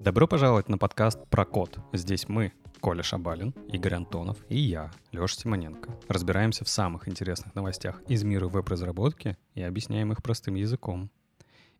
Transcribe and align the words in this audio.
Добро 0.00 0.26
пожаловать 0.26 0.68
на 0.68 0.78
подкаст 0.78 1.18
про 1.28 1.44
код. 1.44 1.78
Здесь 1.92 2.28
мы, 2.28 2.52
Коля 2.80 3.02
Шабалин, 3.02 3.54
Игорь 3.68 3.94
Антонов 3.94 4.38
и 4.48 4.58
я, 4.58 4.90
Леша 5.12 5.36
Симоненко. 5.36 5.96
Разбираемся 6.08 6.64
в 6.64 6.68
самых 6.68 7.08
интересных 7.08 7.54
новостях 7.54 8.02
из 8.08 8.24
мира 8.24 8.48
веб-разработки 8.48 9.36
и 9.54 9.62
объясняем 9.62 10.12
их 10.12 10.22
простым 10.22 10.56
языком. 10.56 11.10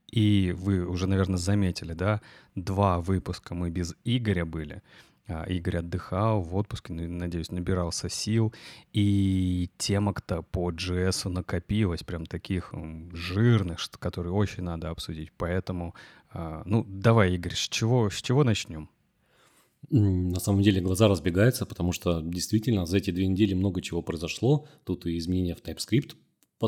И 0.08 0.54
вы 0.56 0.86
уже, 0.86 1.06
наверное, 1.06 1.38
заметили, 1.38 1.94
да, 1.94 2.20
два 2.54 3.00
выпуска 3.00 3.54
мы 3.54 3.70
без 3.70 3.94
Игоря 4.04 4.44
были. 4.44 4.82
А, 5.28 5.44
Игорь 5.44 5.78
отдыхал 5.78 6.42
в 6.42 6.54
отпуске, 6.56 6.92
надеюсь, 6.92 7.50
набирался 7.50 8.08
сил. 8.08 8.52
И 8.92 9.70
темок-то 9.78 10.42
по 10.42 10.70
JS 10.70 11.28
накопилось, 11.28 12.02
прям 12.02 12.26
таких 12.26 12.74
жирных, 13.12 13.78
которые 13.98 14.32
очень 14.32 14.62
надо 14.62 14.90
обсудить. 14.90 15.32
Поэтому, 15.36 15.94
а, 16.30 16.62
ну, 16.64 16.84
давай, 16.88 17.34
Игорь, 17.34 17.54
с 17.54 17.68
чего, 17.68 18.10
с 18.10 18.20
чего 18.20 18.44
начнем? 18.44 18.88
На 19.90 20.40
самом 20.40 20.62
деле 20.62 20.80
глаза 20.80 21.08
разбегаются, 21.08 21.66
потому 21.66 21.92
что 21.92 22.20
действительно 22.22 22.86
за 22.86 22.98
эти 22.98 23.10
две 23.10 23.26
недели 23.26 23.54
много 23.54 23.82
чего 23.82 24.00
произошло. 24.00 24.66
Тут 24.84 25.06
и 25.06 25.18
изменения 25.18 25.54
в 25.54 25.62
TypeScript 25.62 26.14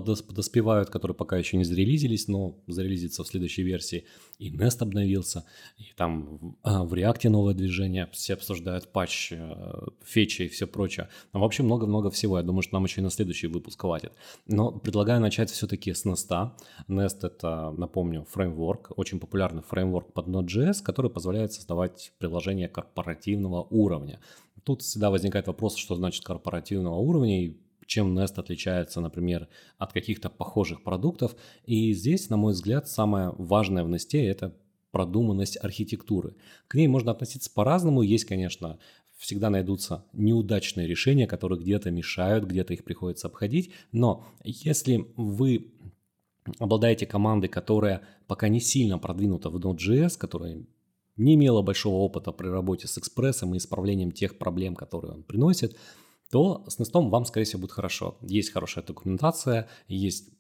подоспевают, 0.01 0.91
которые 0.91 1.15
пока 1.15 1.37
еще 1.37 1.57
не 1.57 1.65
зарелизились, 1.65 2.29
но 2.29 2.57
зарелизится 2.67 3.23
в 3.23 3.29
следующей 3.29 3.63
версии. 3.63 4.05
И 4.39 4.51
Nest 4.51 4.79
обновился, 4.81 5.45
и 5.79 5.93
там 5.97 6.57
а, 6.63 6.85
в 6.85 6.93
React 6.93 7.29
новое 7.29 7.55
движение, 7.55 8.09
все 8.13 8.35
обсуждают 8.35 8.93
патч, 8.93 9.33
э, 9.33 9.73
фечи 10.05 10.43
и 10.43 10.49
все 10.49 10.67
прочее. 10.67 11.09
Ну, 11.33 11.41
в 11.41 11.45
общем, 11.45 11.67
много-много 11.67 12.11
всего. 12.11 12.39
Я 12.39 12.45
думаю, 12.45 12.63
что 12.63 12.75
нам 12.75 12.85
еще 12.85 13.01
и 13.01 13.05
на 13.05 13.11
следующий 13.11 13.47
выпуск 13.47 13.81
хватит. 13.81 14.13
Но 14.47 14.73
предлагаю 14.73 15.21
начать 15.21 15.51
все-таки 15.51 15.95
с 15.95 16.05
Nest. 16.05 16.51
Nest— 16.89 17.19
это, 17.23 17.73
напомню, 17.77 18.27
фреймворк, 18.31 18.93
очень 18.97 19.21
популярный 19.21 19.63
фреймворк 19.63 20.13
под 20.13 20.27
Node.js, 20.27 20.83
который 20.83 21.11
позволяет 21.11 21.53
создавать 21.53 22.13
приложения 22.19 22.69
корпоративного 22.69 23.67
уровня. 23.71 24.21
Тут 24.65 24.83
всегда 24.83 25.11
возникает 25.11 25.47
вопрос, 25.47 25.77
что 25.77 25.95
значит 25.95 26.25
корпоративного 26.25 26.97
уровня, 26.97 27.45
и 27.45 27.57
чем 27.87 28.19
Nest 28.19 28.35
отличается, 28.37 29.01
например, 29.01 29.49
от 29.79 29.93
каких-то 29.93 30.31
похожих 30.31 30.83
продуктов. 30.83 31.37
И 31.65 31.93
здесь, 31.93 32.31
на 32.31 32.37
мой 32.37 32.53
взгляд, 32.53 32.89
самое 32.89 33.35
важное 33.39 33.85
в 33.85 33.89
Nest– 33.89 34.11
это 34.13 34.57
продуманность 34.91 35.59
архитектуры. 35.63 36.37
К 36.69 36.77
ней 36.77 36.87
можно 36.87 37.11
относиться 37.11 37.51
по-разному. 37.53 38.03
Есть, 38.03 38.27
конечно, 38.27 38.79
всегда 39.17 39.51
найдутся 39.51 40.05
неудачные 40.13 40.87
решения, 40.87 41.27
которые 41.27 41.61
где-то 41.61 41.91
мешают, 41.91 42.45
где-то 42.45 42.75
их 42.75 42.85
приходится 42.85 43.27
обходить. 43.29 43.73
Но 43.91 44.25
если 44.45 45.07
вы 45.17 45.73
обладаете 46.59 47.07
командой, 47.07 47.49
которая 47.49 48.03
пока 48.27 48.49
не 48.49 48.61
сильно 48.61 48.99
продвинута 48.99 49.51
в 49.51 49.57
Node.js, 49.57 50.19
которая 50.19 50.65
не 51.17 51.35
имела 51.35 51.63
большого 51.63 51.97
опыта 51.97 52.33
при 52.33 52.49
работе 52.49 52.87
с 52.89 52.99
экспрессом 52.99 53.55
и 53.55 53.59
исправлением 53.59 54.13
тех 54.13 54.37
проблем, 54.37 54.75
которые 54.75 55.13
он 55.13 55.23
приносит, 55.23 55.77
то 56.35 56.65
с 56.67 56.81
Nest 56.81 56.91
вам, 57.11 57.25
скорее 57.27 57.45
всего, 57.47 57.61
будет 57.61 57.71
хорошо. 57.71 58.19
Есть 58.21 58.51
хорошая 58.51 58.85
документация, 58.85 59.69
есть 59.87 60.31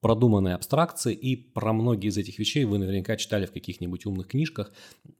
продуманные 0.00 0.54
абстракции, 0.54 1.12
и 1.12 1.36
про 1.36 1.74
многие 1.74 2.08
из 2.08 2.16
этих 2.16 2.38
вещей 2.38 2.64
вы 2.64 2.78
наверняка 2.78 3.16
читали 3.16 3.44
в 3.44 3.52
каких-нибудь 3.52 4.06
умных 4.06 4.28
книжках. 4.28 4.72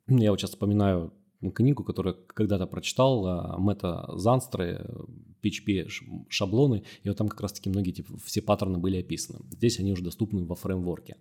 Я 0.08 0.30
вот 0.30 0.41
сейчас 0.41 0.53
вспоминаю 0.53 1.12
книгу, 1.50 1.84
которую 1.84 2.16
когда-то 2.26 2.66
прочитал, 2.66 3.26
а, 3.26 3.56
Мэтта 3.58 4.08
Занстры, 4.14 4.86
PHP 5.42 5.88
шаблоны, 6.28 6.84
и 7.02 7.08
вот 7.08 7.18
там 7.18 7.28
как 7.28 7.40
раз-таки 7.40 7.68
многие 7.68 7.92
типа, 7.92 8.14
все 8.24 8.40
паттерны 8.40 8.78
были 8.78 8.98
описаны. 8.98 9.40
Здесь 9.50 9.80
они 9.80 9.92
уже 9.92 10.02
доступны 10.02 10.44
во 10.44 10.54
фреймворке. 10.54 11.16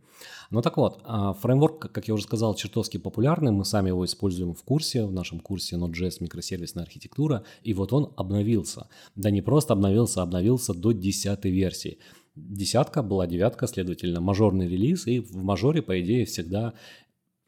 Ну 0.51 0.61
так 0.61 0.77
вот, 0.77 1.01
а, 1.03 1.33
фреймворк, 1.33 1.91
как 1.91 2.07
я 2.07 2.13
уже 2.13 2.23
сказал, 2.23 2.53
чертовски 2.55 2.97
популярный, 2.97 3.51
мы 3.51 3.65
сами 3.65 3.89
его 3.89 4.05
используем 4.05 4.53
в 4.53 4.63
курсе, 4.63 5.05
в 5.05 5.11
нашем 5.11 5.39
курсе 5.39 5.75
Node.js 5.75 6.17
микросервисная 6.19 6.83
архитектура, 6.83 7.43
и 7.63 7.73
вот 7.73 7.93
он 7.93 8.13
обновился. 8.15 8.87
Да 9.15 9.31
не 9.31 9.41
просто 9.41 9.73
обновился, 9.73 10.21
а 10.21 10.23
обновился 10.23 10.73
до 10.73 10.91
10 10.91 11.45
версии. 11.45 11.97
Десятка 12.35 13.03
была 13.03 13.27
девятка, 13.27 13.67
следовательно, 13.67 14.21
мажорный 14.21 14.67
релиз, 14.67 15.05
и 15.05 15.19
в 15.19 15.35
мажоре, 15.35 15.81
по 15.81 15.99
идее, 15.99 16.25
всегда 16.25 16.73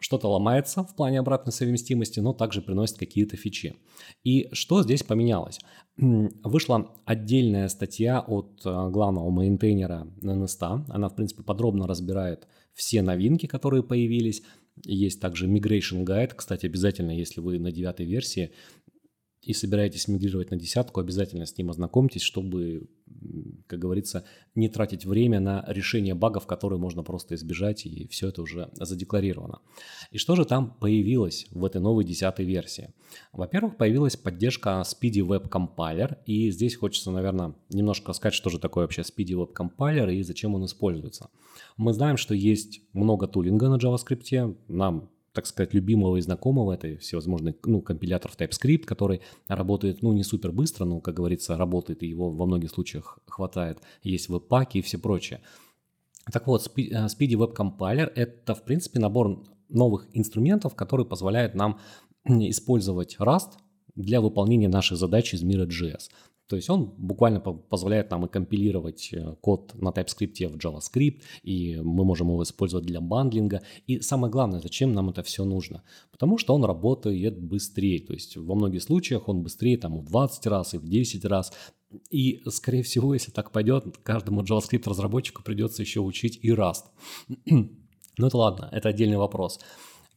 что-то 0.04 0.28
ломается 0.28 0.84
в 0.84 0.94
плане 0.98 1.20
обратной 1.20 1.54
совместимости, 1.54 2.20
но 2.20 2.34
также 2.34 2.62
приносит 2.62 2.98
какие-то 2.98 3.38
фичи. 3.38 3.78
И 4.26 4.50
что 4.52 4.84
здесь 4.84 5.02
поменялось? 5.02 5.60
Вышла 5.96 6.94
отдельная 7.06 7.70
статья 7.70 8.20
от 8.20 8.62
э, 8.66 8.90
главного 8.90 9.30
мейнтейнера 9.30 10.06
NST. 10.22 10.86
Она, 10.90 11.08
в 11.08 11.16
принципе, 11.16 11.44
подробно 11.44 11.88
разбирает 11.88 12.50
все 12.74 13.02
новинки, 13.02 13.46
которые 13.46 13.82
появились. 13.82 14.44
Есть 14.84 15.22
также 15.22 15.48
Migration 15.48 16.04
Guide. 16.04 16.34
Кстати, 16.36 16.66
обязательно, 16.66 17.12
если 17.12 17.40
вы 17.40 17.58
на 17.58 17.72
девятой 17.72 18.06
версии, 18.06 18.52
и 19.42 19.54
собираетесь 19.54 20.08
мигрировать 20.10 20.52
на 20.52 20.58
десятку, 20.58 21.00
обязательно 21.00 21.46
с 21.46 21.58
ним 21.58 21.70
ознакомьтесь, 21.70 22.22
чтобы, 22.22 22.90
как 23.68 23.80
говорится, 23.80 24.26
не 24.56 24.70
тратить 24.70 25.06
время 25.06 25.40
на 25.40 25.64
решение 25.68 26.14
багов, 26.14 26.46
которые 26.46 26.80
можно 26.80 27.04
просто 27.04 27.36
избежать, 27.36 27.86
и 27.86 28.08
все 28.08 28.30
это 28.30 28.42
уже 28.42 28.70
задекларировано. 28.74 29.60
И 30.12 30.18
что 30.18 30.36
же 30.36 30.46
там 30.46 30.76
появилось 30.80 31.48
в 31.52 31.66
этой 31.66 31.82
новой 31.82 32.04
десятой 32.04 32.46
версии? 32.46 32.94
Во-первых, 33.32 33.78
появилась 33.78 34.16
поддержка 34.16 34.84
Speedy 34.86 35.26
Web 35.26 35.50
Compiler, 35.50 36.18
и 36.26 36.52
здесь 36.52 36.76
хочется, 36.76 37.12
наверное, 37.12 37.56
немножко 37.70 38.14
сказать, 38.14 38.34
что 38.34 38.50
же 38.50 38.60
такое 38.60 38.84
вообще 38.84 39.02
Speedy 39.02 39.34
Web 39.34 39.54
Compiler 39.54 40.14
и 40.14 40.24
зачем 40.24 40.56
он 40.56 40.66
используется. 40.66 41.30
Мы 41.78 41.94
знаем, 41.94 42.18
что 42.18 42.34
есть 42.34 42.82
много 42.94 43.28
тулинга 43.28 43.70
на 43.70 43.78
JavaScript, 43.78 44.58
нам 44.68 45.10
так 45.34 45.48
сказать, 45.48 45.74
любимого 45.74 46.18
и 46.18 46.22
знакомого, 46.22 46.74
это 46.74 46.96
всевозможные, 46.98 47.56
ну, 47.66 47.82
компилятор 47.82 48.32
в 48.32 48.38
TypeScript, 48.38 48.86
который 48.86 49.22
работает, 49.48 50.04
ну, 50.04 50.14
не 50.14 50.24
супер 50.24 50.52
быстро, 50.52 50.86
но, 50.86 51.02
как 51.02 51.16
говорится, 51.16 51.58
работает, 51.58 52.04
и 52.04 52.08
его 52.08 52.30
во 52.30 52.46
многих 52.46 52.70
случаях 52.70 53.20
хватает. 53.28 53.80
Есть 54.04 54.30
веб-паки 54.30 54.78
и 54.78 54.82
все 54.82 55.00
прочее. 55.00 55.42
Так 56.32 56.48
вот, 56.48 56.72
э, 56.78 56.82
Speedy 56.82 57.34
Web 57.34 57.56
Compiler– 57.56 58.12
это, 58.16 58.54
в 58.54 58.64
принципе, 58.64 59.00
набор 59.00 59.44
новых 59.70 60.08
инструментов, 60.14 60.76
который 60.76 61.06
позволяет 61.06 61.56
нам 61.56 61.80
использовать 62.26 63.18
Rust 63.20 63.54
для 63.96 64.22
выполнения 64.22 64.70
нашей 64.70 64.98
задачи 64.98 65.36
из 65.36 65.44
мира 65.44 65.66
JS. 65.66 66.10
То 66.54 66.58
есть 66.58 66.70
он 66.70 66.94
буквально 67.00 67.40
позволяет 67.40 68.12
нам 68.12 68.26
и 68.28 68.30
компилировать 68.30 69.10
э, 69.12 69.36
код 69.42 69.74
на 69.74 69.90
TypeScript 69.90 70.50
в 70.50 70.58
JavaScript, 70.58 71.22
и 71.42 71.80
мы 71.82 72.06
можем 72.06 72.28
его 72.28 72.44
использовать 72.44 72.86
для 72.86 73.02
бандлинга. 73.02 73.64
И 73.88 74.02
самое 74.02 74.32
главное, 74.32 74.60
зачем 74.60 74.94
нам 74.94 75.10
это 75.10 75.24
все 75.24 75.46
нужно? 75.46 75.82
Потому 76.12 76.38
что 76.38 76.54
он 76.54 76.64
работает 76.64 77.42
быстрее. 77.42 78.02
То 78.02 78.14
есть 78.14 78.38
во 78.38 78.54
многих 78.54 78.84
случаях 78.84 79.30
он 79.30 79.42
быстрее 79.42 79.78
там 79.78 79.98
в 79.98 80.06
20 80.06 80.46
раз 80.46 80.76
и 80.76 80.78
в 80.78 80.88
10 80.88 81.26
раз. 81.26 81.54
И, 82.12 82.44
скорее 82.50 82.84
всего, 82.84 83.16
если 83.16 83.32
так 83.32 83.52
пойдет, 83.52 83.98
каждому 84.04 84.44
JavaScript-разработчику 84.44 85.42
придется 85.42 85.82
еще 85.82 86.02
учить 86.02 86.38
и 86.44 86.52
Rust. 86.52 86.84
Ну 88.20 88.28
это 88.28 88.38
ладно, 88.38 88.70
это 88.72 88.90
отдельный 88.90 89.18
вопрос. 89.18 89.60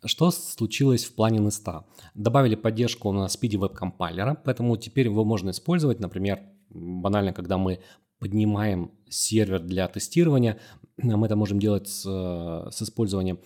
Что 0.04 0.30
случилось 0.30 1.04
в 1.04 1.14
плане 1.14 1.38
Nest? 1.38 1.84
Добавили 2.14 2.54
поддержку 2.54 3.12
на 3.12 3.26
Web 3.26 3.74
Compiler, 3.74 4.36
поэтому 4.44 4.76
теперь 4.76 5.06
его 5.06 5.24
можно 5.24 5.50
использовать, 5.50 6.00
например, 6.00 6.40
банально, 6.70 7.32
когда 7.32 7.58
мы 7.58 7.80
поднимаем 8.18 8.92
сервер 9.08 9.60
для 9.60 9.88
тестирования, 9.88 10.58
мы 10.96 11.26
это 11.26 11.36
можем 11.36 11.58
делать 11.58 11.88
с, 11.88 12.02
с 12.02 12.82
использованием 12.82 13.38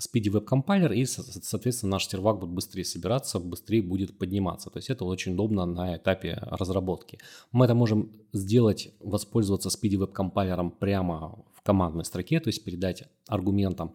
Speedy 0.00 0.30
Web 0.32 0.46
Compiler, 0.46 0.94
и, 0.94 1.04
соответственно, 1.04 1.92
наш 1.92 2.08
сервак 2.08 2.38
будет 2.38 2.50
быстрее 2.50 2.84
собираться, 2.84 3.38
быстрее 3.38 3.82
будет 3.82 4.18
подниматься. 4.18 4.70
То 4.70 4.78
есть 4.78 4.90
это 4.90 5.04
очень 5.04 5.34
удобно 5.34 5.66
на 5.66 5.96
этапе 5.96 6.38
разработки. 6.40 7.18
Мы 7.52 7.66
это 7.66 7.74
можем 7.74 8.10
сделать, 8.32 8.94
воспользоваться 9.00 9.68
Speedy 9.68 9.98
Web 9.98 10.12
Compiler 10.14 10.70
прямо 10.70 11.44
в 11.54 11.62
командной 11.62 12.04
строке, 12.04 12.40
то 12.40 12.48
есть 12.48 12.64
передать 12.64 13.04
аргументам 13.28 13.94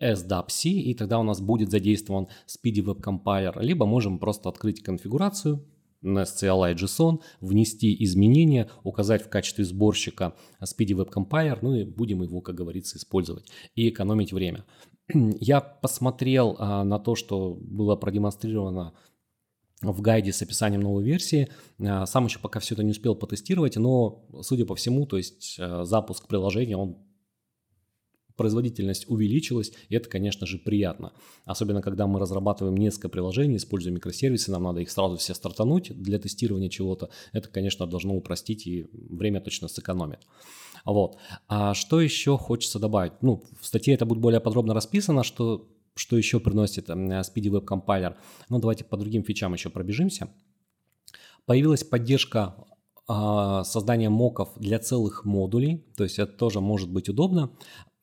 SDAPC, 0.00 0.70
и 0.70 0.94
тогда 0.94 1.18
у 1.18 1.22
нас 1.22 1.40
будет 1.40 1.70
задействован 1.70 2.28
Speedy 2.46 2.84
Web 2.84 3.02
Compiler, 3.02 3.62
либо 3.62 3.86
можем 3.86 4.18
просто 4.18 4.48
открыть 4.48 4.82
конфигурацию, 4.82 5.64
NestCLI 6.04 6.74
JSON, 6.74 7.20
внести 7.40 8.02
изменения, 8.04 8.70
указать 8.82 9.22
в 9.22 9.28
качестве 9.28 9.64
сборщика 9.64 10.34
Speedy 10.62 10.94
Web 10.94 11.12
Compiler, 11.12 11.58
ну 11.62 11.74
и 11.74 11.84
будем 11.84 12.22
его, 12.22 12.40
как 12.40 12.54
говорится, 12.54 12.98
использовать 12.98 13.46
и 13.74 13.88
экономить 13.88 14.32
время. 14.32 14.64
Я 15.40 15.60
посмотрел 15.60 16.56
а, 16.58 16.84
на 16.84 16.98
то, 16.98 17.14
что 17.14 17.54
было 17.60 17.96
продемонстрировано 17.96 18.94
в 19.82 20.00
гайде 20.00 20.32
с 20.32 20.40
описанием 20.40 20.82
новой 20.82 21.04
версии. 21.04 21.48
А, 21.80 22.06
сам 22.06 22.26
еще 22.26 22.38
пока 22.38 22.60
все 22.60 22.74
это 22.74 22.82
не 22.82 22.92
успел 22.92 23.14
потестировать, 23.14 23.76
но, 23.76 24.26
судя 24.42 24.64
по 24.66 24.74
всему, 24.74 25.06
то 25.06 25.16
есть 25.16 25.56
а, 25.58 25.84
запуск 25.84 26.26
приложения, 26.26 26.76
он 26.76 26.98
производительность 28.36 29.08
увеличилась, 29.08 29.72
и 29.88 29.94
это, 29.94 30.08
конечно 30.08 30.46
же, 30.46 30.58
приятно. 30.58 31.12
Особенно, 31.44 31.82
когда 31.82 32.06
мы 32.06 32.18
разрабатываем 32.18 32.76
несколько 32.76 33.08
приложений, 33.08 33.56
используя 33.56 33.92
микросервисы, 33.92 34.50
нам 34.50 34.64
надо 34.64 34.80
их 34.80 34.90
сразу 34.90 35.16
все 35.16 35.34
стартануть 35.34 35.90
для 36.00 36.18
тестирования 36.18 36.68
чего-то. 36.68 37.10
Это, 37.32 37.48
конечно, 37.48 37.86
должно 37.86 38.14
упростить 38.14 38.66
и 38.66 38.86
время 38.92 39.40
точно 39.40 39.68
сэкономит. 39.68 40.20
Вот. 40.84 41.16
А 41.48 41.74
что 41.74 42.00
еще 42.00 42.36
хочется 42.36 42.78
добавить? 42.78 43.12
Ну, 43.22 43.44
в 43.60 43.66
статье 43.66 43.94
это 43.94 44.04
будет 44.04 44.18
более 44.18 44.40
подробно 44.40 44.74
расписано, 44.74 45.24
что, 45.24 45.68
что 45.94 46.16
еще 46.16 46.40
приносит 46.40 46.90
Speedy 46.90 47.50
Web 47.50 47.64
Compiler. 47.64 48.16
Ну, 48.48 48.58
давайте 48.58 48.84
по 48.84 48.96
другим 48.96 49.22
фичам 49.22 49.54
еще 49.54 49.70
пробежимся. 49.70 50.28
Появилась 51.46 51.84
поддержка 51.84 52.54
а, 53.06 53.64
создания 53.64 54.08
моков 54.08 54.50
для 54.56 54.78
целых 54.78 55.26
модулей, 55.26 55.84
то 55.96 56.04
есть 56.04 56.18
это 56.18 56.32
тоже 56.32 56.60
может 56.60 56.90
быть 56.90 57.10
удобно 57.10 57.50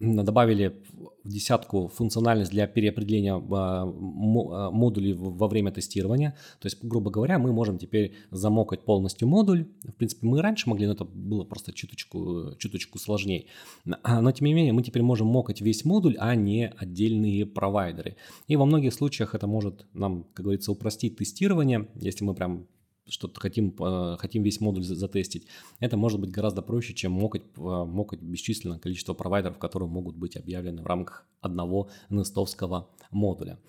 добавили 0.01 0.75
в 1.23 1.29
десятку 1.29 1.87
функциональность 1.87 2.51
для 2.51 2.67
переопределения 2.67 3.35
а, 3.35 3.83
а, 3.83 4.71
модулей 4.71 5.13
во 5.13 5.47
время 5.47 5.71
тестирования. 5.71 6.35
То 6.59 6.65
есть, 6.65 6.83
грубо 6.83 7.11
говоря, 7.11 7.37
мы 7.37 7.53
можем 7.53 7.77
теперь 7.77 8.13
замокать 8.31 8.83
полностью 8.83 9.27
модуль. 9.27 9.67
В 9.83 9.93
принципе, 9.93 10.25
мы 10.25 10.41
раньше 10.41 10.69
могли, 10.69 10.87
но 10.87 10.93
это 10.93 11.05
было 11.05 11.43
просто 11.43 11.71
чуточку, 11.73 12.55
чуточку 12.57 12.97
сложнее. 12.97 13.45
Но, 13.85 14.31
тем 14.31 14.47
не 14.47 14.53
менее, 14.53 14.73
мы 14.73 14.81
теперь 14.81 15.03
можем 15.03 15.27
мокать 15.27 15.61
весь 15.61 15.85
модуль, 15.85 16.15
а 16.19 16.33
не 16.35 16.67
отдельные 16.69 17.45
провайдеры. 17.45 18.15
И 18.47 18.55
во 18.55 18.65
многих 18.65 18.93
случаях 18.93 19.35
это 19.35 19.45
может 19.45 19.85
нам, 19.93 20.25
как 20.33 20.45
говорится, 20.45 20.71
упростить 20.71 21.17
тестирование, 21.17 21.87
если 21.95 22.23
мы 22.23 22.33
прям 22.33 22.67
что-то 23.11 23.39
хотим, 23.39 23.75
э, 23.79 24.17
хотим 24.17 24.43
весь 24.43 24.61
модуль 24.61 24.83
затестить, 24.83 25.47
это 25.79 25.97
может 25.97 26.19
быть 26.19 26.31
гораздо 26.31 26.61
проще, 26.61 26.93
чем 26.93 27.11
мокать, 27.11 27.43
э, 27.57 27.61
мокать 27.61 28.21
бесчисленное 28.21 28.79
количество 28.79 29.13
провайдеров, 29.13 29.59
которые 29.59 29.89
могут 29.89 30.15
быть 30.15 30.37
объявлены 30.37 30.81
в 30.81 30.85
рамках 30.85 31.27
одного 31.41 31.89
нестовского 32.09 32.89
модуля. 33.11 33.59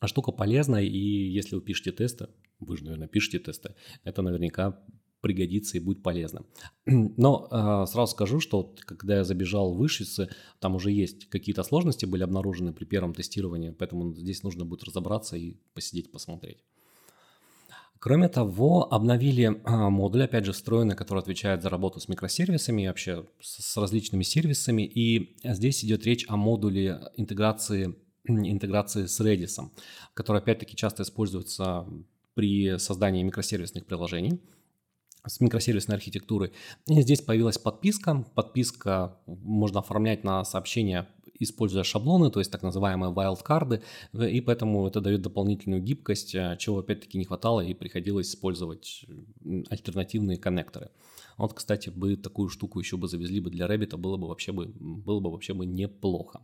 А 0.00 0.08
штука 0.08 0.32
полезная, 0.32 0.82
и 0.82 0.98
если 0.98 1.54
вы 1.54 1.62
пишете 1.62 1.92
тесты, 1.92 2.28
вы 2.60 2.76
же, 2.76 2.84
наверное, 2.84 3.08
пишете 3.08 3.38
тесты, 3.38 3.74
это 4.04 4.22
наверняка 4.22 4.82
пригодится 5.20 5.76
и 5.76 5.80
будет 5.80 6.02
полезно. 6.02 6.44
Но 6.86 7.48
э, 7.50 7.86
сразу 7.90 8.12
скажу, 8.12 8.40
что 8.40 8.74
когда 8.86 9.16
я 9.16 9.24
забежал 9.24 9.74
в 9.74 9.78
Вышицы, 9.78 10.28
там 10.60 10.76
уже 10.76 10.92
есть 10.92 11.26
какие-то 11.28 11.62
сложности 11.62 12.06
были 12.06 12.22
обнаружены 12.22 12.72
при 12.72 12.84
первом 12.84 13.14
тестировании, 13.14 13.70
поэтому 13.70 14.14
здесь 14.14 14.42
нужно 14.42 14.64
будет 14.64 14.84
разобраться 14.84 15.36
и 15.36 15.56
посидеть, 15.74 16.12
посмотреть. 16.12 16.58
Кроме 17.98 18.28
того, 18.28 18.92
обновили 18.92 19.60
а, 19.64 19.88
модуль, 19.90 20.24
опять 20.24 20.44
же, 20.44 20.52
встроенный, 20.52 20.94
который 20.94 21.20
отвечает 21.20 21.62
за 21.62 21.70
работу 21.70 21.98
с 21.98 22.08
микросервисами 22.08 22.82
и 22.82 22.88
вообще 22.88 23.26
с 23.40 23.76
различными 23.76 24.22
сервисами. 24.22 24.82
И 24.82 25.36
здесь 25.42 25.84
идет 25.84 26.04
речь 26.04 26.26
о 26.28 26.36
модуле 26.36 27.00
интеграции, 27.16 27.96
интеграции 28.28 29.06
с 29.06 29.20
Redis, 29.20 29.58
который, 30.14 30.38
опять-таки, 30.38 30.76
часто 30.76 31.04
используется 31.04 31.86
при 32.34 32.76
создании 32.78 33.22
микросервисных 33.22 33.86
приложений 33.86 34.40
с 35.26 35.40
микросервисной 35.40 35.96
архитектурой. 35.96 36.52
И 36.86 37.00
здесь 37.00 37.20
появилась 37.20 37.58
подписка. 37.58 38.24
Подписка 38.34 39.18
можно 39.26 39.80
оформлять 39.80 40.22
на 40.22 40.44
сообщения 40.44 41.08
используя 41.38 41.84
шаблоны, 41.84 42.30
то 42.30 42.40
есть 42.40 42.50
так 42.50 42.62
называемые 42.62 43.12
wildcard, 43.12 43.82
и 44.12 44.40
поэтому 44.40 44.86
это 44.86 45.00
дает 45.00 45.22
дополнительную 45.22 45.82
гибкость, 45.82 46.34
э, 46.34 46.56
чего 46.58 46.78
опять-таки 46.78 47.18
не 47.18 47.24
хватало, 47.24 47.60
и 47.60 47.74
приходилось 47.74 48.30
использовать 48.30 49.04
альтернативные 49.70 50.38
коннекторы. 50.38 50.90
Вот, 51.36 51.52
кстати, 51.52 51.90
бы 51.90 52.16
такую 52.16 52.48
штуку 52.48 52.80
еще 52.80 52.96
бы 52.96 53.08
завезли 53.08 53.40
бы 53.40 53.50
для 53.50 53.66
Rabbit, 53.66 53.96
было 53.96 54.16
бы 54.16 54.28
вообще 54.28 54.52
бы, 54.52 54.66
было 54.78 55.20
бы 55.20 55.30
вообще 55.30 55.52
бы 55.52 55.66
неплохо. 55.66 56.40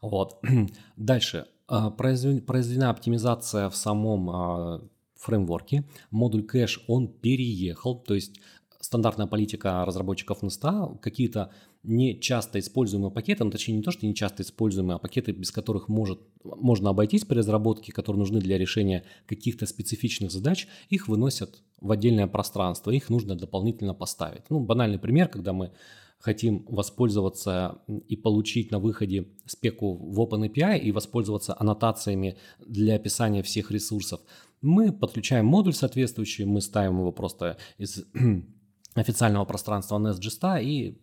Вот. 0.00 0.40
Дальше. 0.96 1.46
Э, 1.68 1.90
произведена 1.90 2.90
оптимизация 2.90 3.68
в 3.68 3.76
самом 3.76 4.30
э, 4.30 4.80
фреймворке. 5.16 5.84
Модуль 6.10 6.44
кэш, 6.44 6.84
он 6.86 7.08
переехал, 7.08 7.98
то 7.98 8.14
есть 8.14 8.40
стандартная 8.80 9.26
политика 9.26 9.84
разработчиков 9.84 10.42
Nest, 10.42 10.98
какие-то 11.00 11.50
не 11.82 12.20
часто 12.20 12.58
используемые 12.58 13.10
пакеты, 13.10 13.44
ну, 13.44 13.50
точнее 13.50 13.76
не 13.76 13.82
то, 13.82 13.90
что 13.90 14.06
не 14.06 14.14
часто 14.14 14.42
используемые, 14.42 14.96
а 14.96 14.98
пакеты, 14.98 15.32
без 15.32 15.50
которых 15.50 15.88
может, 15.88 16.20
можно 16.42 16.90
обойтись 16.90 17.24
при 17.24 17.38
разработке, 17.38 17.92
которые 17.92 18.18
нужны 18.18 18.40
для 18.40 18.58
решения 18.58 19.04
каких-то 19.26 19.66
специфичных 19.66 20.30
задач, 20.30 20.66
их 20.88 21.08
выносят 21.08 21.62
в 21.80 21.90
отдельное 21.92 22.26
пространство, 22.26 22.90
их 22.90 23.08
нужно 23.10 23.36
дополнительно 23.36 23.94
поставить. 23.94 24.42
Ну, 24.50 24.60
банальный 24.60 24.98
пример, 24.98 25.28
когда 25.28 25.52
мы 25.52 25.72
хотим 26.18 26.64
воспользоваться 26.68 27.78
и 28.08 28.16
получить 28.16 28.72
на 28.72 28.80
выходе 28.80 29.28
спеку 29.46 29.94
в 29.94 30.20
OpenAPI 30.20 30.78
и 30.80 30.90
воспользоваться 30.90 31.54
аннотациями 31.58 32.36
для 32.66 32.96
описания 32.96 33.42
всех 33.42 33.70
ресурсов, 33.70 34.20
мы 34.60 34.92
подключаем 34.92 35.46
модуль 35.46 35.74
соответствующий, 35.74 36.44
мы 36.44 36.60
ставим 36.60 36.98
его 36.98 37.12
просто 37.12 37.56
из 37.78 38.04
официального 38.94 39.44
пространства 39.44 39.96
NestGista 39.98 40.60
и 40.60 40.98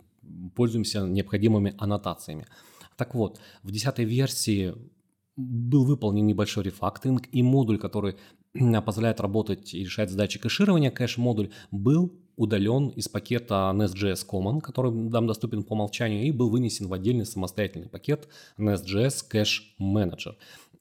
пользуемся 0.55 1.01
необходимыми 1.01 1.73
аннотациями. 1.77 2.45
Так 2.97 3.15
вот, 3.15 3.39
в 3.63 3.71
десятой 3.71 4.05
версии 4.05 4.73
был 5.35 5.85
выполнен 5.85 6.25
небольшой 6.25 6.63
рефакторинг, 6.63 7.27
и 7.31 7.43
модуль, 7.43 7.77
который 7.77 8.15
позволяет 8.85 9.19
работать 9.19 9.73
и 9.73 9.83
решать 9.83 10.09
задачи 10.09 10.39
кэширования, 10.39 10.91
кэш-модуль, 10.91 11.51
был 11.71 12.13
удален 12.37 12.89
из 12.89 13.07
пакета 13.07 13.71
Nest.js 13.73 14.25
Common, 14.29 14.59
который 14.59 14.91
нам 14.91 15.27
доступен 15.27 15.63
по 15.63 15.73
умолчанию, 15.73 16.23
и 16.23 16.31
был 16.31 16.49
вынесен 16.49 16.87
в 16.87 16.93
отдельный 16.93 17.25
самостоятельный 17.25 17.89
пакет 17.89 18.27
Nest.js 18.57 19.23
Cache 19.31 19.61
Manager. 19.79 20.35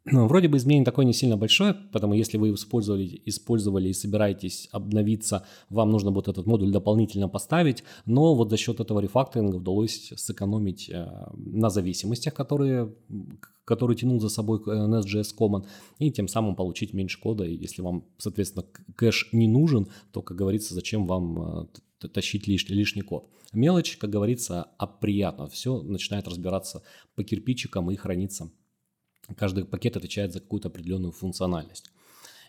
Ну, 0.07 0.27
вроде 0.27 0.49
бы 0.49 0.59
изменение 0.59 0.85
такое 0.85 1.07
не 1.07 1.15
сильно 1.15 1.39
большое, 1.39 1.73
потому 1.73 2.13
если 2.13 2.37
вы 2.37 2.53
использовали, 2.53 3.23
использовали 3.25 3.89
и 3.89 3.95
собираетесь 3.95 4.69
обновиться, 4.71 5.47
вам 5.71 5.91
нужно 5.91 6.11
будет 6.11 6.29
этот 6.29 6.45
модуль 6.47 6.71
дополнительно 6.71 7.27
поставить, 7.27 7.85
но 8.05 8.35
вот 8.35 8.51
за 8.51 8.59
счет 8.59 8.81
этого 8.81 9.01
рефакторинга 9.01 9.57
удалось 9.57 10.13
сэкономить 10.15 10.91
э, 10.91 11.07
на 11.35 11.71
зависимостях, 11.71 12.35
которые, 12.35 12.95
которые 13.65 13.97
тянул 13.97 14.21
за 14.21 14.29
собой 14.29 14.61
э, 14.67 14.71
Nest.js 14.71 15.35
Common, 15.39 15.65
и 15.99 16.11
тем 16.11 16.29
самым 16.29 16.55
получить 16.55 16.93
меньше 16.93 17.19
кода. 17.19 17.45
И 17.45 17.57
если 17.57 17.81
вам, 17.81 18.05
соответственно, 18.19 18.67
кэш 18.97 19.31
не 19.33 19.49
нужен, 19.49 19.89
то, 20.13 20.21
как 20.21 20.37
говорится, 20.37 20.75
зачем 20.75 21.07
вам 21.07 21.71
э, 22.03 22.09
тащить 22.09 22.47
лишний, 22.47 22.77
лишний 22.77 23.03
код. 23.03 23.27
Мелочь, 23.55 23.97
как 23.97 24.11
говорится, 24.11 24.67
а 24.77 24.87
приятно. 24.87 25.47
Все 25.49 25.81
начинает 25.81 26.29
разбираться 26.29 26.83
по 27.15 27.25
кирпичикам 27.25 27.91
и 27.91 27.97
храниться 27.97 28.51
Каждый 29.37 29.65
пакет 29.65 29.97
отвечает 29.97 30.33
за 30.33 30.41
какую-то 30.41 30.69
определенную 30.69 31.13
функциональность. 31.13 31.91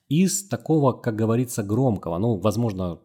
Из 0.10 0.48
такого, 0.48 0.94
как 0.94 1.16
говорится, 1.16 1.64
громкого, 1.64 2.18
ну, 2.18 2.36
возможно, 2.36 3.00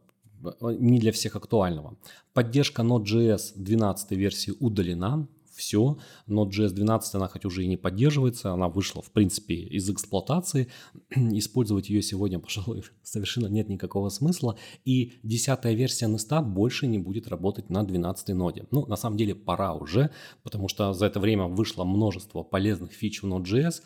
не 0.62 0.98
для 0.98 1.12
всех 1.12 1.36
актуального. 1.36 1.96
Поддержка 2.32 2.82
Node.js 2.82 3.52
12 3.56 4.10
версии 4.12 4.54
удалена, 4.58 5.28
все. 5.60 5.98
Node.js 6.26 6.70
12, 6.70 7.14
она 7.14 7.28
хоть 7.28 7.44
уже 7.44 7.62
и 7.62 7.68
не 7.68 7.76
поддерживается, 7.76 8.52
она 8.52 8.68
вышла, 8.68 9.02
в 9.02 9.12
принципе, 9.12 9.54
из 9.54 9.88
эксплуатации. 9.88 10.66
Использовать 11.14 11.90
ее 11.90 12.02
сегодня, 12.02 12.38
пожалуй, 12.46 12.82
совершенно 13.02 13.46
нет 13.46 13.68
никакого 13.68 14.08
смысла. 14.08 14.56
И 14.84 15.12
десятая 15.22 15.74
версия 15.74 16.06
Nest 16.06 16.42
больше 16.42 16.86
не 16.86 16.98
будет 16.98 17.28
работать 17.28 17.70
на 17.70 17.84
12 17.84 18.28
ноде. 18.34 18.66
Ну, 18.70 18.86
на 18.86 18.96
самом 18.96 19.16
деле, 19.16 19.34
пора 19.34 19.74
уже, 19.74 20.10
потому 20.42 20.68
что 20.68 20.92
за 20.92 21.06
это 21.06 21.20
время 21.20 21.44
вышло 21.44 21.84
множество 21.84 22.42
полезных 22.42 22.92
фич 22.92 23.22
в 23.22 23.26
Node.js, 23.26 23.82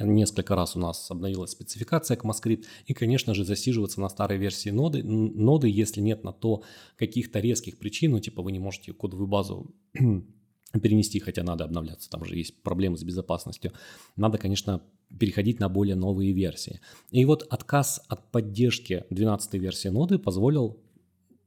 Несколько 0.00 0.56
раз 0.56 0.74
у 0.74 0.80
нас 0.80 1.08
обновилась 1.08 1.52
спецификация 1.52 2.16
ECMAScript, 2.16 2.64
и, 2.86 2.94
конечно 2.94 3.32
же, 3.32 3.44
засиживаться 3.44 4.00
на 4.00 4.08
старой 4.08 4.36
версии 4.36 4.70
ноды, 4.70 5.04
ноды, 5.04 5.68
если 5.68 6.00
нет 6.00 6.24
на 6.24 6.32
то 6.32 6.64
каких-то 6.96 7.38
резких 7.38 7.78
причин, 7.78 8.12
ну, 8.12 8.20
типа 8.20 8.42
вы 8.42 8.50
не 8.50 8.58
можете 8.58 8.92
кодовую 8.92 9.28
базу 9.28 9.72
перенести, 10.72 11.18
хотя 11.18 11.42
надо 11.42 11.64
обновляться, 11.64 12.10
там 12.10 12.24
же 12.24 12.36
есть 12.36 12.62
проблемы 12.62 12.96
с 12.98 13.02
безопасностью. 13.02 13.72
Надо, 14.16 14.38
конечно, 14.38 14.82
переходить 15.18 15.60
на 15.60 15.68
более 15.68 15.94
новые 15.94 16.32
версии. 16.32 16.80
И 17.10 17.24
вот 17.24 17.46
отказ 17.48 18.02
от 18.08 18.30
поддержки 18.30 19.04
12 19.10 19.54
версии 19.54 19.88
ноды 19.88 20.18
позволил 20.18 20.78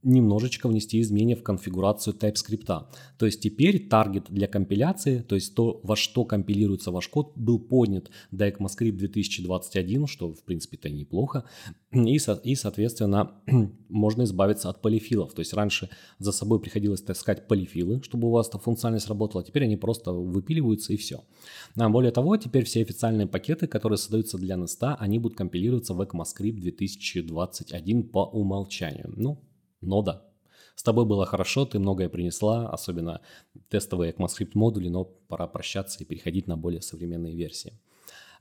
немножечко 0.03 0.67
внести 0.67 1.00
изменения 1.01 1.36
в 1.36 1.43
конфигурацию 1.43 2.15
TypeScript. 2.15 2.86
То 3.17 3.25
есть 3.25 3.41
теперь 3.41 3.88
таргет 3.88 4.25
для 4.29 4.48
компиляции, 4.48 5.20
то 5.20 5.36
есть 5.36 5.55
то, 5.55 5.79
во 5.84 5.96
что 5.96 6.25
компилируется 6.25 6.91
ваш 6.91 7.08
код, 7.08 7.34
был 7.36 7.60
поднят 7.60 8.10
до 8.31 8.48
ECMAScript 8.48 8.93
2021, 8.93 10.08
что 10.08 10.34
в 10.34 10.43
принципе-то 10.43 10.89
неплохо, 10.89 11.46
и, 11.91 12.17
и 12.43 12.55
соответственно 12.55 13.31
можно 13.89 14.24
избавиться 14.24 14.70
от 14.70 14.81
полифилов. 14.81 15.34
То 15.34 15.41
есть 15.41 15.53
раньше 15.53 15.89
за 16.20 16.31
собой 16.31 16.60
приходилось 16.60 17.01
таскать 17.01 17.48
полифилы, 17.48 18.01
чтобы 18.03 18.27
у 18.27 18.31
вас 18.31 18.50
эта 18.50 18.58
функциональность 18.58 19.08
работала, 19.08 19.43
теперь 19.43 19.63
они 19.63 19.77
просто 19.77 20.12
выпиливаются 20.12 20.93
и 20.93 20.98
все. 20.98 21.24
А 21.75 21.89
более 21.89 22.12
того, 22.12 22.38
теперь 22.38 22.63
все 22.63 22.81
официальные 22.81 23.27
пакеты, 23.27 23.67
которые 23.67 23.98
создаются 23.98 24.38
для 24.38 24.55
Nest, 24.55 24.96
они 25.00 25.20
будут 25.20 25.38
компилироваться 25.38 25.93
в 25.93 26.01
ECMAScript 26.01 26.60
2021 26.60 28.03
по 28.03 28.25
умолчанию. 28.25 29.13
Ну, 29.15 29.39
нода. 29.81 30.25
С 30.75 30.83
тобой 30.83 31.05
было 31.05 31.25
хорошо, 31.25 31.65
ты 31.65 31.79
многое 31.79 32.09
принесла, 32.09 32.69
особенно 32.69 33.21
тестовые 33.69 34.13
ECMAScript 34.13 34.51
модули, 34.53 34.88
но 34.88 35.05
пора 35.05 35.47
прощаться 35.47 36.03
и 36.03 36.05
переходить 36.05 36.47
на 36.47 36.57
более 36.57 36.81
современные 36.81 37.35
версии. 37.35 37.73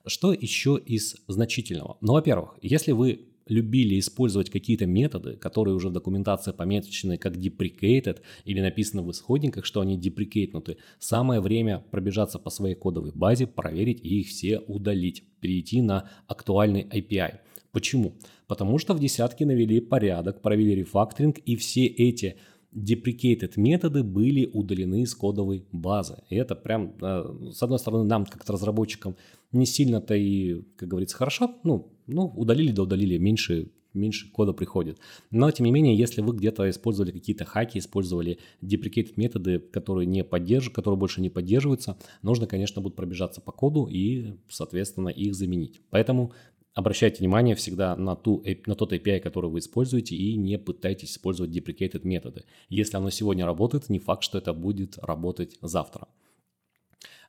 Что 0.07 0.33
еще 0.33 0.81
из 0.83 1.17
значительного? 1.29 1.99
Ну, 2.01 2.15
во-первых, 2.15 2.57
если 2.63 2.93
вы 2.93 3.27
любили 3.51 3.99
использовать 3.99 4.49
какие-то 4.49 4.87
методы, 4.87 5.37
которые 5.37 5.75
уже 5.75 5.89
в 5.89 5.93
документации 5.93 6.53
помечены 6.53 7.19
как 7.19 7.37
deprecated 7.37 8.21
или 8.45 8.61
написано 8.61 9.03
в 9.03 9.11
исходниках, 9.11 9.65
что 9.65 9.81
они 9.81 9.99
деприкейтнуты, 9.99 10.79
самое 10.99 11.41
время 11.41 11.85
пробежаться 11.91 12.39
по 12.39 12.49
своей 12.49 12.75
кодовой 12.75 13.13
базе, 13.13 13.47
проверить 13.47 14.01
и 14.03 14.21
их 14.21 14.29
все 14.29 14.61
удалить, 14.61 15.25
перейти 15.41 15.83
на 15.83 16.09
актуальный 16.29 16.85
API. 16.85 17.41
Почему? 17.73 18.15
Потому 18.47 18.79
что 18.79 18.95
в 18.95 19.01
десятке 19.01 19.47
навели 19.47 19.81
порядок, 19.81 20.43
провели 20.43 20.75
рефакторинг, 20.75 21.39
и 21.39 21.57
все 21.57 21.87
эти 21.87 22.37
deprecated 22.75 23.53
методы 23.57 24.03
были 24.03 24.49
удалены 24.53 25.03
из 25.03 25.15
кодовой 25.15 25.67
базы. 25.73 26.23
И 26.29 26.37
это 26.37 26.55
прям, 26.55 26.95
э, 27.01 27.51
с 27.53 27.63
одной 27.63 27.79
стороны, 27.79 28.05
нам, 28.05 28.27
как 28.27 28.49
разработчикам, 28.49 29.17
не 29.53 29.67
сильно-то 29.67 30.15
и, 30.15 30.63
как 30.77 30.89
говорится, 30.89 31.17
хорошо. 31.17 31.57
Ну, 31.65 31.93
ну 32.07 32.27
удалили 32.27 32.73
да 32.73 32.83
удалили, 32.83 33.19
меньше 33.19 33.71
меньше 33.95 34.31
кода 34.31 34.53
приходит. 34.53 34.99
Но, 35.31 35.51
тем 35.51 35.67
не 35.67 35.73
менее, 35.73 35.97
если 35.97 36.21
вы 36.21 36.35
где-то 36.37 36.69
использовали 36.71 37.11
какие-то 37.11 37.45
хаки, 37.45 37.79
использовали 37.79 38.39
deprecated 38.63 39.15
методы, 39.17 39.59
которые, 39.59 40.07
не 40.07 40.25
поддерживают, 40.25 40.77
которые 40.77 40.99
больше 40.99 41.21
не 41.21 41.31
поддерживаются, 41.31 41.99
нужно, 42.23 42.47
конечно, 42.47 42.81
будет 42.81 42.97
пробежаться 42.97 43.41
по 43.41 43.53
коду 43.53 43.87
и, 43.87 44.35
соответственно, 44.49 45.09
их 45.09 45.35
заменить. 45.35 45.81
Поэтому 45.91 46.33
обращайте 46.75 47.19
внимание 47.19 47.55
всегда 47.55 47.97
на, 47.97 48.17
ту, 48.17 48.45
на 48.67 48.75
тот 48.75 48.93
API, 48.93 49.21
который 49.21 49.51
вы 49.51 49.59
используете, 49.59 50.15
и 50.15 50.37
не 50.37 50.59
пытайтесь 50.59 51.13
использовать 51.13 51.57
deprecated 51.57 52.01
методы. 52.05 52.45
Если 52.69 52.97
оно 52.97 53.11
сегодня 53.11 53.47
работает, 53.47 53.89
не 53.89 53.99
факт, 53.99 54.23
что 54.23 54.39
это 54.39 54.53
будет 54.53 54.99
работать 54.99 55.59
завтра. 55.63 56.09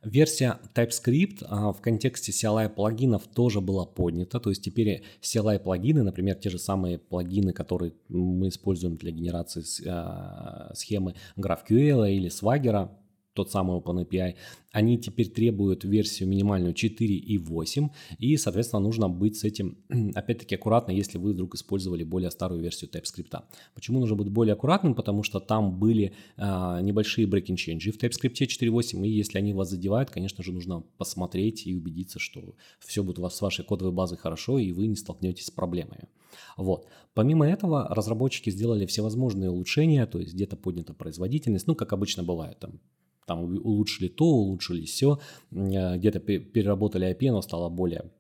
Версия 0.03 0.59
TypeScript 0.73 1.45
а, 1.47 1.71
в 1.71 1.81
контексте 1.81 2.31
CLI 2.31 2.69
плагинов 2.69 3.27
тоже 3.27 3.61
была 3.61 3.85
поднята, 3.85 4.39
то 4.39 4.49
есть 4.49 4.63
теперь 4.63 5.03
CLI 5.21 5.59
плагины, 5.59 6.01
например, 6.01 6.35
те 6.35 6.49
же 6.49 6.57
самые 6.57 6.97
плагины, 6.97 7.53
которые 7.53 7.93
мы 8.09 8.47
используем 8.47 8.97
для 8.97 9.11
генерации 9.11 9.63
а, 9.87 10.71
схемы 10.73 11.13
GraphQL 11.37 12.11
или 12.11 12.29
Swagger, 12.29 12.89
тот 13.33 13.51
самый 13.51 13.79
OpenAPI, 13.79 14.35
они 14.71 14.97
теперь 14.97 15.29
требуют 15.29 15.83
версию 15.83 16.29
минимальную 16.29 16.73
4 16.73 17.15
и 17.15 17.37
8, 17.37 17.89
и, 18.19 18.37
соответственно, 18.37 18.81
нужно 18.81 19.09
быть 19.09 19.37
с 19.37 19.43
этим, 19.43 19.77
опять-таки, 20.15 20.55
аккуратно, 20.55 20.91
если 20.91 21.17
вы 21.17 21.33
вдруг 21.33 21.55
использовали 21.55 22.03
более 22.03 22.31
старую 22.31 22.61
версию 22.61 22.89
TypeScript. 22.91 23.43
Почему 23.73 23.99
нужно 23.99 24.15
быть 24.15 24.29
более 24.29 24.53
аккуратным? 24.53 24.95
Потому 24.95 25.23
что 25.23 25.39
там 25.39 25.79
были 25.79 26.13
а, 26.37 26.81
небольшие 26.81 27.27
breaking 27.27 27.55
changes 27.55 27.91
в 27.91 28.03
TypeScript 28.03 28.33
4.8, 28.33 29.05
и 29.05 29.09
если 29.09 29.37
они 29.37 29.53
вас 29.53 29.69
задевают, 29.69 30.09
конечно 30.09 30.43
же, 30.43 30.51
нужно 30.51 30.83
посмотреть 30.97 31.67
и 31.67 31.75
убедиться, 31.75 32.19
что 32.19 32.55
все 32.79 33.03
будет 33.03 33.19
у 33.19 33.23
вас 33.23 33.35
с 33.35 33.41
вашей 33.41 33.65
кодовой 33.65 33.93
базой 33.93 34.17
хорошо, 34.17 34.59
и 34.59 34.71
вы 34.71 34.87
не 34.87 34.95
столкнетесь 34.95 35.45
с 35.45 35.51
проблемами. 35.51 36.07
Вот. 36.57 36.87
Помимо 37.13 37.47
этого, 37.47 37.87
разработчики 37.89 38.49
сделали 38.49 38.85
всевозможные 38.85 39.49
улучшения, 39.49 40.05
то 40.05 40.19
есть 40.19 40.33
где-то 40.33 40.55
поднята 40.55 40.93
производительность, 40.93 41.67
ну, 41.67 41.75
как 41.75 41.91
обычно 41.93 42.23
бывает, 42.23 42.59
там 42.59 42.79
там 43.31 43.43
улучшили 43.43 44.09
то, 44.09 44.25
улучшили 44.25 44.85
все, 44.85 45.19
э, 45.51 45.97
где-то 45.97 46.19
переработали 46.19 47.09
IP, 47.09 47.29
оно 47.29 47.41
стало 47.41 47.69
более, 47.69 48.11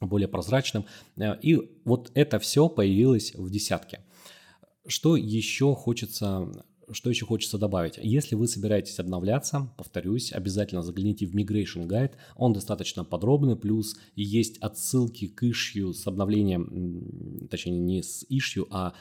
более 0.00 0.26
прозрачным. 0.26 0.84
Э, 1.16 1.36
и 1.40 1.60
вот 1.84 2.10
это 2.14 2.38
все 2.40 2.68
появилось 2.68 3.34
в 3.34 3.50
десятке. 3.50 4.00
Что 4.86 5.16
еще 5.16 5.74
хочется 5.74 6.50
что 6.90 7.08
еще 7.08 7.24
хочется 7.24 7.56
добавить? 7.56 7.98
Если 8.02 8.34
вы 8.34 8.46
собираетесь 8.46 8.98
обновляться, 8.98 9.72
повторюсь, 9.78 10.32
обязательно 10.32 10.82
загляните 10.82 11.24
в 11.26 11.34
Migration 11.34 11.86
Guide. 11.86 12.12
Он 12.36 12.52
достаточно 12.52 13.02
подробный, 13.04 13.56
плюс 13.56 13.96
есть 14.14 14.58
отсылки 14.58 15.28
к 15.28 15.42
issue 15.42 15.94
с 15.94 16.06
обновлением, 16.06 17.48
точнее 17.50 17.78
не 17.78 18.02
с 18.02 18.26
issue, 18.28 18.66
а 18.70 18.92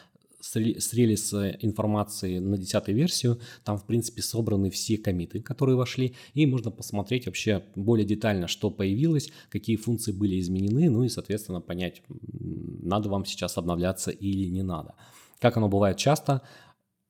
с 0.42 0.94
релиз 0.94 1.34
информации 1.34 2.40
на 2.40 2.58
10 2.58 2.88
версию. 2.90 3.40
Там, 3.64 3.78
в 3.78 3.86
принципе, 3.86 4.22
собраны 4.22 4.70
все 4.70 4.98
комиты, 4.98 5.42
которые 5.42 5.76
вошли, 5.76 6.16
и 6.34 6.46
можно 6.46 6.72
посмотреть 6.72 7.28
вообще 7.28 7.64
более 7.76 8.06
детально, 8.06 8.48
что 8.48 8.70
появилось, 8.72 9.32
какие 9.50 9.78
функции 9.78 10.12
были 10.12 10.40
изменены, 10.40 10.90
ну 10.90 11.04
и, 11.04 11.10
соответственно, 11.10 11.62
понять, 11.62 12.02
надо 12.82 13.10
вам 13.10 13.26
сейчас 13.26 13.58
обновляться 13.58 14.12
или 14.12 14.50
не 14.50 14.64
надо. 14.64 14.96
Как 15.40 15.58
оно 15.58 15.70
бывает 15.70 15.98
часто, 15.98 16.42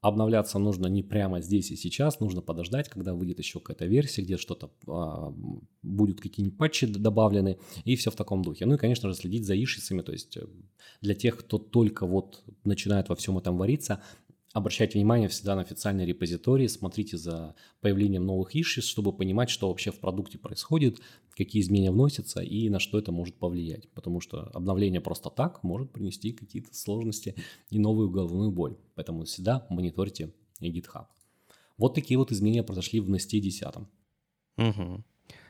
Обновляться 0.01 0.57
нужно 0.57 0.87
не 0.87 1.03
прямо 1.03 1.41
здесь 1.41 1.69
и 1.69 1.75
сейчас, 1.75 2.19
нужно 2.19 2.41
подождать, 2.41 2.89
когда 2.89 3.13
выйдет 3.13 3.37
еще 3.37 3.59
какая-то 3.59 3.85
версия, 3.85 4.23
где 4.23 4.37
что-то 4.37 4.71
а, 4.87 5.31
будут 5.83 6.21
какие-нибудь 6.21 6.57
патчи 6.57 6.87
добавлены, 6.87 7.59
и 7.85 7.95
все 7.95 8.09
в 8.09 8.15
таком 8.15 8.41
духе. 8.41 8.65
Ну 8.65 8.75
и, 8.75 8.77
конечно 8.77 9.09
же, 9.09 9.15
следить 9.15 9.45
за 9.45 9.55
ишицами, 9.55 10.01
то 10.01 10.11
есть 10.11 10.37
э, 10.37 10.47
для 11.01 11.13
тех, 11.13 11.37
кто 11.37 11.59
только 11.59 12.07
вот 12.07 12.43
начинает 12.63 13.09
во 13.09 13.15
всем 13.15 13.37
этом 13.37 13.57
вариться, 13.57 14.01
Обращайте 14.53 14.99
внимание 14.99 15.29
всегда 15.29 15.55
на 15.55 15.61
официальные 15.61 16.05
репозитории, 16.05 16.67
смотрите 16.67 17.15
за 17.15 17.55
появлением 17.79 18.25
новых 18.25 18.53
issues, 18.55 18.81
чтобы 18.81 19.13
понимать, 19.13 19.49
что 19.49 19.69
вообще 19.69 19.91
в 19.91 19.99
продукте 19.99 20.37
происходит, 20.37 20.99
какие 21.37 21.61
изменения 21.61 21.91
вносятся 21.91 22.41
и 22.41 22.67
на 22.69 22.79
что 22.79 22.99
это 22.99 23.13
может 23.13 23.35
повлиять. 23.35 23.89
Потому 23.93 24.19
что 24.19 24.49
обновление 24.53 24.99
просто 24.99 25.29
так 25.29 25.63
может 25.63 25.91
принести 25.91 26.33
какие-то 26.33 26.75
сложности 26.75 27.35
и 27.69 27.79
новую 27.79 28.09
головную 28.09 28.51
боль. 28.51 28.77
Поэтому 28.95 29.23
всегда 29.23 29.65
мониторьте 29.69 30.33
GitHub. 30.59 31.05
Вот 31.77 31.95
такие 31.95 32.17
вот 32.17 32.31
изменения 32.31 32.63
произошли 32.63 32.99
в 32.99 33.09
Nest 33.09 33.29
10. 33.29 33.63
Угу. 34.57 35.03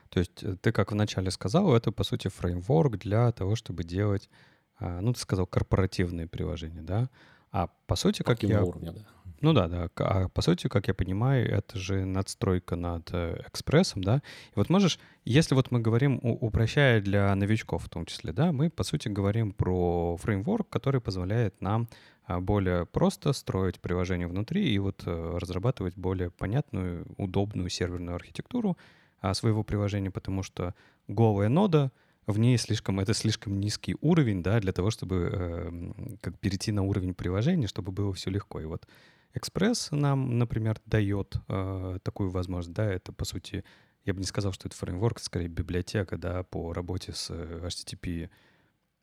То 0.10 0.20
есть 0.20 0.43
э, 0.43 0.58
ты, 0.62 0.72
как 0.72 0.91
вначале 0.91 1.31
сказал, 1.31 1.75
это, 1.75 1.91
по 1.91 2.03
сути, 2.03 2.27
фреймворк 2.27 2.98
для 2.98 3.31
того, 3.31 3.55
чтобы 3.55 3.84
делать, 3.84 4.29
а, 4.77 5.01
ну, 5.01 5.13
ты 5.13 5.20
сказал, 5.20 5.48
корпоративные 5.48 6.27
приложения, 6.27 6.81
да? 6.81 7.10
А 7.51 7.67
по 7.88 7.96
сути, 7.96 8.24
как 8.24 8.43
я... 8.43 8.63
уровня, 8.63 8.93
да. 8.93 9.05
Ну 9.41 9.53
да, 9.53 9.67
да. 9.67 9.89
А 9.98 10.29
по 10.29 10.41
сути, 10.41 10.67
как 10.67 10.88
я 10.88 10.93
понимаю, 10.93 11.50
это 11.51 11.77
же 11.79 12.05
надстройка 12.05 12.75
над 12.75 13.10
э, 13.12 13.41
экспрессом, 13.48 14.03
да. 14.03 14.22
И 14.51 14.53
вот 14.55 14.70
можешь, 14.70 15.00
если 15.25 15.55
вот 15.55 15.72
мы 15.72 15.79
говорим, 15.79 16.20
упрощая 16.22 17.01
для 17.01 17.34
новичков 17.34 17.84
в 17.84 17.89
том 17.89 18.05
числе, 18.05 18.34
да, 18.34 18.51
мы 18.51 18.70
по 18.70 18.84
сути 18.84 19.08
говорим 19.08 19.51
про 19.51 20.15
фреймворк, 20.17 20.70
который 20.70 21.01
позволяет 21.01 21.60
нам 21.60 21.88
а, 22.25 22.39
более 22.39 22.86
просто 22.86 23.34
строить 23.34 23.79
приложение 23.79 24.27
внутри 24.27 24.72
и 24.72 24.77
вот 24.77 25.01
э, 25.08 25.38
разрабатывать 25.39 25.96
более 25.98 26.29
понятную, 26.29 27.08
удобную 27.17 27.70
серверную 27.70 28.15
архитектуру 28.15 28.77
а, 29.22 29.34
своего 29.34 29.63
приложения, 29.63 30.12
потому 30.12 30.43
что 30.43 30.75
голая 31.08 31.50
нода— 31.50 31.91
в 32.32 32.40
ней 32.40 32.58
слишком, 32.58 33.00
это 33.00 33.14
слишком 33.14 33.60
низкий 33.60 33.96
уровень, 34.02 34.44
да, 34.44 34.60
для 34.60 34.72
того, 34.72 34.92
чтобы 34.92 35.30
э, 35.32 36.18
как 36.22 36.40
перейти 36.40 36.72
на 36.72 36.84
уровень 36.84 37.14
приложения, 37.14 37.68
чтобы 37.68 37.92
было 37.92 38.14
все 38.14 38.30
легко. 38.30 38.60
И 38.60 38.66
вот 38.66 38.88
Express 39.34 39.96
нам, 39.96 40.38
например, 40.38 40.80
дает 40.86 41.36
э, 41.48 42.00
такую 42.04 42.30
возможность, 42.30 42.76
да, 42.76 42.92
это 42.92 43.14
по 43.14 43.26
сути, 43.26 43.64
я 44.06 44.14
бы 44.14 44.20
не 44.20 44.26
сказал, 44.26 44.52
что 44.52 44.68
это 44.68 44.76
фреймворк, 44.78 45.20
скорее 45.20 45.48
библиотека, 45.48 46.18
да, 46.18 46.44
по 46.44 46.74
работе 46.74 47.14
с 47.14 47.28
э, 47.30 47.62
HTTP, 47.66 48.30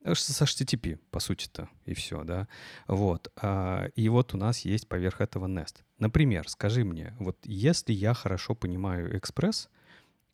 э, 0.05 0.15
с 0.15 0.43
HTTP, 0.43 0.99
по 1.11 1.21
сути-то, 1.21 1.69
и 1.87 1.95
все, 1.95 2.25
да. 2.25 2.47
Вот. 2.87 3.33
А, 3.37 3.87
и 3.95 4.09
вот 4.09 4.35
у 4.35 4.37
нас 4.37 4.61
есть 4.61 4.89
поверх 4.89 5.21
этого 5.21 5.47
Nest. 5.47 5.83
Например, 5.99 6.49
скажи 6.49 6.85
мне, 6.85 7.17
вот 7.19 7.39
если 7.45 7.93
я 7.93 8.13
хорошо 8.13 8.55
понимаю 8.55 9.17
Express, 9.17 9.69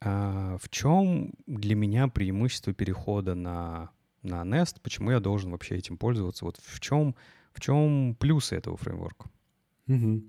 а, 0.05 0.59
в 0.59 0.69
чем 0.69 1.33
для 1.47 1.75
меня 1.75 2.09
преимущество 2.09 2.75
перехода 2.75 3.35
на, 3.35 3.91
на 4.23 4.43
Nest? 4.43 4.77
Почему 4.83 5.11
я 5.11 5.21
должен 5.21 5.51
вообще 5.51 5.77
этим 5.77 5.97
пользоваться? 5.97 6.45
Вот 6.45 6.59
в 6.59 6.81
чем, 6.81 7.17
в 7.53 7.61
чем 7.61 8.15
плюсы 8.15 8.55
этого 8.55 8.77
фреймворка? 8.77 9.31
Угу. 9.89 10.23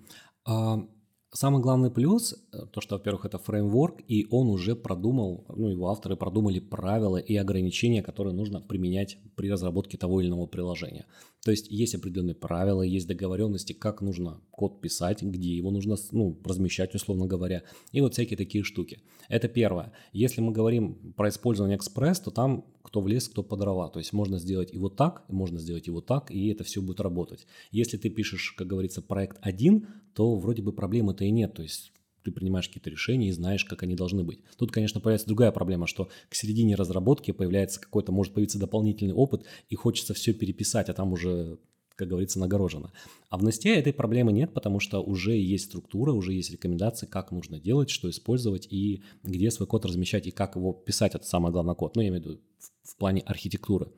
Самый 1.32 1.62
главный 1.62 1.92
плюс, 1.92 2.34
э, 2.34 2.66
то, 2.72 2.82
что, 2.82 2.96
во-первых, 2.96 3.26
это 3.26 3.38
фреймворк, 3.38 4.02
и 4.08 4.28
он 4.30 4.50
уже 4.50 4.76
продумал, 4.76 5.46
ну, 5.56 5.70
его 5.70 5.90
авторы 5.90 6.16
продумали 6.16 6.60
правила 6.60 7.18
и 7.18 7.36
ограничения, 7.36 8.02
которые 8.02 8.34
нужно 8.34 8.62
применять 8.62 9.18
при 9.36 9.52
разработке 9.52 9.98
того 9.98 10.22
или 10.22 10.30
иного 10.30 10.48
приложения. 10.48 11.06
То 11.44 11.52
есть 11.52 11.68
есть 11.70 11.94
определенные 11.94 12.36
правила, 12.36 12.82
есть 12.82 13.08
договоренности, 13.08 13.74
как 13.74 14.02
нужно 14.02 14.42
код 14.50 14.82
писать, 14.82 15.22
где 15.22 15.56
его 15.56 15.72
нужно 15.72 15.96
ну, 16.12 16.40
размещать, 16.44 16.96
условно 16.96 17.28
говоря, 17.28 17.62
и 17.92 18.02
вот 18.02 18.14
всякие 18.14 18.38
такие 18.38 18.64
штуки. 18.64 19.02
Это 19.30 19.48
первое. 19.48 19.92
Если 20.12 20.42
мы 20.42 20.52
говорим 20.52 21.14
про 21.16 21.30
использование 21.30 21.78
Express, 21.78 22.24
то 22.24 22.32
там 22.32 22.66
кто 22.82 23.02
в 23.02 23.08
лес, 23.08 23.28
кто 23.28 23.44
по 23.44 23.58
дрова. 23.58 23.90
То 23.90 24.00
есть 24.00 24.14
можно 24.14 24.40
сделать 24.40 24.74
и 24.74 24.78
вот 24.78 24.96
так, 24.96 25.24
и 25.28 25.34
можно 25.34 25.60
сделать 25.60 25.88
и 25.88 25.92
вот 25.92 26.06
так, 26.06 26.32
и 26.32 26.48
это 26.48 26.64
все 26.64 26.82
будет 26.82 27.00
работать. 27.00 27.46
Если 27.72 27.98
ты 27.98 28.10
пишешь, 28.10 28.54
как 28.58 28.68
говорится, 28.68 29.02
проект 29.02 29.38
один, 29.42 29.88
то 30.14 30.36
вроде 30.36 30.62
бы 30.62 30.72
проблемы-то 31.16 31.26
и 31.26 31.32
нет. 31.32 31.54
То 31.54 31.64
есть 31.64 31.92
ты 32.24 32.32
принимаешь 32.32 32.68
какие-то 32.68 32.90
решения 32.90 33.30
и 33.30 33.32
знаешь, 33.32 33.66
как 33.66 33.84
они 33.84 33.96
должны 33.96 34.24
быть. 34.24 34.40
Тут, 34.58 34.72
конечно, 34.72 35.00
появляется 35.00 35.28
другая 35.28 35.52
проблема, 35.52 35.88
что 35.88 36.10
к 36.30 36.36
середине 36.36 36.76
разработки 36.76 37.32
появляется 37.32 37.80
какой-то, 37.80 38.12
может 38.12 38.34
появиться 38.34 38.60
дополнительный 38.60 39.14
опыт, 39.14 39.46
и 39.70 39.76
хочется 39.76 40.14
все 40.14 40.34
переписать, 40.34 40.90
а 40.90 40.94
там 40.94 41.14
уже 41.14 41.58
как 41.98 42.10
говорится, 42.10 42.40
нагорожено. 42.40 42.92
А 43.30 43.38
в 43.38 43.44
Nest 43.46 43.70
этой 43.70 43.94
проблемы 43.94 44.34
нет, 44.34 44.54
потому 44.54 44.82
что 44.82 45.02
уже 45.02 45.38
есть 45.38 45.68
структура, 45.68 46.12
уже 46.12 46.34
есть 46.34 46.52
рекомендации, 46.52 47.06
как 47.06 47.32
нужно 47.32 47.58
делать, 47.58 47.90
что 47.90 48.10
использовать 48.10 48.68
и 48.70 49.02
где 49.24 49.50
свой 49.50 49.66
код 49.66 49.86
размещать 49.86 50.28
и 50.28 50.32
как 50.32 50.58
его 50.58 50.74
писать, 50.74 51.16
это 51.16 51.26
самый 51.26 51.54
главный 51.54 51.74
код. 51.74 51.96
Ну, 51.96 52.02
я 52.02 52.10
имею 52.10 52.22
в 52.22 52.26
виду 52.26 52.42
в, 52.60 52.92
в 52.92 52.98
плане 52.98 53.22
архитектуры. 53.22 53.94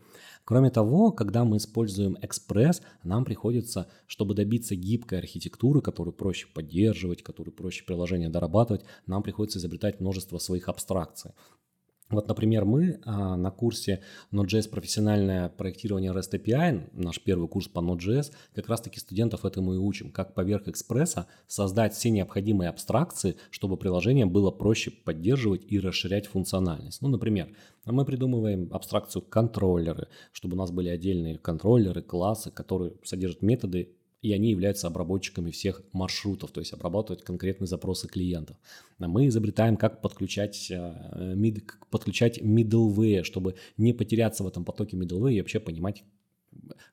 Кроме 0.47 0.69
того, 0.69 1.11
когда 1.11 1.43
мы 1.43 1.57
используем 1.57 2.15
Express, 2.21 2.81
нам 3.03 3.25
приходится, 3.25 3.89
чтобы 4.05 4.33
добиться 4.33 4.77
гибкой 4.77 5.19
архитектуры, 5.19 5.81
которую 5.81 6.13
проще 6.13 6.47
поддерживать, 6.47 7.21
которую 7.21 7.53
проще 7.53 7.83
приложение 7.83 8.29
дорабатывать, 8.29 8.85
нам 9.07 9.23
приходится 9.23 9.59
изобретать 9.59 9.99
множество 9.99 10.37
своих 10.37 10.69
абстракций. 10.69 11.31
Вот, 12.09 12.27
например, 12.29 12.63
мы 12.63 13.01
а, 13.03 13.35
на 13.35 13.51
курсе 13.51 14.01
Node.js 14.31 14.69
профессиональное 14.69 15.49
проектирование 15.49 16.13
REST 16.13 16.41
API, 16.41 16.89
наш 16.93 17.19
первый 17.19 17.49
курс 17.49 17.67
по 17.67 17.79
Node.js, 17.79 18.31
как 18.55 18.69
раз-таки 18.69 18.99
студентов 18.99 19.43
этому 19.43 19.73
и 19.73 19.77
учим, 19.77 20.11
как 20.11 20.33
поверх 20.33 20.69
экспресса 20.69 21.27
создать 21.47 21.93
все 21.93 22.09
необходимые 22.09 22.69
абстракции, 22.69 23.35
чтобы 23.51 23.75
приложение 23.75 24.25
было 24.25 24.51
проще 24.51 24.91
поддерживать 24.91 25.65
и 25.67 25.79
расширять 25.79 26.27
функциональность. 26.27 27.01
Ну, 27.01 27.09
например, 27.09 27.53
мы 27.85 28.05
придумываем 28.05 28.69
абстракцию 28.71 29.23
контроллеры, 29.23 30.07
чтобы 30.31 30.55
у 30.55 30.57
нас 30.57 30.71
были 30.71 30.87
отдельные 30.87 31.37
контроллеры, 31.37 32.01
классы, 32.01 32.51
которые 32.51 32.93
содержат 33.03 33.41
методы 33.41 33.89
и 34.21 34.33
они 34.33 34.49
являются 34.49 34.87
обработчиками 34.87 35.51
всех 35.51 35.81
маршрутов, 35.93 36.51
то 36.51 36.59
есть 36.59 36.73
обрабатывать 36.73 37.23
конкретные 37.23 37.67
запросы 37.67 38.07
клиентов. 38.07 38.57
Мы 38.97 39.27
изобретаем, 39.27 39.77
как 39.77 40.01
подключать, 40.01 40.71
э, 40.71 41.33
mid, 41.35 41.61
подключать 41.89 42.39
middleware, 42.39 43.23
чтобы 43.23 43.55
не 43.77 43.93
потеряться 43.93 44.43
в 44.43 44.47
этом 44.47 44.65
потоке 44.65 44.97
middleware 44.97 45.33
и 45.33 45.41
вообще 45.41 45.59
понимать, 45.59 46.03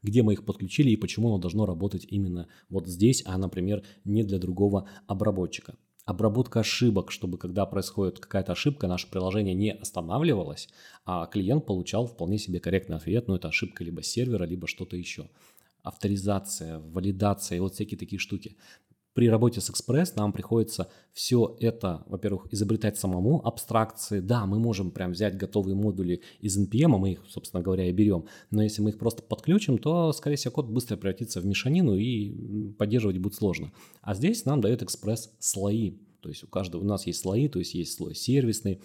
где 0.02 0.22
мы 0.22 0.34
их 0.34 0.44
подключили 0.44 0.90
и 0.90 0.96
почему 0.96 1.28
оно 1.28 1.38
должно 1.38 1.66
работать 1.66 2.06
именно 2.08 2.48
вот 2.68 2.86
здесь, 2.86 3.22
а, 3.26 3.38
например, 3.38 3.82
не 4.04 4.22
для 4.22 4.38
другого 4.38 4.88
обработчика. 5.06 5.76
Обработка 6.04 6.60
ошибок, 6.60 7.10
чтобы 7.10 7.38
когда 7.38 7.64
происходит 7.64 8.18
какая-то 8.18 8.52
ошибка, 8.52 8.86
наше 8.86 9.08
приложение 9.08 9.54
не 9.54 9.72
останавливалось, 9.72 10.68
а 11.06 11.26
клиент 11.26 11.64
получал 11.64 12.06
вполне 12.06 12.36
себе 12.36 12.60
корректный 12.60 12.98
ответ, 12.98 13.26
ну 13.26 13.36
это 13.36 13.48
ошибка 13.48 13.82
либо 13.82 14.02
сервера, 14.02 14.44
либо 14.44 14.66
что-то 14.66 14.98
еще 14.98 15.30
авторизация, 15.84 16.80
валидация 16.80 17.56
и 17.56 17.60
вот 17.60 17.74
всякие 17.74 17.98
такие 17.98 18.18
штуки. 18.18 18.56
При 19.12 19.28
работе 19.28 19.60
с 19.60 19.70
Express 19.70 20.14
нам 20.16 20.32
приходится 20.32 20.90
все 21.12 21.56
это, 21.60 22.02
во-первых, 22.08 22.52
изобретать 22.52 22.98
самому, 22.98 23.40
абстракции. 23.46 24.18
Да, 24.18 24.44
мы 24.44 24.58
можем 24.58 24.90
прям 24.90 25.12
взять 25.12 25.36
готовые 25.36 25.76
модули 25.76 26.22
из 26.40 26.58
NPM, 26.58 26.96
а 26.96 26.98
мы 26.98 27.12
их, 27.12 27.24
собственно 27.28 27.62
говоря, 27.62 27.88
и 27.88 27.92
берем. 27.92 28.24
Но 28.50 28.60
если 28.60 28.82
мы 28.82 28.90
их 28.90 28.98
просто 28.98 29.22
подключим, 29.22 29.78
то, 29.78 30.12
скорее 30.12 30.34
всего, 30.34 30.54
код 30.54 30.66
быстро 30.66 30.96
превратится 30.96 31.40
в 31.40 31.46
мешанину 31.46 31.94
и 31.94 32.72
поддерживать 32.72 33.18
будет 33.18 33.34
сложно. 33.34 33.72
А 34.02 34.14
здесь 34.14 34.46
нам 34.46 34.60
дает 34.60 34.82
Express 34.82 35.28
слои. 35.38 35.92
То 36.20 36.30
есть 36.30 36.42
у 36.42 36.48
каждого 36.48 36.82
у 36.82 36.86
нас 36.86 37.06
есть 37.06 37.20
слои, 37.20 37.46
то 37.46 37.60
есть 37.60 37.74
есть 37.74 37.92
слой 37.92 38.16
сервисный, 38.16 38.80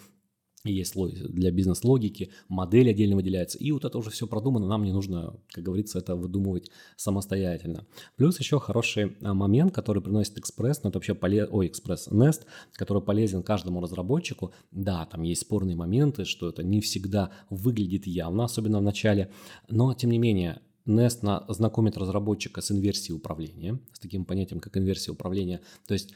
есть 0.64 0.94
для 0.94 1.50
бизнес-логики, 1.50 2.32
модель 2.48 2.90
отдельно 2.90 3.16
выделяется, 3.16 3.58
и 3.58 3.72
вот 3.72 3.84
это 3.84 3.96
уже 3.98 4.10
все 4.10 4.26
продумано, 4.26 4.66
нам 4.66 4.84
не 4.84 4.92
нужно, 4.92 5.34
как 5.52 5.64
говорится, 5.64 5.98
это 5.98 6.16
выдумывать 6.16 6.70
самостоятельно. 6.96 7.86
Плюс 8.16 8.38
еще 8.38 8.60
хороший 8.60 9.16
а, 9.22 9.32
момент, 9.32 9.74
который 9.74 10.02
приносит 10.02 10.38
Express, 10.38 10.80
ну 10.82 10.90
это 10.90 10.98
вообще 10.98 11.14
полез... 11.14 11.48
ой, 11.50 11.68
Express 11.68 12.10
Nest, 12.10 12.42
который 12.74 13.02
полезен 13.02 13.42
каждому 13.42 13.80
разработчику. 13.80 14.52
Да, 14.70 15.06
там 15.06 15.22
есть 15.22 15.42
спорные 15.42 15.76
моменты, 15.76 16.24
что 16.24 16.48
это 16.48 16.62
не 16.62 16.80
всегда 16.80 17.30
выглядит 17.48 18.06
явно, 18.06 18.44
особенно 18.44 18.80
в 18.80 18.82
начале, 18.82 19.30
но 19.68 19.94
тем 19.94 20.10
не 20.10 20.18
менее 20.18 20.60
Nest 20.86 21.44
знакомит 21.52 21.96
разработчика 21.96 22.60
с 22.60 22.70
инверсией 22.70 23.16
управления, 23.16 23.78
с 23.92 23.98
таким 23.98 24.24
понятием, 24.24 24.60
как 24.60 24.76
инверсия 24.76 25.12
управления. 25.12 25.60
То 25.86 25.94
есть 25.94 26.14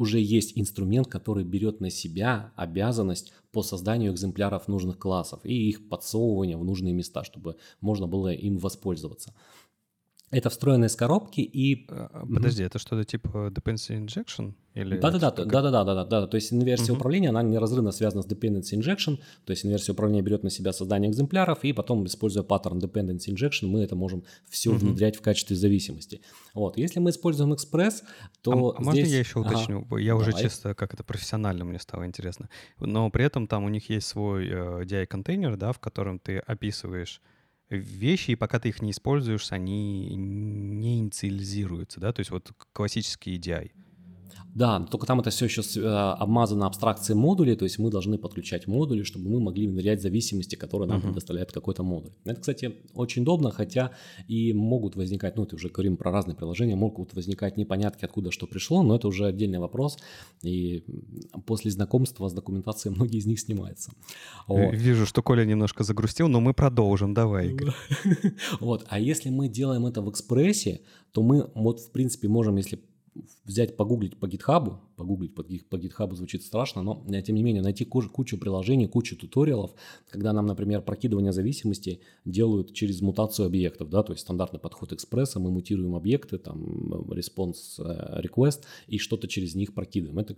уже 0.00 0.18
есть 0.18 0.52
инструмент, 0.54 1.08
который 1.08 1.44
берет 1.44 1.80
на 1.80 1.90
себя 1.90 2.52
обязанность 2.56 3.34
по 3.52 3.62
созданию 3.62 4.12
экземпляров 4.14 4.66
нужных 4.66 4.98
классов 4.98 5.40
и 5.44 5.68
их 5.68 5.90
подсовывания 5.90 6.56
в 6.56 6.64
нужные 6.64 6.94
места, 6.94 7.22
чтобы 7.22 7.56
можно 7.82 8.06
было 8.06 8.32
им 8.32 8.56
воспользоваться. 8.56 9.34
Это 10.30 10.48
встроенные 10.48 10.86
из 10.86 10.94
коробки 10.94 11.40
и... 11.40 11.86
А, 11.88 12.08
а, 12.12 12.26
подожди, 12.26 12.62
mm-hmm. 12.62 12.66
это 12.66 12.78
что-то 12.78 13.04
типа 13.04 13.52
dependency 13.52 13.98
injection? 13.98 14.54
Да-да-да, 14.74 15.32
да-да-да, 15.32 16.04
да. 16.04 16.26
То 16.28 16.36
есть 16.36 16.52
инверсия 16.52 16.94
mm-hmm. 16.94 16.96
управления, 16.96 17.28
она 17.30 17.42
неразрывно 17.42 17.90
связана 17.90 18.22
с 18.22 18.26
dependency 18.26 18.78
injection, 18.78 19.18
то 19.44 19.50
есть 19.50 19.66
инверсия 19.66 19.92
управления 19.92 20.22
берет 20.22 20.44
на 20.44 20.50
себя 20.50 20.72
создание 20.72 21.10
экземпляров, 21.10 21.64
и 21.64 21.72
потом, 21.72 22.06
используя 22.06 22.44
паттерн 22.44 22.78
dependency 22.78 23.34
injection, 23.34 23.66
мы 23.66 23.82
это 23.82 23.96
можем 23.96 24.22
все 24.48 24.70
mm-hmm. 24.70 24.78
внедрять 24.78 25.16
в 25.16 25.20
качестве 25.20 25.56
зависимости. 25.56 26.20
Вот, 26.54 26.78
если 26.78 27.00
мы 27.00 27.10
используем 27.10 27.52
Express, 27.52 28.04
то 28.42 28.70
а, 28.70 28.74
здесь... 28.74 28.86
можно 28.86 29.00
я 29.00 29.18
еще 29.18 29.40
уточню? 29.40 29.86
Ага. 29.90 30.00
Я 30.00 30.14
уже 30.14 30.32
чисто, 30.32 30.74
как 30.76 30.94
это 30.94 31.02
профессионально 31.02 31.64
мне 31.64 31.80
стало 31.80 32.06
интересно. 32.06 32.48
Но 32.78 33.10
при 33.10 33.24
этом 33.24 33.48
там 33.48 33.64
у 33.64 33.68
них 33.68 33.90
есть 33.90 34.06
свой 34.06 34.46
э, 34.46 34.84
DI-контейнер, 34.84 35.56
да, 35.56 35.72
в 35.72 35.80
котором 35.80 36.20
ты 36.20 36.38
описываешь 36.38 37.20
вещи, 37.70 38.32
и 38.32 38.36
пока 38.36 38.58
ты 38.58 38.68
их 38.68 38.82
не 38.82 38.90
используешь, 38.90 39.52
они 39.52 40.14
не 40.16 40.98
инициализируются, 41.00 42.00
да, 42.00 42.12
то 42.12 42.20
есть 42.20 42.30
вот 42.30 42.52
классический 42.72 43.36
EDI. 43.38 43.72
Да, 44.54 44.80
только 44.80 45.06
там 45.06 45.20
это 45.20 45.30
все 45.30 45.44
еще 45.44 45.62
э, 45.76 45.86
обмазано 45.86 46.66
абстракцией 46.66 47.16
модулей, 47.16 47.56
то 47.56 47.64
есть 47.64 47.78
мы 47.78 47.90
должны 47.90 48.18
подключать 48.18 48.66
модули, 48.66 49.02
чтобы 49.02 49.30
мы 49.30 49.40
могли 49.40 49.68
внедрять 49.68 50.02
зависимости, 50.02 50.56
которые 50.56 50.88
нам 50.88 50.98
uh-huh. 50.98 51.04
предоставляет 51.04 51.52
какой-то 51.52 51.82
модуль. 51.82 52.12
Это, 52.24 52.40
кстати, 52.40 52.74
очень 52.94 53.22
удобно, 53.22 53.50
хотя 53.50 53.92
и 54.28 54.52
могут 54.52 54.96
возникать, 54.96 55.36
ну, 55.36 55.44
это 55.44 55.56
уже 55.56 55.68
говорим 55.68 55.96
про 55.96 56.10
разные 56.10 56.34
приложения, 56.34 56.76
могут 56.76 57.14
возникать 57.14 57.56
непонятки, 57.56 58.04
откуда 58.04 58.30
что 58.30 58.46
пришло, 58.46 58.82
но 58.82 58.96
это 58.96 59.08
уже 59.08 59.26
отдельный 59.26 59.58
вопрос, 59.58 59.98
и 60.42 60.84
после 61.46 61.70
знакомства 61.70 62.28
с 62.28 62.32
документацией 62.32 62.94
многие 62.96 63.18
из 63.18 63.26
них 63.26 63.38
снимаются. 63.40 63.92
Вот. 64.46 64.74
Вижу, 64.74 65.06
что 65.06 65.22
Коля 65.22 65.44
немножко 65.44 65.84
загрустил, 65.84 66.28
но 66.28 66.40
мы 66.40 66.54
продолжим, 66.54 67.14
давай, 67.14 67.50
Игорь. 67.50 67.70
Вот, 68.60 68.84
а 68.88 68.98
если 68.98 69.30
мы 69.30 69.48
делаем 69.48 69.86
это 69.86 70.02
в 70.02 70.10
экспрессе, 70.10 70.80
то 71.12 71.22
мы 71.22 71.50
вот, 71.54 71.80
в 71.80 71.92
принципе, 71.92 72.28
можем, 72.28 72.56
если 72.56 72.78
взять, 73.44 73.76
погуглить 73.76 74.16
по 74.18 74.28
гитхабу, 74.28 74.80
погуглить 74.96 75.34
по, 75.34 75.42
по 75.42 75.78
гитхабу 75.78 76.14
звучит 76.14 76.42
страшно, 76.42 76.82
но 76.82 77.04
э, 77.08 77.22
тем 77.22 77.34
не 77.34 77.42
менее 77.42 77.62
найти 77.62 77.84
кучу 77.84 78.38
приложений, 78.38 78.88
кучу 78.88 79.16
туториалов, 79.16 79.72
когда 80.08 80.32
нам, 80.32 80.46
например, 80.46 80.82
прокидывание 80.82 81.32
зависимости 81.32 82.00
делают 82.24 82.72
через 82.72 83.00
мутацию 83.00 83.46
объектов, 83.46 83.90
да, 83.90 84.02
то 84.02 84.12
есть 84.12 84.22
стандартный 84.22 84.60
подход 84.60 84.92
экспресса, 84.92 85.40
мы 85.40 85.50
мутируем 85.50 85.94
объекты, 85.94 86.38
там, 86.38 86.62
response 87.08 87.78
э, 87.78 88.22
request, 88.22 88.62
и 88.86 88.98
что-то 88.98 89.28
через 89.28 89.54
них 89.54 89.74
прокидываем. 89.74 90.18
Это, 90.18 90.36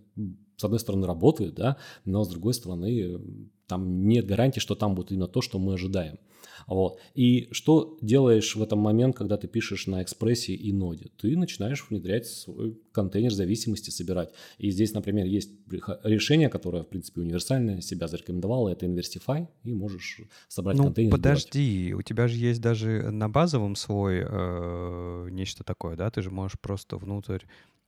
с 0.56 0.64
одной 0.64 0.80
стороны, 0.80 1.06
работает, 1.06 1.54
да, 1.54 1.76
но 2.04 2.24
с 2.24 2.28
другой 2.28 2.54
стороны, 2.54 3.20
там 3.66 4.06
нет 4.06 4.26
гарантии, 4.26 4.60
что 4.60 4.74
там 4.74 4.94
будет 4.94 5.12
именно 5.12 5.28
то, 5.28 5.40
что 5.40 5.58
мы 5.58 5.74
ожидаем. 5.74 6.18
Вот. 6.66 6.98
И 7.14 7.48
что 7.52 7.98
делаешь 8.00 8.56
в 8.56 8.62
этом 8.62 8.78
момент, 8.78 9.16
когда 9.16 9.36
ты 9.36 9.48
пишешь 9.48 9.86
на 9.86 10.02
экспрессе 10.02 10.54
и 10.54 10.72
ноде? 10.72 11.10
Ты 11.16 11.36
начинаешь 11.36 11.84
внедрять 11.88 12.26
свой 12.26 12.78
контейнер 12.92 13.32
зависимости, 13.32 13.90
собирать. 13.90 14.32
И 14.58 14.70
здесь, 14.70 14.92
например, 14.92 15.26
есть 15.26 15.50
решение, 16.02 16.48
которое, 16.48 16.82
в 16.82 16.88
принципе, 16.88 17.20
универсальное, 17.20 17.80
себя 17.80 18.08
зарекомендовало, 18.08 18.68
это 18.68 18.86
Inversify, 18.86 19.46
и 19.64 19.72
можешь 19.72 20.20
собрать 20.48 20.76
ну, 20.76 20.84
контейнер. 20.84 21.12
подожди, 21.12 21.84
сбивать. 21.86 22.00
у 22.00 22.02
тебя 22.02 22.28
же 22.28 22.36
есть 22.36 22.60
даже 22.60 23.10
на 23.10 23.28
базовом 23.28 23.76
свой 23.76 24.22
э, 24.24 25.28
нечто 25.30 25.64
такое, 25.64 25.96
да? 25.96 26.10
Ты 26.10 26.22
же 26.22 26.30
можешь 26.30 26.58
просто 26.60 26.96
внутрь 26.96 27.40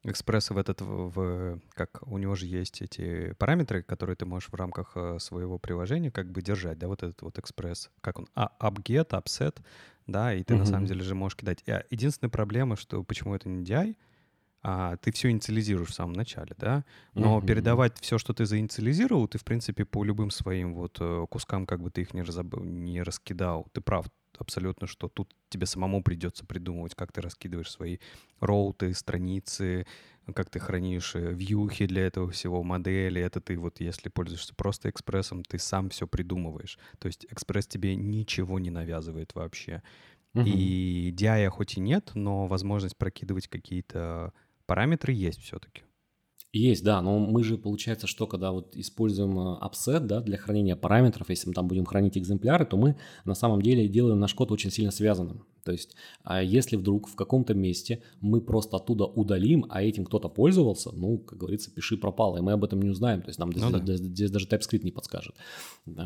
экспресса 0.04 0.54
в 0.54 0.58
этот, 0.58 0.80
в, 0.80 1.58
как 1.74 2.06
у 2.06 2.18
него 2.18 2.34
же 2.34 2.46
есть 2.46 2.82
эти 2.82 3.34
параметры, 3.38 3.82
которые 3.82 4.16
ты 4.16 4.26
можешь 4.26 4.50
в 4.50 4.54
рамках 4.54 4.92
э, 4.94 5.18
своего 5.18 5.58
приложения 5.58 6.10
как 6.10 6.30
бы 6.30 6.42
держать, 6.42 6.78
да, 6.78 6.88
вот 6.88 7.02
этот 7.02 7.22
вот 7.22 7.38
экспресс, 7.38 7.90
как 8.00 8.18
он, 8.18 8.28
а, 8.34 8.50
upget, 8.60 9.10
upset, 9.10 9.60
да, 10.06 10.34
и 10.34 10.44
ты 10.44 10.54
uh-huh. 10.54 10.58
на 10.58 10.66
самом 10.66 10.86
деле 10.86 11.02
же 11.02 11.14
можешь 11.14 11.36
кидать. 11.36 11.62
А 11.68 11.84
единственная 11.90 12.30
проблема, 12.30 12.76
что 12.76 13.02
почему 13.02 13.34
это 13.34 13.48
не 13.48 13.64
DI, 13.64 13.96
а, 14.62 14.96
ты 14.98 15.12
все 15.12 15.30
инициализируешь 15.30 15.90
в 15.90 15.94
самом 15.94 16.12
начале, 16.12 16.54
да, 16.58 16.84
но 17.14 17.38
uh-huh. 17.38 17.46
передавать 17.46 17.98
все, 18.00 18.18
что 18.18 18.32
ты 18.32 18.46
заинициализировал, 18.46 19.28
ты, 19.28 19.38
в 19.38 19.44
принципе, 19.44 19.84
по 19.84 20.04
любым 20.04 20.30
своим 20.30 20.74
вот 20.74 20.98
э, 21.00 21.26
кускам, 21.30 21.66
как 21.66 21.80
бы 21.80 21.90
ты 21.90 22.02
их 22.02 22.14
не, 22.14 22.22
разоб... 22.22 22.54
не 22.60 23.02
раскидал, 23.02 23.66
ты 23.72 23.80
прав, 23.80 24.06
абсолютно, 24.38 24.86
что 24.86 25.08
тут 25.08 25.34
тебе 25.48 25.66
самому 25.66 26.02
придется 26.02 26.44
придумывать, 26.44 26.94
как 26.94 27.12
ты 27.12 27.20
раскидываешь 27.20 27.70
свои 27.70 27.98
роуты, 28.40 28.94
страницы, 28.94 29.86
как 30.34 30.50
ты 30.50 30.58
хранишь 30.58 31.14
э, 31.14 31.32
вьюхи 31.32 31.86
для 31.86 32.06
этого 32.06 32.30
всего, 32.30 32.62
модели. 32.62 33.20
Это 33.20 33.40
ты 33.40 33.58
вот, 33.58 33.80
если 33.80 34.08
пользуешься 34.08 34.54
просто 34.54 34.90
экспрессом, 34.90 35.42
ты 35.42 35.58
сам 35.58 35.90
все 35.90 36.06
придумываешь. 36.06 36.78
То 36.98 37.06
есть 37.06 37.26
экспресс 37.30 37.66
тебе 37.66 37.94
ничего 37.96 38.58
не 38.58 38.70
навязывает 38.70 39.34
вообще. 39.34 39.82
Угу. 40.34 40.44
И 40.46 41.12
DI 41.16 41.48
хоть 41.48 41.76
и 41.76 41.80
нет, 41.80 42.12
но 42.14 42.46
возможность 42.46 42.96
прокидывать 42.96 43.48
какие-то 43.48 44.32
параметры 44.66 45.12
есть 45.12 45.40
все-таки. 45.42 45.82
Есть, 46.54 46.84
да, 46.84 47.02
но 47.02 47.18
мы 47.18 47.42
же, 47.42 47.58
получается, 47.58 48.06
что 48.06 48.28
когда 48.28 48.52
вот 48.52 48.76
используем 48.76 49.36
upset, 49.38 49.96
э, 49.96 50.06
да, 50.06 50.20
для 50.20 50.38
хранения 50.38 50.76
параметров, 50.76 51.28
если 51.28 51.48
мы 51.48 51.52
там 51.52 51.66
будем 51.66 51.84
хранить 51.84 52.16
экземпляры, 52.16 52.64
то 52.64 52.76
мы 52.76 52.96
на 53.24 53.34
самом 53.34 53.60
деле 53.60 53.88
делаем 53.88 54.20
наш 54.20 54.34
код 54.34 54.52
очень 54.52 54.70
сильно 54.70 54.92
связанным. 54.92 55.44
То 55.64 55.72
есть, 55.72 55.96
а 56.22 56.42
если 56.42 56.76
вдруг 56.76 57.08
в 57.08 57.14
каком-то 57.16 57.54
месте 57.54 58.02
мы 58.20 58.40
просто 58.40 58.76
оттуда 58.76 59.04
удалим, 59.04 59.64
а 59.70 59.82
этим 59.82 60.04
кто-то 60.04 60.28
пользовался, 60.28 60.92
ну, 60.92 61.18
как 61.18 61.38
говорится, 61.38 61.70
пиши 61.70 61.96
пропало, 61.96 62.38
и 62.38 62.40
мы 62.40 62.52
об 62.52 62.64
этом 62.64 62.82
не 62.82 62.90
узнаем. 62.90 63.22
То 63.22 63.28
есть 63.28 63.38
нам 63.38 63.50
ну, 63.50 63.68
здесь, 63.68 64.00
да. 64.00 64.06
здесь 64.06 64.30
даже 64.30 64.46
TypeScript 64.46 64.84
не 64.84 64.90
подскажет, 64.90 65.34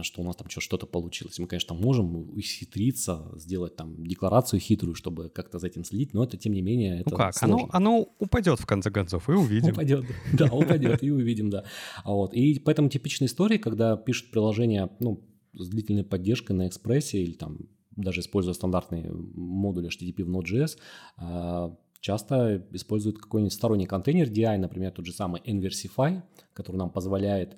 что 0.03 0.23
у 0.23 0.25
нас 0.25 0.37
там 0.37 0.49
что-то 0.49 0.87
получилось. 0.87 1.39
Мы, 1.39 1.47
конечно, 1.47 1.75
можем 1.75 2.39
исхитриться, 2.39 3.33
сделать 3.37 3.75
там 3.77 4.07
декларацию 4.07 4.61
хитрую, 4.61 4.95
чтобы 4.95 5.29
как-то 5.29 5.59
за 5.59 5.67
этим 5.67 5.85
следить, 5.85 6.15
но 6.15 6.23
это, 6.23 6.37
тем 6.37 6.53
не 6.53 6.63
менее, 6.63 7.01
это 7.01 7.11
Ну 7.11 7.17
как, 7.17 7.35
оно, 7.43 7.69
оно 7.73 8.09
упадет 8.19 8.61
в 8.61 8.67
конце 8.67 8.91
концов, 8.91 9.29
и 9.29 9.33
увидим. 9.33 9.73
Упадет, 9.73 10.05
да, 10.33 10.47
упадет, 10.53 11.03
и 11.03 11.11
увидим, 11.11 11.51
да. 11.51 11.65
Вот. 12.05 12.33
И 12.33 12.61
поэтому 12.61 12.89
типичная 12.89 13.27
история, 13.27 13.59
когда 13.59 13.97
пишут 13.97 14.31
приложение, 14.31 14.89
ну, 15.01 15.25
с 15.55 15.69
длительной 15.69 16.05
поддержкой 16.05 16.53
на 16.53 16.69
экспрессе 16.69 17.23
или 17.23 17.33
там 17.33 17.59
даже 17.99 18.21
используя 18.21 18.55
стандартные 18.55 19.11
модули 19.13 19.89
HTTP 19.89 20.25
в 20.25 20.31
Node.js, 20.31 20.79
а, 21.17 21.77
часто 22.01 22.65
используют 22.73 23.19
какой-нибудь 23.19 23.53
сторонний 23.53 23.87
контейнер 23.87 24.29
DI, 24.29 24.57
например, 24.57 24.93
тот 24.93 25.07
же 25.07 25.13
самый 25.13 25.41
Inversify, 25.43 26.23
который 26.55 26.77
нам 26.77 26.91
позволяет 26.91 27.57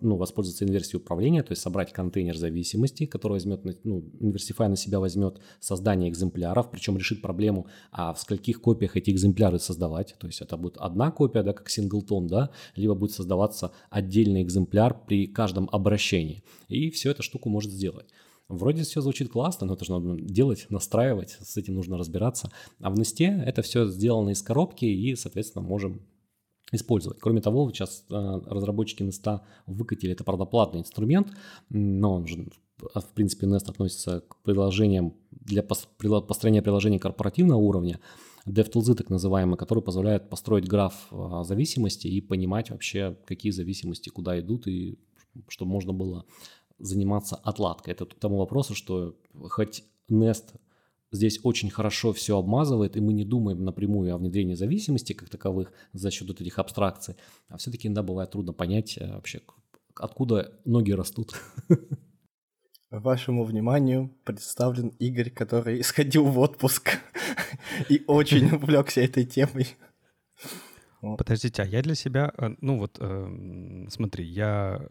ну, 0.00 0.16
воспользоваться 0.16 0.64
инверсией 0.64 1.00
управления, 1.00 1.42
то 1.42 1.52
есть 1.52 1.62
собрать 1.62 1.92
контейнер 1.92 2.36
зависимости, 2.36 3.06
который 3.06 3.34
возьмет, 3.34 3.64
ну, 3.84 4.04
Inversify 4.20 4.68
на 4.68 4.76
себя 4.76 5.00
возьмет 5.00 5.40
создание 5.60 6.10
экземпляров, 6.10 6.70
причем 6.70 6.96
решит 6.96 7.22
проблему, 7.22 7.66
а 7.90 8.12
в 8.12 8.20
скольких 8.20 8.60
копиях 8.60 8.96
эти 8.96 9.10
экземпляры 9.10 9.58
создавать. 9.58 10.14
То 10.18 10.26
есть 10.26 10.40
это 10.40 10.56
будет 10.56 10.76
одна 10.76 11.10
копия, 11.10 11.42
да, 11.42 11.52
как 11.52 11.68
синглтон, 11.68 12.28
да, 12.28 12.50
либо 12.76 12.94
будет 12.94 13.12
создаваться 13.12 13.72
отдельный 13.90 14.42
экземпляр 14.42 15.04
при 15.06 15.26
каждом 15.26 15.68
обращении. 15.72 16.42
И 16.68 16.90
все 16.90 17.10
эту 17.10 17.22
штуку 17.22 17.48
может 17.48 17.72
сделать. 17.72 18.06
Вроде 18.52 18.82
все 18.82 19.00
звучит 19.00 19.30
классно, 19.30 19.66
но 19.66 19.74
это 19.74 19.84
же 19.86 19.92
надо 19.92 20.20
делать, 20.20 20.66
настраивать, 20.68 21.38
с 21.40 21.56
этим 21.56 21.74
нужно 21.74 21.96
разбираться. 21.96 22.52
А 22.80 22.90
в 22.90 22.98
Nest 22.98 23.24
это 23.24 23.62
все 23.62 23.86
сделано 23.86 24.30
из 24.30 24.42
коробки 24.42 24.84
и, 24.84 25.16
соответственно, 25.16 25.64
можем 25.64 26.02
использовать. 26.70 27.18
Кроме 27.18 27.40
того, 27.40 27.70
сейчас 27.70 28.04
э, 28.10 28.14
разработчики 28.46 29.02
Nest 29.02 29.40
выкатили, 29.66 30.12
это, 30.12 30.22
правда, 30.22 30.44
платный 30.44 30.80
инструмент, 30.80 31.28
но 31.70 32.14
он 32.14 32.26
же, 32.26 32.46
в 32.78 33.14
принципе, 33.14 33.46
Nest 33.46 33.70
относится 33.70 34.20
к 34.20 34.42
приложениям 34.42 35.14
для 35.30 35.62
построения 35.62 36.60
приложений 36.60 36.98
корпоративного 36.98 37.58
уровня, 37.58 38.00
DevTools 38.46 38.94
так 38.94 39.08
называемые, 39.08 39.56
которые 39.56 39.82
позволяют 39.82 40.28
построить 40.28 40.68
граф 40.68 41.08
э, 41.10 41.42
зависимости 41.44 42.06
и 42.06 42.20
понимать 42.20 42.68
вообще, 42.68 43.16
какие 43.24 43.50
зависимости 43.50 44.10
куда 44.10 44.38
идут, 44.38 44.66
и 44.66 44.98
чтобы 45.48 45.70
можно 45.70 45.92
было 45.94 46.26
заниматься 46.82 47.36
отладкой. 47.36 47.94
Это 47.94 48.06
к 48.06 48.14
тому 48.14 48.38
вопросу, 48.38 48.74
что 48.74 49.16
хоть 49.48 49.84
Nest 50.10 50.54
здесь 51.12 51.40
очень 51.42 51.70
хорошо 51.70 52.12
все 52.12 52.38
обмазывает, 52.38 52.96
и 52.96 53.00
мы 53.00 53.12
не 53.12 53.24
думаем 53.24 53.64
напрямую 53.64 54.14
о 54.14 54.18
внедрении 54.18 54.54
зависимости 54.54 55.12
как 55.12 55.28
таковых 55.28 55.72
за 55.92 56.10
счет 56.10 56.28
вот 56.28 56.40
этих 56.40 56.58
абстракций, 56.58 57.16
а 57.48 57.58
все-таки 57.58 57.86
иногда 57.86 58.02
бывает 58.02 58.30
трудно 58.30 58.52
понять 58.52 58.96
э, 58.98 59.12
вообще, 59.12 59.42
откуда 59.94 60.58
ноги 60.64 60.92
растут. 60.92 61.34
Вашему 62.90 63.44
вниманию 63.44 64.10
представлен 64.24 64.88
Игорь, 64.98 65.30
который 65.30 65.82
сходил 65.82 66.24
в 66.24 66.38
отпуск 66.38 66.98
и 67.88 68.02
очень 68.06 68.54
увлекся 68.54 69.00
этой 69.00 69.24
темой. 69.24 69.68
Подождите, 71.00 71.62
а 71.62 71.66
я 71.66 71.82
для 71.82 71.94
себя, 71.94 72.32
э, 72.36 72.50
ну 72.60 72.78
вот, 72.78 72.96
э, 73.00 73.86
смотри, 73.88 74.24
я 74.24 74.88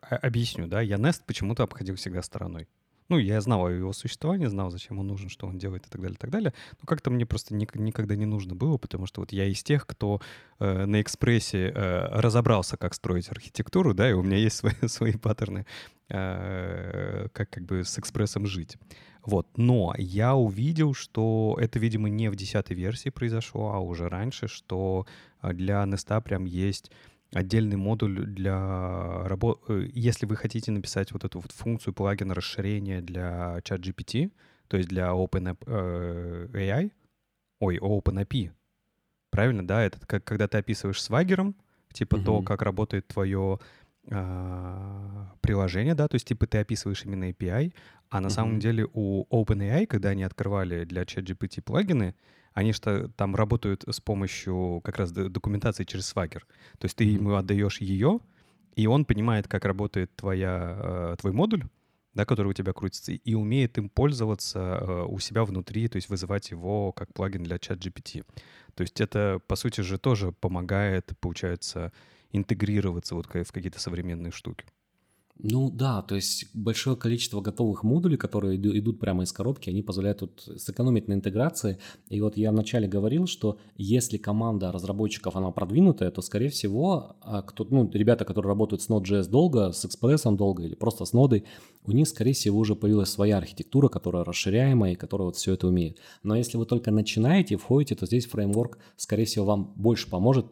объясню, 0.00 0.66
да, 0.66 0.80
я 0.80 0.96
Nest 0.96 1.22
почему-то 1.26 1.62
обходил 1.62 1.96
всегда 1.96 2.22
стороной. 2.22 2.68
Ну, 3.08 3.18
я 3.18 3.40
знал 3.40 3.66
о 3.66 3.70
его 3.70 3.92
существовании, 3.92 4.46
знал, 4.46 4.70
зачем 4.70 4.98
он 4.98 5.06
нужен, 5.06 5.28
что 5.28 5.46
он 5.46 5.58
делает 5.58 5.86
и 5.86 5.90
так 5.90 6.00
далее, 6.00 6.14
и 6.14 6.18
так 6.18 6.30
далее. 6.30 6.54
Но 6.80 6.86
как-то 6.86 7.10
мне 7.10 7.26
просто 7.26 7.54
ни, 7.54 7.68
никогда 7.74 8.16
не 8.16 8.24
нужно 8.24 8.54
было, 8.54 8.78
потому 8.78 9.06
что 9.06 9.20
вот 9.20 9.32
я 9.32 9.44
из 9.44 9.62
тех, 9.62 9.86
кто 9.86 10.22
э, 10.58 10.86
на 10.86 11.02
экспрессе 11.02 11.72
э, 11.74 12.06
разобрался, 12.20 12.76
как 12.78 12.94
строить 12.94 13.30
архитектуру, 13.30 13.92
да, 13.92 14.08
и 14.08 14.14
у 14.14 14.22
меня 14.22 14.38
есть 14.38 14.56
свои, 14.56 14.72
свои 14.86 15.12
паттерны, 15.12 15.66
э, 16.08 17.28
как 17.32 17.50
как 17.50 17.64
бы 17.64 17.84
с 17.84 17.98
экспрессом 17.98 18.46
жить. 18.46 18.78
Вот. 19.24 19.46
Но 19.56 19.94
я 19.98 20.34
увидел, 20.34 20.94
что 20.94 21.56
это, 21.60 21.78
видимо, 21.78 22.08
не 22.08 22.30
в 22.30 22.36
десятой 22.36 22.74
версии 22.74 23.10
произошло, 23.10 23.72
а 23.72 23.78
уже 23.78 24.08
раньше, 24.08 24.48
что 24.48 25.06
э, 25.42 25.52
для 25.52 25.82
Nest 25.84 26.20
прям 26.22 26.44
есть 26.44 26.90
отдельный 27.32 27.76
модуль 27.76 28.26
для 28.26 29.26
работы. 29.26 29.60
Э, 29.72 29.88
если 29.92 30.26
вы 30.26 30.36
хотите 30.36 30.70
написать 30.70 31.12
вот 31.12 31.24
эту 31.24 31.40
вот 31.40 31.52
функцию 31.52 31.94
плагина 31.94 32.34
расширения 32.34 33.00
для 33.00 33.58
ChatGPT, 33.58 34.32
то 34.68 34.76
есть 34.76 34.88
для 34.88 35.08
OpenAI, 35.08 36.46
э, 36.56 36.90
ой, 37.60 37.78
OpenAPI, 37.78 38.52
правильно, 39.30 39.66
да? 39.66 39.82
Это 39.82 39.98
как, 40.06 40.24
когда 40.24 40.48
ты 40.48 40.58
описываешь 40.58 41.02
свагером, 41.02 41.56
типа 41.92 42.16
mm-hmm. 42.16 42.24
то, 42.24 42.42
как 42.42 42.62
работает 42.62 43.08
твое 43.08 43.58
э, 44.06 45.26
приложение, 45.40 45.94
да, 45.94 46.08
то 46.08 46.16
есть 46.16 46.26
типа 46.26 46.46
ты 46.46 46.58
описываешь 46.58 47.04
именно 47.04 47.30
API, 47.30 47.72
а 48.10 48.20
на 48.20 48.26
mm-hmm. 48.26 48.30
самом 48.30 48.58
деле 48.60 48.88
у 48.92 49.24
OpenAI, 49.30 49.86
когда 49.86 50.10
они 50.10 50.22
открывали 50.22 50.84
для 50.84 51.02
ChatGPT 51.02 51.62
плагины, 51.62 52.14
они 52.54 52.72
что 52.72 53.08
там 53.08 53.34
работают 53.34 53.84
с 53.88 54.00
помощью 54.00 54.80
как 54.84 54.98
раз 54.98 55.12
документации 55.12 55.84
через 55.84 56.12
Swagger. 56.12 56.42
То 56.78 56.84
есть 56.84 56.96
ты 56.96 57.04
ему 57.04 57.34
отдаешь 57.34 57.80
ее, 57.80 58.20
и 58.74 58.86
он 58.86 59.04
понимает, 59.04 59.48
как 59.48 59.64
работает 59.64 60.14
твоя, 60.16 60.78
э, 60.82 61.16
твой 61.20 61.32
модуль, 61.32 61.64
да, 62.14 62.24
который 62.24 62.48
у 62.48 62.52
тебя 62.52 62.72
крутится, 62.72 63.12
и 63.12 63.34
умеет 63.34 63.78
им 63.78 63.88
пользоваться 63.88 64.58
э, 64.58 65.04
у 65.08 65.18
себя 65.18 65.44
внутри, 65.44 65.88
то 65.88 65.96
есть 65.96 66.08
вызывать 66.08 66.50
его 66.50 66.92
как 66.92 67.12
плагин 67.14 67.42
для 67.42 67.58
чат 67.58 67.78
GPT. 67.78 68.24
То 68.74 68.82
есть 68.82 69.00
это, 69.00 69.40
по 69.46 69.56
сути 69.56 69.80
же, 69.80 69.98
тоже 69.98 70.32
помогает, 70.32 71.12
получается, 71.20 71.92
интегрироваться 72.32 73.14
вот 73.14 73.26
в 73.26 73.52
какие-то 73.52 73.80
современные 73.80 74.32
штуки. 74.32 74.64
Ну 75.44 75.70
да, 75.70 76.02
то 76.02 76.14
есть 76.14 76.46
большое 76.54 76.96
количество 76.96 77.40
готовых 77.40 77.82
модулей, 77.82 78.16
которые 78.16 78.56
идут 78.56 79.00
прямо 79.00 79.24
из 79.24 79.32
коробки, 79.32 79.70
они 79.70 79.82
позволяют 79.82 80.20
тут 80.20 80.40
сэкономить 80.56 81.08
на 81.08 81.14
интеграции. 81.14 81.78
И 82.08 82.20
вот 82.20 82.36
я 82.36 82.52
вначале 82.52 82.86
говорил, 82.86 83.26
что 83.26 83.58
если 83.76 84.18
команда 84.18 84.70
разработчиков, 84.70 85.34
она 85.34 85.50
продвинутая, 85.50 86.12
то, 86.12 86.22
скорее 86.22 86.48
всего, 86.48 87.16
а, 87.22 87.42
кто, 87.42 87.66
ну, 87.68 87.90
ребята, 87.92 88.24
которые 88.24 88.50
работают 88.50 88.82
с 88.82 88.88
Node.js 88.88 89.28
долго, 89.28 89.72
с 89.72 89.84
Express 89.84 90.32
долго 90.36 90.62
или 90.62 90.76
просто 90.76 91.04
с 91.04 91.12
нодой, 91.12 91.44
у 91.84 91.90
них, 91.90 92.06
скорее 92.06 92.34
всего, 92.34 92.60
уже 92.60 92.76
появилась 92.76 93.08
своя 93.08 93.38
архитектура, 93.38 93.88
которая 93.88 94.22
расширяемая 94.22 94.92
и 94.92 94.96
которая 94.96 95.26
вот 95.26 95.34
все 95.36 95.54
это 95.54 95.66
умеет. 95.66 95.98
Но 96.22 96.36
если 96.36 96.56
вы 96.56 96.66
только 96.66 96.92
начинаете, 96.92 97.56
входите, 97.56 97.96
то 97.96 98.06
здесь 98.06 98.26
фреймворк, 98.26 98.78
скорее 98.96 99.24
всего, 99.24 99.46
вам 99.46 99.72
больше 99.74 100.08
поможет 100.08 100.46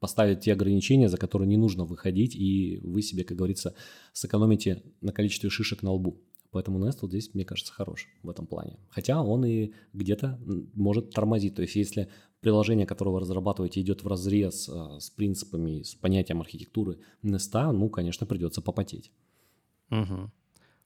поставить 0.00 0.40
те 0.40 0.52
ограничения, 0.52 1.08
за 1.08 1.18
которые 1.18 1.46
не 1.46 1.56
нужно 1.56 1.84
выходить, 1.84 2.34
и 2.34 2.80
вы 2.82 3.02
себе, 3.02 3.22
как 3.22 3.36
говорится, 3.36 3.74
сэкономите 4.12 4.82
на 5.00 5.12
количестве 5.12 5.50
шишек 5.50 5.82
на 5.82 5.92
лбу. 5.92 6.20
Поэтому 6.50 6.84
Nest 6.84 6.98
вот 7.02 7.10
здесь, 7.10 7.32
мне 7.34 7.44
кажется, 7.44 7.72
хорош 7.72 8.08
в 8.22 8.30
этом 8.30 8.46
плане. 8.46 8.80
Хотя 8.88 9.22
он 9.22 9.44
и 9.44 9.72
где-то 9.92 10.40
может 10.74 11.10
тормозить. 11.10 11.54
То 11.54 11.62
есть 11.62 11.76
если 11.76 12.08
приложение, 12.40 12.86
которое 12.86 13.12
вы 13.12 13.20
разрабатываете, 13.20 13.80
идет 13.80 14.02
в 14.02 14.08
разрез 14.08 14.68
а, 14.68 14.98
с 14.98 15.10
принципами, 15.10 15.82
с 15.82 15.94
понятием 15.94 16.40
архитектуры 16.40 16.98
Nest, 17.22 17.72
ну, 17.72 17.88
конечно, 17.88 18.26
придется 18.26 18.62
попотеть. 18.62 19.12
Угу. 19.90 20.30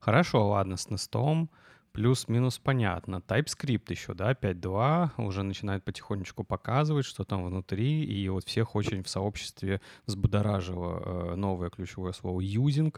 Хорошо, 0.00 0.48
ладно, 0.50 0.77
с 0.77 0.88
Nest 0.88 1.48
Плюс-минус 1.95 2.59
понятно. 2.59 3.23
TypeScript 3.25 3.85
еще, 3.89 4.15
да, 4.15 4.33
5.2 4.33 5.11
уже 5.17 5.45
начинает 5.45 5.85
потихонечку 5.85 6.43
показывать, 6.43 7.07
что 7.07 7.23
там 7.23 7.45
внутри, 7.45 8.05
и 8.05 8.29
вот 8.29 8.45
всех 8.45 8.75
очень 8.75 9.05
в 9.05 9.09
сообществе 9.09 9.81
взбудоражило 10.05 11.03
э, 11.05 11.35
новое 11.37 11.71
ключевое 11.71 12.11
слово 12.11 12.41
using, 12.41 12.93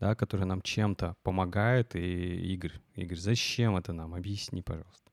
да, 0.00 0.16
которое 0.16 0.46
нам 0.46 0.62
чем-то 0.62 1.14
помогает. 1.22 1.94
И 1.94 2.52
Игорь, 2.52 2.72
Игорь, 2.96 3.18
зачем 3.18 3.76
это 3.76 3.92
нам? 3.92 4.14
Объясни, 4.14 4.62
пожалуйста. 4.62 5.09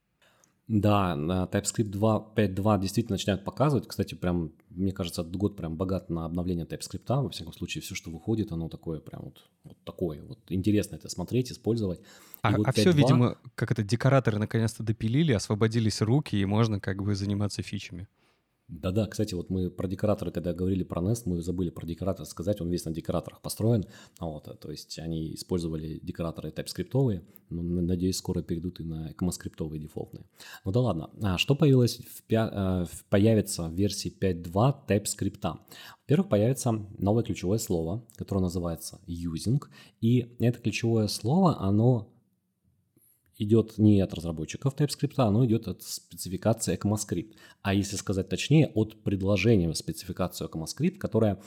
Да, 0.68 1.16
TypeScript 1.50 1.90
2.5.2 1.90 2.80
действительно 2.80 3.14
начинают 3.14 3.42
показывать. 3.42 3.88
Кстати, 3.88 4.14
прям, 4.14 4.52
мне 4.68 4.92
кажется, 4.92 5.22
этот 5.22 5.34
год 5.34 5.56
прям 5.56 5.76
богат 5.76 6.10
на 6.10 6.26
обновление 6.26 6.66
TypeScript. 6.66 7.22
Во 7.22 7.30
всяком 7.30 7.54
случае, 7.54 7.80
все, 7.80 7.94
что 7.94 8.10
выходит, 8.10 8.52
оно 8.52 8.68
такое 8.68 9.00
прям 9.00 9.22
вот, 9.24 9.48
вот 9.64 9.78
такое. 9.84 10.22
Вот 10.22 10.38
интересно 10.50 10.96
это 10.96 11.08
смотреть, 11.08 11.50
использовать. 11.50 12.00
А, 12.42 12.54
вот 12.54 12.68
а 12.68 12.72
все, 12.72 12.92
видимо, 12.92 13.38
как 13.54 13.72
это, 13.72 13.82
декораторы 13.82 14.38
наконец-то 14.38 14.82
допилили, 14.82 15.32
освободились 15.32 16.02
руки, 16.02 16.36
и 16.36 16.44
можно 16.44 16.80
как 16.80 17.02
бы 17.02 17.14
заниматься 17.14 17.62
фичами. 17.62 18.06
Да-да, 18.68 19.06
кстати, 19.06 19.32
вот 19.32 19.48
мы 19.48 19.70
про 19.70 19.88
декораторы, 19.88 20.30
когда 20.30 20.52
говорили 20.52 20.84
про 20.84 21.00
Nest, 21.00 21.22
мы 21.24 21.40
забыли 21.40 21.70
про 21.70 21.86
декоратор 21.86 22.26
сказать, 22.26 22.60
он 22.60 22.68
весь 22.68 22.84
на 22.84 22.92
декораторах 22.92 23.40
построен, 23.40 23.86
вот, 24.20 24.44
то 24.60 24.70
есть 24.70 24.98
они 24.98 25.34
использовали 25.34 25.98
декораторы 26.02 26.50
TypeScript, 26.50 27.22
но, 27.48 27.62
надеюсь, 27.62 28.18
скоро 28.18 28.42
перейдут 28.42 28.80
и 28.80 28.84
на 28.84 29.10
ECMAScript 29.12 29.78
дефолтные. 29.78 30.26
Ну 30.66 30.72
да 30.72 30.80
ладно, 30.80 31.10
а 31.22 31.38
что 31.38 31.54
появилось 31.54 31.96
в, 31.96 32.30
э, 32.30 32.86
появится 33.08 33.68
в 33.68 33.74
версии 33.74 34.10
5.2 34.10 34.86
TypeScript? 34.86 35.58
Во-первых, 36.02 36.28
появится 36.28 36.72
новое 36.98 37.24
ключевое 37.24 37.58
слово, 37.58 38.06
которое 38.16 38.42
называется 38.42 39.00
using, 39.06 39.62
и 40.02 40.36
это 40.40 40.58
ключевое 40.58 41.08
слово, 41.08 41.58
оно 41.58 42.12
идет 43.38 43.78
не 43.78 44.00
от 44.00 44.12
разработчиков 44.14 44.74
TypeScript, 44.74 45.14
оно 45.16 45.46
идет 45.46 45.68
от 45.68 45.82
спецификации 45.82 46.76
ECMAScript. 46.76 47.34
А 47.62 47.72
если 47.72 47.96
сказать 47.96 48.28
точнее, 48.28 48.68
от 48.74 49.02
предложения 49.02 49.68
в 49.68 49.74
спецификацию 49.74 50.48
ECMAScript, 50.48 50.98
которая 50.98 51.40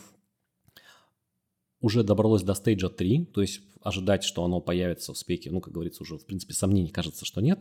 уже 1.82 2.04
добралось 2.04 2.44
до 2.44 2.54
стейджа 2.54 2.90
3, 2.90 3.26
то 3.26 3.42
есть 3.42 3.62
ожидать, 3.82 4.24
что 4.24 4.44
оно 4.44 4.62
появится 4.62 5.14
в 5.14 5.18
спеке, 5.18 5.52
ну, 5.52 5.60
как 5.60 5.74
говорится, 5.74 6.04
уже, 6.04 6.18
в 6.18 6.26
принципе, 6.26 6.54
сомнений 6.54 6.90
кажется, 6.90 7.26
что 7.26 7.42
нет, 7.42 7.60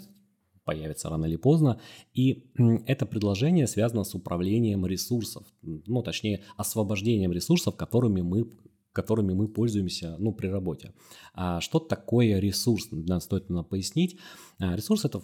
появится 0.64 1.08
рано 1.08 1.24
или 1.24 1.36
поздно. 1.36 1.80
И 2.12 2.52
это 2.86 3.06
предложение 3.06 3.66
связано 3.66 4.04
с 4.04 4.14
управлением 4.14 4.86
ресурсов, 4.86 5.46
ну, 5.62 6.02
точнее, 6.02 6.44
освобождением 6.56 7.32
ресурсов, 7.32 7.76
которыми 7.76 8.20
мы 8.20 8.50
которыми 8.92 9.32
мы 9.32 9.48
пользуемся 9.48 10.16
ну, 10.18 10.32
при 10.32 10.48
работе. 10.48 10.92
А 11.34 11.60
что 11.60 11.78
такое 11.78 12.38
ресурс? 12.38 12.88
Надо 12.90 13.20
стоит 13.20 13.50
нам 13.50 13.64
пояснить. 13.64 14.18
А, 14.58 14.76
ресурс– 14.76 15.04
это 15.04 15.22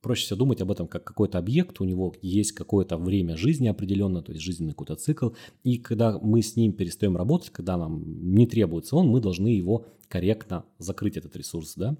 проще 0.00 0.24
всего 0.24 0.38
думать 0.38 0.60
об 0.60 0.70
этом 0.70 0.86
как 0.86 1.04
какой-то 1.04 1.38
объект, 1.38 1.80
у 1.80 1.84
него 1.84 2.14
есть 2.22 2.52
какое-то 2.52 2.96
время 2.96 3.36
жизни 3.36 3.68
определенно, 3.68 4.22
то 4.22 4.32
есть 4.32 4.44
жизненный 4.44 4.72
какой-то 4.72 4.94
цикл, 4.94 5.30
и 5.64 5.78
когда 5.78 6.18
мы 6.18 6.40
с 6.40 6.56
ним 6.56 6.72
перестаем 6.72 7.16
работать, 7.16 7.50
когда 7.50 7.76
нам 7.76 8.04
не 8.06 8.46
требуется 8.46 8.96
он, 8.96 9.08
мы 9.08 9.20
должны 9.20 9.48
его 9.48 9.86
корректно 10.08 10.64
закрыть, 10.78 11.16
этот 11.16 11.36
ресурс, 11.36 11.74
да, 11.74 11.96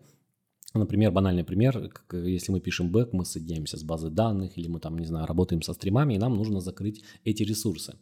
Например, 0.74 1.10
банальный 1.10 1.44
пример, 1.44 1.88
как 1.88 2.12
если 2.24 2.52
мы 2.52 2.60
пишем 2.60 2.90
бэк, 2.92 3.14
мы 3.14 3.24
соединяемся 3.24 3.78
с 3.78 3.82
базой 3.82 4.10
данных, 4.10 4.58
или 4.58 4.68
мы 4.68 4.80
там, 4.80 4.98
не 4.98 5.06
знаю, 5.06 5.26
работаем 5.26 5.62
со 5.62 5.72
стримами, 5.72 6.14
и 6.14 6.18
нам 6.18 6.36
нужно 6.36 6.60
закрыть 6.60 7.02
эти 7.24 7.42
ресурсы. 7.42 7.96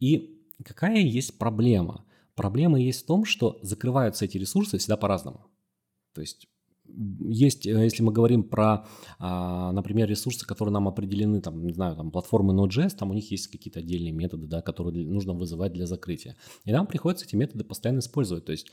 И 0.00 0.38
какая 0.62 1.00
есть 1.00 1.38
проблема? 1.38 2.04
Проблема 2.34 2.80
есть 2.80 3.02
в 3.02 3.06
том, 3.06 3.24
что 3.24 3.58
закрываются 3.62 4.24
эти 4.24 4.38
ресурсы 4.38 4.78
всегда 4.78 4.96
по-разному. 4.96 5.46
То 6.14 6.20
есть 6.20 6.48
есть, 6.86 7.66
э, 7.66 7.84
если 7.84 8.02
мы 8.02 8.12
говорим 8.12 8.44
про, 8.44 8.86
а, 9.18 9.72
например, 9.72 10.08
ресурсы, 10.08 10.46
которые 10.46 10.72
нам 10.72 10.86
определены, 10.86 11.40
там, 11.40 11.64
не 11.64 11.72
знаю, 11.72 11.96
там, 11.96 12.10
платформы 12.10 12.52
Node.js, 12.52 12.96
там 12.96 13.10
у 13.10 13.14
них 13.14 13.30
есть 13.30 13.48
какие-то 13.48 13.80
отдельные 13.80 14.12
методы, 14.12 14.46
да, 14.46 14.62
которые 14.62 15.06
нужно 15.06 15.32
вызывать 15.32 15.72
для 15.72 15.86
закрытия. 15.86 16.36
И 16.64 16.72
нам 16.72 16.86
приходится 16.86 17.24
эти 17.24 17.36
методы 17.36 17.64
постоянно 17.64 18.00
использовать. 18.00 18.44
То 18.44 18.52
есть 18.52 18.70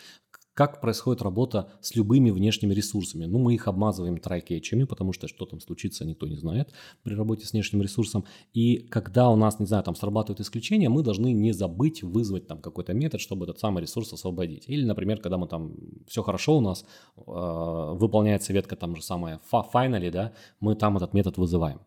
как 0.62 0.80
происходит 0.80 1.24
работа 1.24 1.72
с 1.82 1.96
любыми 1.96 2.30
внешними 2.30 2.76
ресурсами? 2.76 3.26
Ну, 3.26 3.40
мы 3.40 3.56
их 3.56 3.68
обмазываем 3.68 4.20
трайкетчами, 4.20 4.84
потому 4.84 5.12
что 5.12 5.28
что 5.28 5.48
там 5.48 5.60
случится, 5.60 6.06
никто 6.06 6.28
не 6.28 6.36
знает 6.36 6.72
при 7.02 7.16
работе 7.16 7.48
с 7.48 7.54
внешним 7.54 7.82
ресурсом. 7.82 8.26
И 8.54 8.78
когда 8.78 9.32
у 9.32 9.36
нас, 9.36 9.60
не 9.60 9.66
знаю, 9.66 9.84
там 9.84 9.96
срабатывают 9.96 10.40
исключения, 10.40 10.88
мы 10.88 11.02
должны 11.02 11.34
не 11.34 11.52
забыть 11.52 12.04
вызвать 12.04 12.46
там 12.46 12.60
какой-то 12.60 12.94
метод, 12.94 13.22
чтобы 13.22 13.46
этот 13.46 13.58
самый 13.58 13.82
ресурс 13.82 14.14
освободить. 14.14 14.66
Или, 14.70 14.86
например, 14.86 15.20
когда 15.20 15.40
мы 15.40 15.48
там, 15.48 15.74
все 16.08 16.22
хорошо 16.22 16.60
у 16.60 16.62
нас, 16.62 16.86
э, 17.18 17.22
выполняется 17.26 18.54
ветка 18.54 18.76
там 18.76 18.96
же 18.96 19.02
самая 19.02 19.40
finally, 19.52 20.12
да, 20.12 20.32
мы 20.60 20.76
там 20.76 20.96
этот 20.96 21.16
метод 21.16 21.40
вызываем. 21.40 21.80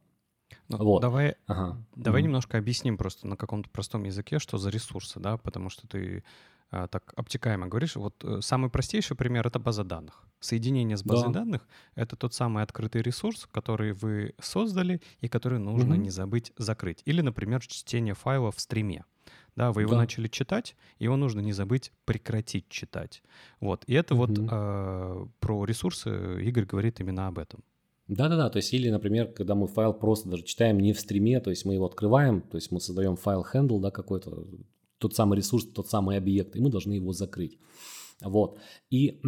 Ну, 0.69 0.79
вот. 0.79 1.01
Давай, 1.01 1.37
ага. 1.47 1.77
давай 1.95 2.21
mm-hmm. 2.21 2.25
немножко 2.25 2.59
объясним 2.59 2.97
просто 2.97 3.29
на 3.29 3.37
каком-то 3.37 3.71
простом 3.71 4.03
языке, 4.03 4.41
что 4.41 4.59
за 4.59 4.71
ресурсы, 4.71 5.21
да, 5.21 5.37
потому 5.37 5.71
что 5.71 5.87
ты 5.87 6.25
так 6.91 7.13
обтекаемо 7.17 7.67
говоришь, 7.67 7.97
вот 7.97 8.25
э, 8.25 8.41
самый 8.41 8.71
простейший 8.71 9.17
пример— 9.17 9.47
это 9.49 9.59
база 9.59 9.85
данных. 9.85 10.25
Соединение 10.41 10.97
с 10.97 11.03
базой 11.03 11.33
да. 11.33 11.41
данных— 11.41 11.67
это 11.95 12.17
тот 12.17 12.35
самый 12.35 12.63
открытый 12.63 13.03
ресурс, 13.03 13.49
который 13.53 13.93
вы 13.93 14.35
создали 14.41 15.01
и 15.21 15.29
который 15.29 15.59
нужно 15.59 15.95
угу. 15.95 16.03
не 16.03 16.11
забыть 16.11 16.53
закрыть. 16.57 17.03
Или, 17.05 17.21
например, 17.23 17.61
чтение 17.67 18.15
файла 18.15 18.51
в 18.51 18.61
стриме. 18.61 19.05
Да, 19.57 19.71
вы 19.71 19.83
его 19.83 19.93
да. 19.93 19.99
начали 19.99 20.27
читать, 20.29 20.77
его 20.99 21.17
нужно 21.17 21.41
не 21.41 21.53
забыть 21.53 21.93
прекратить 22.05 22.69
читать. 22.69 23.23
Вот. 23.61 23.85
И 23.87 23.95
это 23.95 24.15
угу. 24.15 24.27
вот 24.27 24.39
э, 24.39 25.27
про 25.41 25.65
ресурсы 25.65 26.43
Игорь 26.43 26.65
говорит 26.65 27.01
именно 27.01 27.29
об 27.29 27.39
этом. 27.39 27.63
Да-да-да, 28.09 28.51
то 28.51 28.59
есть 28.59 28.75
или, 28.75 28.91
например, 28.91 29.29
когда 29.33 29.55
мы 29.55 29.67
файл 29.67 29.95
просто 29.95 30.29
даже 30.29 30.43
читаем 30.43 30.79
не 30.79 30.93
в 30.93 31.01
стриме, 31.01 31.41
то 31.41 31.49
есть 31.49 31.65
мы 31.65 31.75
его 31.75 31.87
открываем, 31.87 32.43
то 32.43 32.57
есть 32.59 32.71
мы 32.71 32.81
создаем 32.81 33.17
файл 33.17 33.47
handle, 33.51 33.81
да, 33.81 33.91
какой-то, 33.91 34.45
тот 34.99 35.15
самый 35.15 35.37
ресурс, 35.37 35.67
тот 35.67 35.89
самый 35.89 36.17
объект, 36.17 36.57
и 36.57 36.61
мы 36.61 36.71
должны 36.71 36.93
его 36.95 37.13
закрыть. 37.13 37.59
Вот. 38.23 38.59
И 38.91 39.21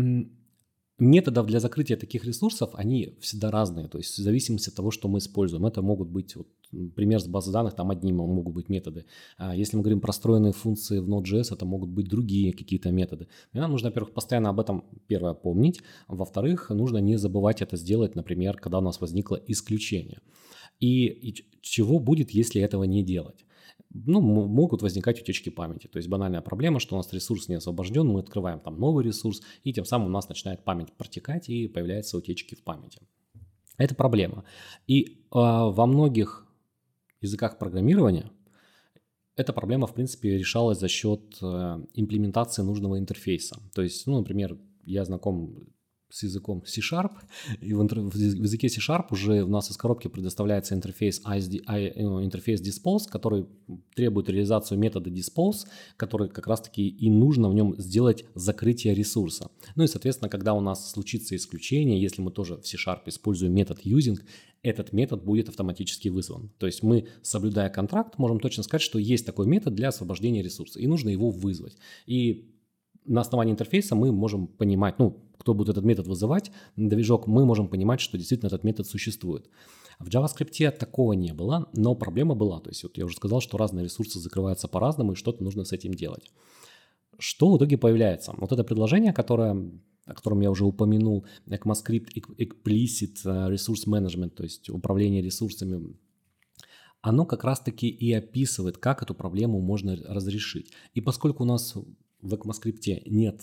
методов 0.99 1.47
для 1.47 1.61
закрытия 1.61 1.97
таких 1.97 2.25
ресурсов, 2.25 2.71
они 2.75 3.17
всегда 3.21 3.51
разные, 3.51 3.89
то 3.89 3.99
есть 3.99 4.19
в 4.19 4.23
зависимости 4.23 4.71
от 4.71 4.77
того, 4.77 4.91
что 4.91 5.09
мы 5.09 5.19
используем. 5.19 5.67
Это 5.67 5.83
могут 5.83 6.09
быть, 6.09 6.37
вот, 6.37 6.49
пример 6.95 7.21
с 7.21 7.27
базы 7.27 7.53
данных, 7.53 7.75
там 7.75 7.91
одни 7.91 8.13
могут 8.13 8.55
быть 8.55 8.69
методы. 8.69 9.05
А 9.37 9.55
если 9.55 9.77
мы 9.77 9.83
говорим 9.83 10.01
про 10.01 10.13
встроенные 10.13 10.53
функции 10.53 10.99
в 10.99 11.09
Node.js, 11.09 11.55
это 11.55 11.67
могут 11.67 11.91
быть 11.91 12.09
другие 12.09 12.53
какие-то 12.53 12.91
методы. 12.91 13.29
И 13.53 13.59
нам 13.59 13.71
нужно, 13.71 13.89
во-первых, 13.89 14.15
постоянно 14.15 14.51
об 14.51 14.61
этом, 14.61 14.85
первое, 15.07 15.35
помнить. 15.35 15.83
Во-вторых, 16.09 16.71
нужно 16.71 16.99
не 16.99 17.19
забывать 17.19 17.63
это 17.63 17.77
сделать, 17.77 18.15
например, 18.15 18.57
когда 18.57 18.79
у 18.79 18.83
нас 18.83 19.01
возникло 19.01 19.41
исключение. 19.47 20.21
И, 20.81 21.07
и 21.07 21.35
чего 21.61 21.99
будет, 21.99 22.31
если 22.31 22.61
этого 22.61 22.85
не 22.85 23.03
делать? 23.03 23.46
Ну, 24.07 24.21
могут 24.21 24.83
возникать 24.83 25.21
утечки 25.21 25.51
памяти. 25.51 25.87
То 25.87 25.99
есть 25.99 26.09
банальная 26.09 26.41
проблема, 26.41 26.81
что 26.81 26.95
у 26.95 26.99
нас 26.99 27.13
ресурс 27.13 27.49
не 27.49 27.57
освобожден, 27.57 28.07
мы 28.07 28.21
открываем 28.21 28.61
там 28.61 28.79
новый 28.79 29.05
ресурс, 29.05 29.43
и 29.65 29.73
тем 29.73 29.85
самым 29.85 30.09
у 30.09 30.11
нас 30.11 30.29
начинает 30.29 30.65
память 30.65 30.93
протекать, 30.93 31.49
и 31.49 31.69
появляются 31.69 32.17
утечки 32.17 32.55
в 32.55 32.63
памяти. 32.63 33.01
Это 33.79 33.95
проблема. 33.95 34.45
И 34.87 35.03
э, 35.05 35.09
во 35.31 35.87
многих 35.87 36.47
языках 37.21 37.59
программирования 37.59 38.31
эта 39.37 39.53
проблема, 39.53 39.87
в 39.87 39.95
принципе, 39.95 40.39
решалась 40.39 40.79
за 40.79 40.89
счет 40.89 41.39
э, 41.43 41.85
имплементации 41.95 42.63
нужного 42.63 42.99
интерфейса. 42.99 43.61
То 43.75 43.83
есть, 43.83 44.07
ну, 44.07 44.19
например, 44.19 44.59
я 44.85 45.05
знаком 45.05 45.69
с 46.09 46.23
языком 46.23 46.63
C-Sharp, 46.65 47.13
и 47.61 47.75
в, 47.75 47.83
интер... 47.83 48.01
в 48.01 48.15
языке 48.15 48.69
C-Sharp 48.69 49.07
уже 49.11 49.43
у 49.43 49.49
нас 49.49 49.71
из 49.71 49.77
коробки 49.77 50.09
предоставляется 50.09 50.75
интерфейс, 50.75 51.21
ISD, 51.25 51.63
э, 51.67 52.25
интерфейс 52.25 52.61
dispose, 52.61 53.11
который 53.11 53.47
требует 53.95 54.29
реализацию 54.29 54.79
метода 54.79 55.11
dispose, 55.11 55.67
который 55.97 56.29
как 56.29 56.47
раз-таки 56.47 56.87
и 56.89 57.11
нужно 57.11 57.49
в 57.49 57.55
нем 57.55 57.75
сделать 57.79 58.25
закрытие 58.35 58.95
ресурса. 58.95 59.51
Ну 59.75 59.85
и, 59.85 59.87
соответственно, 59.87 60.29
когда 60.29 60.55
у 60.55 60.61
нас 60.61 60.91
случится 60.91 61.35
исключение, 61.35 62.01
если 62.01 62.23
мы 62.23 62.31
тоже 62.31 62.57
в 62.57 62.67
C-Sharp 62.67 63.03
используем 63.07 63.53
метод 63.53 63.81
using, 63.85 64.19
этот 64.63 64.93
метод 64.93 65.25
будет 65.25 65.49
автоматически 65.49 66.09
вызван. 66.09 66.51
То 66.59 66.67
есть 66.67 66.83
мы, 66.83 67.07
соблюдая 67.23 67.71
контракт, 67.71 68.19
можем 68.19 68.41
точно 68.41 68.63
сказать, 68.63 68.83
что 68.83 68.99
есть 68.99 69.25
такой 69.25 69.47
метод 69.47 69.75
для 69.75 69.89
освобождения 69.89 70.43
ресурса, 70.43 70.81
и 70.81 70.87
нужно 70.87 71.11
его 71.11 71.31
вызвать. 71.31 71.77
И 72.07 72.53
на 73.05 73.21
основании 73.21 73.53
интерфейса 73.53 73.95
мы 73.95 74.13
можем 74.13 74.47
понимать, 74.49 74.99
ну, 74.99 75.26
кто 75.39 75.55
будет 75.55 75.71
этот 75.71 75.85
метод 75.85 76.07
вызывать, 76.07 76.51
движок, 76.77 77.27
мы 77.27 77.45
можем 77.45 77.69
понимать, 77.69 78.01
что 78.01 78.19
действительно 78.19 78.49
этот 78.49 78.65
метод 78.65 78.87
существует. 78.87 79.49
В 79.99 80.09
JavaScript 80.09 80.71
такого 80.73 81.15
не 81.15 81.33
было, 81.33 81.69
но 81.73 81.95
проблема 81.95 82.35
была. 82.35 82.61
То 82.61 82.71
есть 82.71 82.83
вот 82.83 82.99
я 82.99 83.05
уже 83.07 83.17
сказал, 83.17 83.41
что 83.41 83.57
разные 83.57 83.85
ресурсы 83.85 84.19
закрываются 84.19 84.69
по-разному, 84.69 85.13
и 85.13 85.17
что-то 85.17 85.43
нужно 85.43 85.65
с 85.65 85.73
этим 85.73 85.95
делать. 85.95 86.31
Что 87.19 87.51
в 87.51 87.57
итоге 87.57 87.79
появляется? 87.79 88.35
Вот 88.37 88.53
это 88.53 88.63
предложение, 88.63 89.15
которое, 89.15 89.73
о 90.05 90.15
котором 90.15 90.41
я 90.41 90.51
уже 90.51 90.67
упомянул, 90.67 91.25
ECMAScript 91.47 92.09
Explicit 92.39 93.25
Resource 93.25 93.87
Management, 93.87 94.31
то 94.31 94.43
есть 94.43 94.69
управление 94.69 95.23
ресурсами, 95.23 95.97
оно 97.01 97.25
как 97.25 97.45
раз-таки 97.45 97.89
и 97.89 98.13
описывает, 98.13 98.77
как 98.77 99.03
эту 99.03 99.15
проблему 99.15 99.61
можно 99.61 99.97
разрешить. 99.97 100.73
И 100.93 101.01
поскольку 101.01 101.45
у 101.45 101.47
нас 101.47 101.75
в 102.21 102.35
ECMAScript 102.35 103.03
нет 103.07 103.41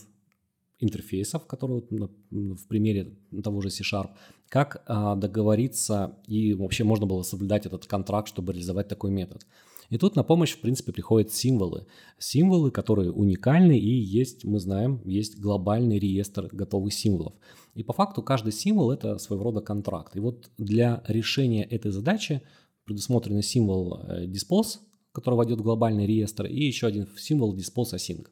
интерфейсов, 0.83 1.45
которые 1.47 1.83
в 2.31 2.67
примере 2.67 3.17
того 3.43 3.61
же 3.61 3.69
C-Sharp, 3.69 4.09
как 4.49 4.83
а, 4.85 5.15
договориться 5.15 6.17
и 6.27 6.53
вообще 6.53 6.83
можно 6.83 7.05
было 7.05 7.23
соблюдать 7.23 7.65
этот 7.65 7.85
контракт, 7.85 8.27
чтобы 8.27 8.53
реализовать 8.53 8.87
такой 8.87 9.11
метод. 9.11 9.45
И 9.89 9.97
тут 9.97 10.15
на 10.15 10.23
помощь, 10.23 10.53
в 10.53 10.61
принципе, 10.61 10.91
приходят 10.91 11.31
символы. 11.31 11.85
Символы, 12.17 12.71
которые 12.71 13.11
уникальны 13.11 13.77
и 13.77 13.89
есть, 13.89 14.43
мы 14.43 14.59
знаем, 14.59 15.01
есть 15.05 15.39
глобальный 15.39 15.99
реестр 15.99 16.49
готовых 16.51 16.93
символов. 16.93 17.33
И 17.75 17.83
по 17.83 17.93
факту 17.93 18.23
каждый 18.23 18.53
символ– 18.53 18.91
это 18.93 19.17
своего 19.17 19.45
рода 19.45 19.61
контракт. 19.61 20.15
И 20.15 20.19
вот 20.19 20.49
для 20.57 21.03
решения 21.07 21.63
этой 21.63 21.91
задачи 21.91 22.41
предусмотрен 22.85 23.41
символ 23.41 24.01
э, 24.07 24.25
dispose, 24.25 24.79
который 25.11 25.35
войдет 25.35 25.59
в 25.59 25.63
глобальный 25.63 26.07
реестр, 26.07 26.45
и 26.45 26.63
еще 26.63 26.87
один 26.87 27.07
символ 27.17 27.55
dispose 27.55 27.93
async. 27.93 28.27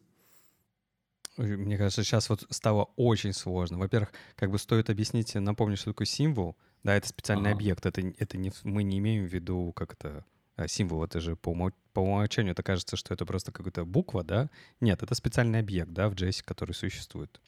Мне 1.38 1.78
кажется, 1.78 2.04
сейчас 2.04 2.30
вот 2.30 2.46
стало 2.50 2.90
очень 2.96 3.34
сложно. 3.34 3.78
Во-первых, 3.78 4.12
как 4.36 4.52
бы 4.52 4.58
стоит 4.58 4.90
объяснить, 4.90 5.34
напомнить, 5.36 5.80
что 5.80 5.92
такое 5.92 6.06
символ. 6.06 6.58
Да, 6.84 6.96
это 6.96 7.08
специальный 7.08 7.52
ага. 7.52 7.58
объект. 7.58 7.86
Это, 7.86 8.02
это 8.18 8.38
не, 8.38 8.52
мы 8.64 8.84
не 8.84 8.98
имеем 8.98 9.26
в 9.26 9.34
виду 9.34 9.72
как 9.74 9.94
это 9.94 10.26
а, 10.56 10.68
символ. 10.68 11.04
Это 11.04 11.20
же 11.20 11.36
по, 11.36 11.50
умол... 11.50 11.72
по 11.94 12.02
умолчанию 12.02 12.52
это 12.52 12.64
кажется, 12.64 12.98
что 12.98 13.14
это 13.14 13.26
просто 13.26 13.52
какая-то 13.52 13.86
буква, 13.86 14.24
да? 14.24 14.50
Нет, 14.80 15.04
это 15.04 15.16
специальный 15.16 15.60
объект, 15.60 15.92
да, 15.92 16.10
в 16.10 16.14
JS, 16.14 16.44
который 16.44 16.74
существует. 16.74 17.40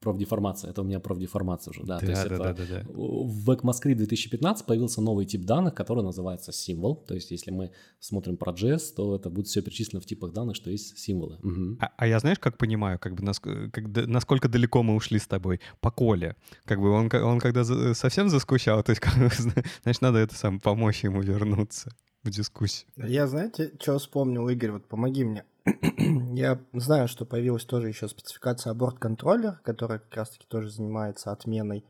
Профдеформация. 0.00 0.70
Это 0.70 0.80
у 0.80 0.84
меня 0.84 0.98
профдеформация 0.98 1.70
уже, 1.72 1.84
да. 1.84 1.98
Да, 1.98 2.06
то 2.06 2.06
есть 2.10 2.22
да, 2.28 2.34
это 2.34 2.38
да, 2.38 2.52
да, 2.54 2.64
да. 2.68 2.82
В 2.88 3.50
ECMAScript 3.50 3.94
2015 3.94 4.66
появился 4.66 5.00
новый 5.02 5.26
тип 5.26 5.44
данных, 5.44 5.74
который 5.74 6.02
называется 6.02 6.52
символ. 6.52 6.96
То 6.96 7.14
есть 7.14 7.30
если 7.30 7.50
мы 7.50 7.70
смотрим 7.98 8.36
про 8.36 8.52
JS, 8.52 8.94
то 8.96 9.16
это 9.16 9.30
будет 9.30 9.46
все 9.46 9.62
перечислено 9.62 10.00
в 10.00 10.06
типах 10.06 10.32
данных, 10.32 10.56
что 10.56 10.70
есть 10.70 10.98
символы. 10.98 11.38
Мгм. 11.42 11.78
А, 11.80 11.90
а 11.96 12.06
я 12.06 12.18
знаешь, 12.18 12.38
как 12.38 12.56
понимаю, 12.56 12.98
как 12.98 13.14
бы 13.14 13.22
наск- 13.22 13.70
как 13.70 13.92
да- 13.92 14.06
насколько 14.06 14.48
далеко 14.48 14.82
мы 14.82 14.94
ушли 14.94 15.18
с 15.18 15.26
тобой? 15.26 15.60
По 15.80 15.90
Коле. 15.90 16.36
Как 16.64 16.80
бы 16.80 16.90
он, 16.90 17.10
он 17.14 17.38
когда 17.38 17.64
за- 17.64 17.94
совсем 17.94 18.28
заскучал, 18.30 18.82
то 18.82 18.90
есть, 18.90 19.02
значит, 19.82 20.02
надо 20.02 20.18
это 20.18 20.34
сам 20.34 20.60
помочь 20.60 21.04
ему 21.04 21.20
вернуться 21.20 21.90
в 22.22 22.30
дискуссию. 22.30 22.88
Я, 22.96 23.26
знаете, 23.26 23.72
что 23.80 23.98
вспомнил, 23.98 24.48
Игорь, 24.48 24.72
вот 24.72 24.86
помоги 24.88 25.24
мне. 25.24 25.44
Я 26.34 26.60
знаю, 26.72 27.08
что 27.08 27.24
появилась 27.24 27.64
тоже 27.64 27.88
еще 27.88 28.08
спецификация 28.08 28.70
аборт-контроллер, 28.70 29.60
которая 29.64 29.98
как 29.98 30.14
раз-таки 30.14 30.46
тоже 30.48 30.70
занимается 30.70 31.32
отменой. 31.32 31.84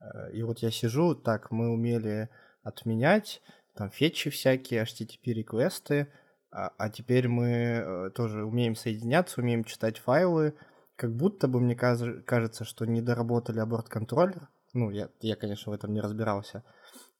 Э, 0.00 0.32
И 0.32 0.42
вот 0.42 0.58
я 0.60 0.70
сижу, 0.70 1.14
так, 1.14 1.50
мы 1.50 1.70
умели 1.70 2.28
отменять, 2.62 3.40
там 3.74 3.90
фетчи 3.90 4.30
всякие, 4.30 4.82
HTTP-реквесты, 4.82 6.08
а, 6.50 6.72
а 6.78 6.90
теперь 6.90 7.28
мы 7.28 7.48
э, 7.48 8.10
тоже 8.14 8.44
умеем 8.44 8.76
соединяться, 8.76 9.40
умеем 9.40 9.64
читать 9.64 9.98
файлы. 9.98 10.54
Как 10.96 11.14
будто 11.14 11.48
бы 11.48 11.60
мне 11.60 11.76
кажется, 11.76 12.64
что 12.64 12.86
не 12.86 13.02
доработали 13.02 13.58
аборт-контроллер. 13.58 14.48
Ну, 14.72 14.90
я, 14.90 15.10
я, 15.20 15.36
конечно, 15.36 15.72
в 15.72 15.74
этом 15.74 15.92
не 15.92 16.00
разбирался. 16.00 16.64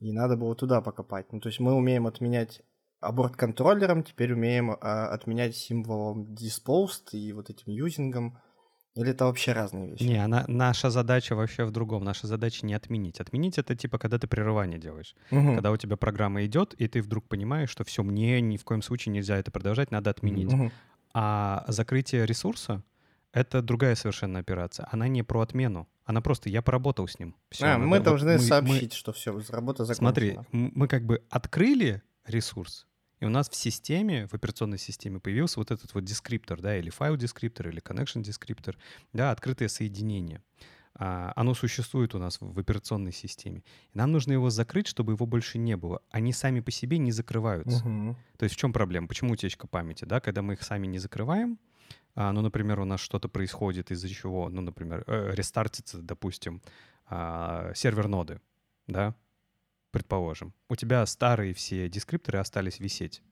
И 0.01 0.13
надо 0.13 0.37
было 0.37 0.55
туда 0.55 0.81
покопать. 0.81 1.31
Ну, 1.33 1.41
то 1.41 1.49
есть 1.49 1.61
мы 1.61 1.75
умеем 1.75 2.07
отменять 2.07 2.63
аборт-контроллером, 3.07 4.03
теперь 4.03 4.33
умеем 4.33 4.71
а, 4.81 5.09
отменять 5.09 5.57
символом 5.57 6.25
disposed 6.35 7.11
и 7.13 7.33
вот 7.33 7.51
этим 7.51 7.73
юзингом. 7.73 8.39
Или 8.95 9.11
это 9.11 9.27
вообще 9.27 9.53
разные 9.53 9.91
вещи? 9.91 10.05
Не, 10.05 10.25
она, 10.25 10.45
наша 10.49 10.89
задача 10.89 11.35
вообще 11.37 11.65
в 11.67 11.71
другом. 11.71 12.03
Наша 12.03 12.27
задача 12.27 12.65
не 12.65 12.73
отменить. 12.73 13.21
Отменить— 13.21 13.59
это 13.61 13.75
типа, 13.77 13.99
когда 13.99 14.19
ты 14.19 14.27
прерывание 14.27 14.79
делаешь. 14.79 15.15
Мгм. 15.31 15.55
Когда 15.55 15.71
у 15.71 15.77
тебя 15.77 15.97
программа 15.99 16.47
идет, 16.47 16.73
и 16.75 16.89
ты 16.89 17.03
вдруг 17.03 17.29
понимаешь, 17.29 17.69
что 17.69 17.85
все, 17.85 18.03
мне 18.03 18.41
ни 18.41 18.57
в 18.57 18.65
коем 18.65 18.81
случае 18.81 19.13
нельзя 19.13 19.37
это 19.37 19.51
продолжать, 19.51 19.91
надо 19.91 20.09
отменить. 20.11 20.51
Мгм. 20.51 20.73
А 21.13 21.65
закрытие 21.69 22.25
ресурса— 22.25 22.83
это 23.33 23.61
другая 23.61 23.97
совершенно 23.97 24.39
операция. 24.39 24.89
Она 24.91 25.09
не 25.09 25.23
про 25.23 25.41
отмену. 25.43 25.87
Она 26.07 26.23
просто 26.23 26.49
«я 26.49 26.63
поработал 26.63 27.07
с 27.07 27.19
ним». 27.19 27.35
Всё, 27.51 27.67
А, 27.67 27.69
надо- 27.75 27.85
мы 27.85 27.99
вот 27.99 28.05
должны 28.05 28.33
мы- 28.33 28.39
мы- 28.39 28.45
сообщить, 28.45 28.93
что 28.95 29.13
все, 29.13 29.39
работа 29.51 29.85
закончена. 29.85 29.95
Смотри, 29.95 30.39
мы 30.53 30.89
как 30.89 31.05
бы 31.05 31.23
открыли 31.29 32.01
ресурс, 32.27 32.87
и 33.21 33.25
у 33.25 33.31
нас 33.31 33.49
в 33.49 33.55
системе, 33.55 34.27
в 34.29 34.35
операционной 34.35 34.79
системе 34.79 35.21
появился 35.21 35.59
вот 35.59 35.71
этот 35.71 35.95
вот 35.95 36.05
дескриптор, 36.05 36.61
да, 36.61 36.77
или 36.77 36.91
файл 36.91 37.17
дескриптор, 37.17 37.69
или 37.69 37.83
connection 37.83 38.23
дескриптор, 38.23 38.77
да, 39.13 39.31
открытое 39.31 39.69
соединение. 39.69 40.43
А, 40.99 41.33
оно 41.37 41.55
существует 41.55 42.15
у 42.15 42.19
нас 42.19 42.39
в, 42.41 42.59
операционной 42.59 43.13
системе. 43.13 43.63
И 43.93 43.99
нам 43.99 44.13
нужно 44.13 44.33
его 44.33 44.51
закрыть, 44.51 44.87
чтобы 44.87 45.13
его 45.13 45.27
больше 45.27 45.59
не 45.59 45.77
было. 45.77 46.01
Они 46.11 46.33
сами 46.33 46.61
по 46.61 46.71
себе 46.71 46.99
не 46.99 47.13
закрываются. 47.13 47.87
Мгм. 47.87 48.17
То 48.39 48.45
есть 48.45 48.55
в 48.55 48.59
чем 48.59 48.73
проблема? 48.73 49.07
Почему 49.07 49.33
утечка 49.33 49.67
памяти? 49.67 50.05
Да? 50.07 50.21
Когда 50.21 50.41
мы 50.41 50.55
их 50.55 50.63
сами 50.63 50.87
не 50.87 50.99
закрываем, 50.99 51.59
а, 52.15 52.33
ну, 52.33 52.41
например, 52.41 52.81
у 52.81 52.85
нас 52.85 53.01
что-то 53.01 53.29
происходит, 53.29 53.91
из-за 53.91 54.09
чего, 54.09 54.49
ну, 54.49 54.63
например, 54.63 55.05
э, 55.07 55.33
рестартится, 55.35 55.99
допустим, 55.99 56.63
а, 57.09 57.73
сервер 57.75 58.09
ноды, 58.09 58.41
да, 58.87 59.15
предположим. 59.91 60.55
У 60.69 60.77
тебя 60.77 61.05
старые 61.07 61.55
все 61.55 61.89
дескрипторы 61.89 62.39
остались 62.39 62.81
висеть, 62.81 63.23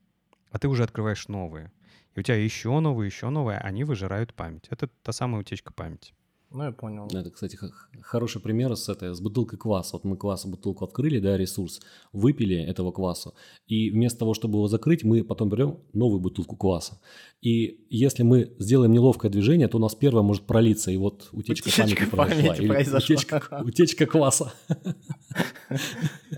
а 0.51 0.59
ты 0.59 0.67
уже 0.67 0.83
открываешь 0.83 1.27
новые. 1.27 1.71
И 2.13 2.19
у 2.19 2.23
тебя 2.23 2.37
еще 2.37 2.79
новые, 2.79 3.07
еще 3.07 3.29
новые, 3.29 3.59
они 3.59 3.83
выжирают 3.83 4.33
память. 4.33 4.67
Это 4.69 4.87
та 4.87 5.11
самая 5.11 5.41
утечка 5.41 5.73
памяти. 5.73 6.13
Ну, 6.55 6.63
я 6.63 6.71
понял. 6.71 7.05
Это, 7.07 7.29
кстати, 7.31 7.59
хороший 8.01 8.41
пример 8.41 8.77
с, 8.77 8.87
этой, 8.87 9.13
с 9.13 9.19
бутылкой 9.19 9.59
кваса. 9.59 9.97
Вот 9.97 10.05
мы 10.05 10.15
кваса 10.15 10.47
бутылку 10.47 10.85
открыли, 10.85 11.19
да, 11.19 11.35
ресурс, 11.37 11.81
выпили 12.13 12.55
этого 12.55 12.93
кваса, 12.93 13.33
и 13.67 13.89
вместо 13.91 14.19
того, 14.19 14.33
чтобы 14.33 14.59
его 14.59 14.67
закрыть, 14.69 15.03
мы 15.03 15.25
потом 15.25 15.49
берем 15.49 15.79
новую 15.91 16.21
бутылку 16.21 16.55
кваса. 16.55 16.97
И 17.41 17.85
если 17.89 18.23
мы 18.23 18.55
сделаем 18.57 18.93
неловкое 18.93 19.29
движение, 19.29 19.67
то 19.67 19.77
у 19.77 19.81
нас 19.81 19.95
первое 19.95 20.23
может 20.23 20.43
пролиться, 20.45 20.91
и 20.91 20.97
вот 20.97 21.27
утечка, 21.33 21.67
Утечка 21.67 21.83
памяти 21.83 22.15
произошла. 22.15 22.47
памяти 22.47 22.61
или 22.61 22.67
произошла. 22.69 22.99
Утечка, 23.15 23.61
утечка 23.65 24.05
кваса. 24.05 24.53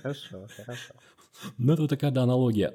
Хорошо, 0.01 0.47
хорошо. 0.65 0.93
Ну, 1.59 1.73
это 1.73 1.83
вот 1.83 1.89
такая, 1.89 2.09
да, 2.09 2.23
аналогия. 2.23 2.73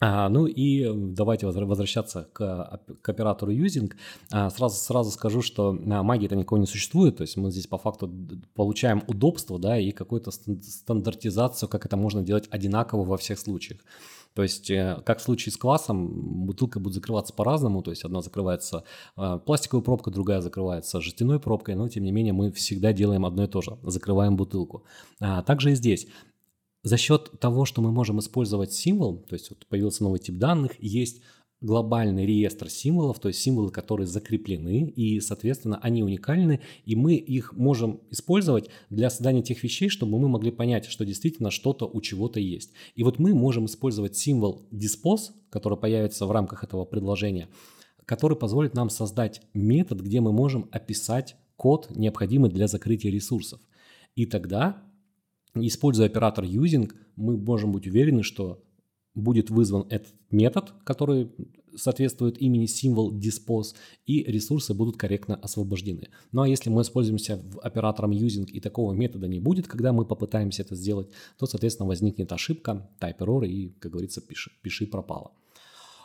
А, 0.00 0.28
ну 0.28 0.46
и 0.46 0.88
давайте 0.94 1.46
возвращаться 1.46 2.28
к, 2.32 2.40
оп- 2.72 3.00
к 3.02 3.08
оператору 3.08 3.52
using. 3.52 3.92
А, 4.30 4.48
сразу, 4.50 4.76
сразу 4.76 5.10
скажу, 5.10 5.42
что 5.42 5.70
а, 5.70 6.02
магии-то 6.02 6.36
никакой 6.36 6.60
не 6.60 6.66
существует, 6.66 7.16
то 7.16 7.22
есть 7.22 7.36
мы 7.36 7.50
здесь 7.50 7.66
по 7.66 7.78
факту 7.78 8.10
получаем 8.54 9.02
удобство, 9.08 9.58
да, 9.58 9.78
и 9.78 9.90
какую-то 9.90 10.30
стан- 10.30 10.62
стандартизацию, 10.62 11.68
как 11.68 11.84
это 11.84 11.96
можно 11.96 12.22
делать 12.22 12.46
одинаково 12.50 13.04
во 13.04 13.16
всех 13.16 13.40
случаях. 13.40 13.80
То 14.34 14.42
есть, 14.44 14.70
э, 14.70 15.02
как 15.04 15.18
в 15.18 15.22
случае 15.22 15.52
с 15.52 15.56
классом, 15.56 16.46
бутылка 16.46 16.78
будет 16.78 16.94
закрываться 16.94 17.32
по-разному, 17.34 17.82
то 17.82 17.90
есть 17.90 18.04
одна 18.04 18.22
закрывается 18.22 18.84
э, 19.16 19.40
пластиковой 19.44 19.82
пробкой, 19.82 20.12
другая 20.12 20.40
закрывается 20.42 21.00
жестяной 21.00 21.40
пробкой, 21.40 21.74
но 21.74 21.88
тем 21.88 22.04
не 22.04 22.12
менее 22.12 22.32
мы 22.32 22.52
всегда 22.52 22.92
делаем 22.92 23.26
одно 23.26 23.44
и 23.44 23.48
то 23.48 23.62
же, 23.62 23.78
закрываем 23.82 24.36
бутылку. 24.36 24.84
А, 25.18 25.42
также 25.42 25.72
и 25.72 25.74
здесь 25.74 26.06
за 26.82 26.96
счет 26.96 27.32
того, 27.40 27.64
что 27.64 27.82
мы 27.82 27.90
можем 27.90 28.20
использовать 28.20 28.72
символ, 28.72 29.18
то 29.28 29.34
есть 29.34 29.50
вот 29.50 29.66
появился 29.66 30.04
новый 30.04 30.20
тип 30.20 30.36
данных, 30.36 30.72
есть 30.78 31.22
глобальный 31.60 32.24
реестр 32.24 32.70
символов, 32.70 33.18
то 33.18 33.28
есть 33.28 33.40
символы, 33.40 33.70
которые 33.70 34.06
закреплены, 34.06 34.88
и, 34.88 35.20
соответственно, 35.20 35.78
они 35.82 36.04
уникальны, 36.04 36.60
и 36.84 36.94
мы 36.94 37.16
их 37.16 37.52
можем 37.52 38.00
использовать 38.10 38.70
для 38.90 39.10
создания 39.10 39.42
тех 39.42 39.62
вещей, 39.62 39.88
чтобы 39.88 40.18
мы 40.18 40.28
могли 40.28 40.52
понять, 40.52 40.86
что 40.86 41.04
действительно 41.04 41.50
что-то 41.50 41.86
у 41.86 42.00
чего-то 42.00 42.38
есть. 42.38 42.72
И 42.94 43.02
вот 43.02 43.18
мы 43.18 43.34
можем 43.34 43.66
использовать 43.66 44.16
символ 44.16 44.68
dispose, 44.70 45.32
который 45.50 45.78
появится 45.78 46.26
в 46.26 46.30
рамках 46.30 46.62
этого 46.62 46.84
предложения, 46.84 47.48
который 48.04 48.36
позволит 48.36 48.74
нам 48.74 48.88
создать 48.88 49.42
метод, 49.52 50.00
где 50.00 50.20
мы 50.20 50.32
можем 50.32 50.68
описать 50.70 51.36
код, 51.56 51.90
необходимый 51.90 52.50
для 52.50 52.68
закрытия 52.68 53.10
ресурсов. 53.10 53.60
И 54.14 54.26
тогда 54.26 54.87
Используя 55.54 56.06
оператор 56.06 56.44
using, 56.44 56.92
мы 57.16 57.36
можем 57.36 57.72
быть 57.72 57.86
уверены, 57.86 58.22
что 58.22 58.62
будет 59.14 59.50
вызван 59.50 59.86
этот 59.90 60.14
метод, 60.30 60.72
который 60.84 61.30
соответствует 61.76 62.40
имени 62.40 62.66
символ 62.66 63.12
dispose, 63.16 63.74
и 64.06 64.24
ресурсы 64.24 64.74
будут 64.74 64.96
корректно 64.96 65.36
освобождены. 65.36 66.08
Ну 66.32 66.42
а 66.42 66.48
если 66.48 66.70
мы 66.70 66.82
используемся 66.82 67.42
оператором 67.62 68.10
using 68.12 68.46
и 68.46 68.60
такого 68.60 68.92
метода 68.92 69.28
не 69.28 69.40
будет, 69.40 69.66
когда 69.66 69.92
мы 69.92 70.04
попытаемся 70.04 70.62
это 70.62 70.74
сделать, 70.74 71.08
то, 71.38 71.46
соответственно, 71.46 71.88
возникнет 71.88 72.32
ошибка, 72.32 72.90
type 73.00 73.18
error 73.18 73.46
и, 73.46 73.70
как 73.78 73.92
говорится, 73.92 74.20
пиши, 74.20 74.50
пиши 74.62 74.86
пропало. 74.86 75.32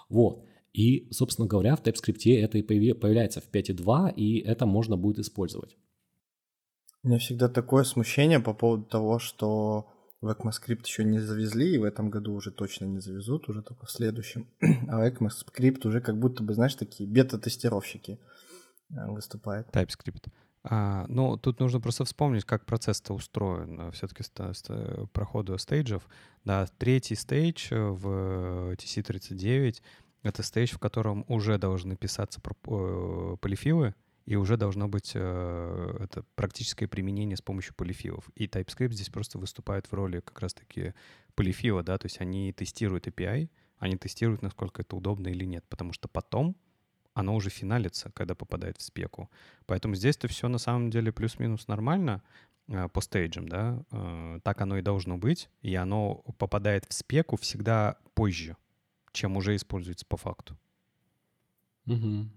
Вот. 0.09 0.45
И, 0.73 1.07
собственно 1.11 1.47
говоря, 1.47 1.75
в 1.75 1.83
TypeScript 1.83 2.39
это 2.39 2.57
и 2.57 2.61
появляется 2.61 3.41
в 3.41 3.49
5.2, 3.51 4.13
и 4.15 4.39
это 4.39 4.65
можно 4.65 4.97
будет 4.97 5.19
использовать. 5.19 5.75
У 7.03 7.09
меня 7.09 7.19
всегда 7.19 7.49
такое 7.49 7.83
смущение 7.83 8.39
по 8.39 8.53
поводу 8.53 8.85
того, 8.85 9.19
что 9.19 9.87
в 10.21 10.29
ECMAScript 10.29 10.85
еще 10.85 11.03
не 11.03 11.19
завезли, 11.19 11.75
и 11.75 11.77
в 11.77 11.83
этом 11.83 12.09
году 12.09 12.33
уже 12.33 12.49
точно 12.51 12.85
не 12.85 13.01
завезут, 13.01 13.49
уже 13.49 13.61
только 13.61 13.85
в 13.85 13.91
следующем. 13.91 14.47
А 14.87 15.05
ECMAScript 15.09 15.85
уже 15.85 15.99
как 15.99 16.17
будто 16.17 16.43
бы, 16.43 16.53
знаешь, 16.53 16.75
такие 16.75 17.09
бета-тестировщики 17.09 18.19
э, 18.89 19.05
выступают. 19.07 19.67
TypeScript. 19.67 20.29
А, 20.63 21.05
ну, 21.09 21.35
тут 21.35 21.59
нужно 21.59 21.81
просто 21.81 22.05
вспомнить, 22.05 22.45
как 22.45 22.65
процесс-то 22.65 23.13
устроен. 23.13 23.91
Все-таки 23.91 24.23
с 24.23 24.63
проходу 25.11 25.57
стейджев. 25.57 26.07
Да, 26.45 26.67
третий 26.77 27.15
стейдж 27.15 27.67
э, 27.71 27.77
в 27.77 28.75
TC39— 28.75 29.81
это 30.23 30.41
стейдж, 30.41 30.73
в 30.73 30.79
котором 30.79 31.25
уже 31.27 31.57
должны 31.57 31.97
писаться 31.97 32.39
э, 32.39 33.35
полифилы, 33.41 33.93
и 34.25 34.35
уже 34.35 34.57
должно 34.57 34.87
быть 34.87 35.11
э, 35.15 35.97
это 35.99 36.23
практическое 36.35 36.87
применение 36.87 37.35
с 37.35 37.41
помощью 37.41 37.75
полифилов. 37.75 38.29
И 38.35 38.45
TypeScript 38.45 38.93
здесь 38.93 39.09
просто 39.09 39.37
выступает 39.37 39.87
в 39.87 39.93
роли 39.93 40.21
как 40.21 40.39
раз-таки 40.39 40.93
полифила, 41.35 41.83
да, 41.83 41.97
то 41.97 42.05
есть 42.05 42.21
они 42.21 42.53
тестируют 42.53 43.07
API, 43.07 43.49
они 43.79 43.97
тестируют, 43.97 44.41
насколько 44.41 44.81
это 44.81 44.95
удобно 44.95 45.27
или 45.27 45.45
нет, 45.45 45.65
потому 45.67 45.91
что 45.93 46.07
потом 46.07 46.55
оно 47.13 47.35
уже 47.35 47.49
финалится, 47.49 48.11
когда 48.11 48.33
попадает 48.33 48.77
в 48.77 48.81
спеку. 48.81 49.29
Поэтому 49.65 49.95
здесь-то 49.95 50.27
все 50.27 50.47
на 50.47 50.57
самом 50.57 50.89
деле 50.89 51.11
плюс-минус 51.11 51.67
нормально 51.67 52.23
э, 52.67 52.87
по 52.89 53.01
стейджам, 53.01 53.47
да, 53.47 53.83
э, 53.91 54.39
так 54.43 54.61
оно 54.61 54.77
и 54.77 54.81
должно 54.81 55.17
быть, 55.17 55.49
и 55.61 55.75
оно 55.75 56.15
попадает 56.37 56.85
в 56.87 56.93
спеку 56.93 57.35
всегда 57.37 57.97
позже, 58.13 58.55
чем 59.11 59.37
уже 59.37 59.55
используется 59.55 60.05
по 60.05 60.17
факту. 60.17 60.57
Угу. 61.85 62.29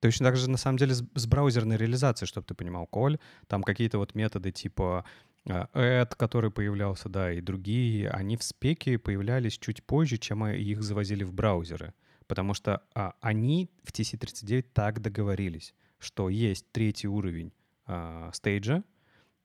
Точно 0.00 0.26
так 0.26 0.36
же, 0.36 0.48
на 0.48 0.56
самом 0.56 0.78
деле, 0.78 0.94
с, 0.94 1.04
с 1.14 1.26
браузерной 1.26 1.76
реализацией, 1.76 2.28
чтобы 2.28 2.46
ты 2.46 2.54
понимал, 2.54 2.86
Коль, 2.86 3.18
там 3.46 3.62
какие-то 3.62 3.98
вот 3.98 4.14
методы 4.14 4.52
типа 4.52 5.04
э, 5.46 5.66
add, 5.74 6.14
который 6.16 6.50
появлялся, 6.50 7.08
да, 7.08 7.32
и 7.32 7.40
другие, 7.40 8.10
они 8.10 8.36
в 8.36 8.42
спеке 8.42 8.98
появлялись 8.98 9.58
чуть 9.58 9.82
позже, 9.82 10.18
чем 10.18 10.44
э, 10.44 10.58
их 10.58 10.82
завозили 10.82 11.24
в 11.24 11.32
браузеры. 11.32 11.94
Потому 12.28 12.54
что 12.54 12.82
а, 12.94 13.14
они 13.20 13.70
в 13.82 13.90
TC39 13.90 14.66
так 14.74 15.00
договорились, 15.00 15.74
что 15.98 16.28
есть 16.28 16.70
третий 16.72 17.08
уровень 17.08 17.52
э, 17.86 18.30
стейджа, 18.34 18.84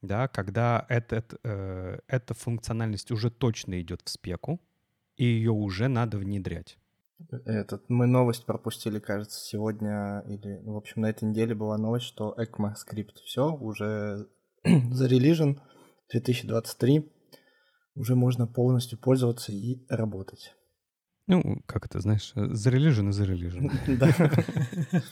да, 0.03 0.28
когда 0.28 0.86
этот, 0.89 1.39
э, 1.43 1.99
эта 2.07 2.34
функциональность 2.34 3.09
уже 3.11 3.32
точно 3.32 3.82
идет 3.82 4.01
в 4.03 4.09
спеку, 4.09 4.61
и 5.15 5.23
ее 5.23 5.51
уже 5.51 5.88
надо 5.88 6.17
внедрять. 6.17 6.78
Этот, 7.45 7.89
мы 7.89 8.05
новость 8.05 8.45
пропустили, 8.45 8.99
кажется, 8.99 9.39
сегодня 9.39 10.24
или, 10.28 10.61
в 10.66 10.76
общем, 10.76 11.01
на 11.01 11.09
этой 11.09 11.26
неделе 11.26 11.55
была 11.55 11.78
новость, 11.78 12.05
что 12.05 12.36
ECMAScript 12.38 13.16
все 13.24 13.51
уже 13.53 14.28
зарелижен 14.64 15.61
2023, 16.11 17.11
уже 17.95 18.16
можно 18.16 18.47
полностью 18.47 18.97
пользоваться 18.97 19.51
и 19.51 19.86
работать. 19.89 20.55
Ну, 21.28 21.61
как 21.66 21.86
это, 21.86 22.01
знаешь, 22.01 22.34
зарелижен 22.36 23.09
и 23.09 23.14
зарелижен. 23.14 23.72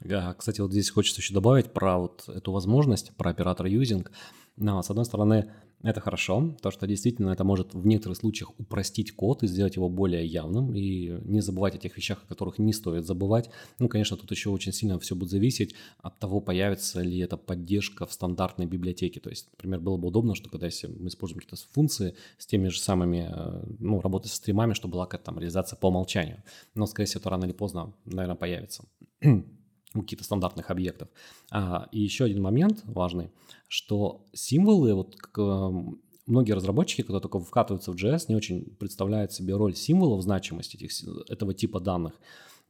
Да. 0.00 0.34
Кстати, 0.34 0.60
вот 0.60 0.72
здесь 0.72 0.90
хочется 0.90 1.20
еще 1.20 1.34
добавить 1.34 1.72
про 1.72 1.98
вот 1.98 2.28
эту 2.28 2.52
возможность, 2.52 3.16
про 3.16 3.30
оператор 3.30 3.66
юзинг. 3.66 4.10
С 4.56 4.90
одной 4.90 5.04
стороны, 5.04 5.52
это 5.82 6.00
хорошо, 6.00 6.56
то 6.60 6.70
что 6.70 6.86
действительно 6.86 7.30
это 7.30 7.44
может 7.44 7.74
в 7.74 7.86
некоторых 7.86 8.18
случаях 8.18 8.50
упростить 8.58 9.12
код 9.12 9.42
и 9.42 9.46
сделать 9.46 9.76
его 9.76 9.88
более 9.88 10.26
явным, 10.26 10.74
и 10.74 11.20
не 11.24 11.40
забывать 11.40 11.76
о 11.76 11.78
тех 11.78 11.96
вещах, 11.96 12.22
о 12.24 12.26
которых 12.26 12.58
не 12.58 12.72
стоит 12.72 13.06
забывать. 13.06 13.48
Ну, 13.78 13.88
конечно, 13.88 14.16
тут 14.16 14.30
еще 14.30 14.50
очень 14.50 14.72
сильно 14.72 14.98
все 14.98 15.14
будет 15.14 15.30
зависеть 15.30 15.74
от 16.02 16.18
того, 16.18 16.40
появится 16.40 17.00
ли 17.00 17.18
эта 17.18 17.36
поддержка 17.36 18.06
в 18.06 18.12
стандартной 18.12 18.66
библиотеке. 18.66 19.20
То 19.20 19.30
есть, 19.30 19.48
например, 19.52 19.80
было 19.80 19.96
бы 19.96 20.08
удобно, 20.08 20.34
что 20.34 20.50
когда 20.50 20.66
если 20.66 20.88
мы 20.88 21.08
используем 21.08 21.40
какие-то 21.40 21.62
функции 21.72 22.16
с 22.38 22.46
теми 22.46 22.68
же 22.68 22.80
самыми, 22.80 23.28
э, 23.30 23.64
ну, 23.78 24.00
работать 24.00 24.32
со 24.32 24.36
стримами, 24.38 24.72
чтобы 24.72 24.92
была 24.92 25.06
какая-то 25.06 25.26
там 25.26 25.38
реализация 25.38 25.76
по 25.76 25.86
умолчанию. 25.86 26.42
Но, 26.74 26.86
скорее 26.86 27.06
всего, 27.06 27.20
это 27.20 27.30
рано 27.30 27.44
или 27.44 27.52
поздно, 27.52 27.92
наверное, 28.04 28.36
появится 28.36 28.84
у 29.94 30.02
каких-то 30.02 30.24
стандартных 30.24 30.70
объектов. 30.70 31.08
А, 31.50 31.88
и 31.92 32.00
еще 32.00 32.24
один 32.24 32.42
момент 32.42 32.82
важный, 32.84 33.30
что 33.68 34.26
символы, 34.32 34.94
вот 34.94 35.16
как, 35.16 35.38
эм, 35.38 36.00
многие 36.26 36.52
разработчики, 36.52 37.02
когда 37.02 37.20
только 37.20 37.40
вкатываются 37.40 37.92
в 37.92 37.96
JS, 37.96 38.26
не 38.28 38.36
очень 38.36 38.64
представляют 38.78 39.32
себе 39.32 39.54
роль 39.54 39.74
символов 39.74 40.22
значимости 40.22 40.76
этих, 40.76 40.90
этого 41.28 41.54
типа 41.54 41.80
данных. 41.80 42.14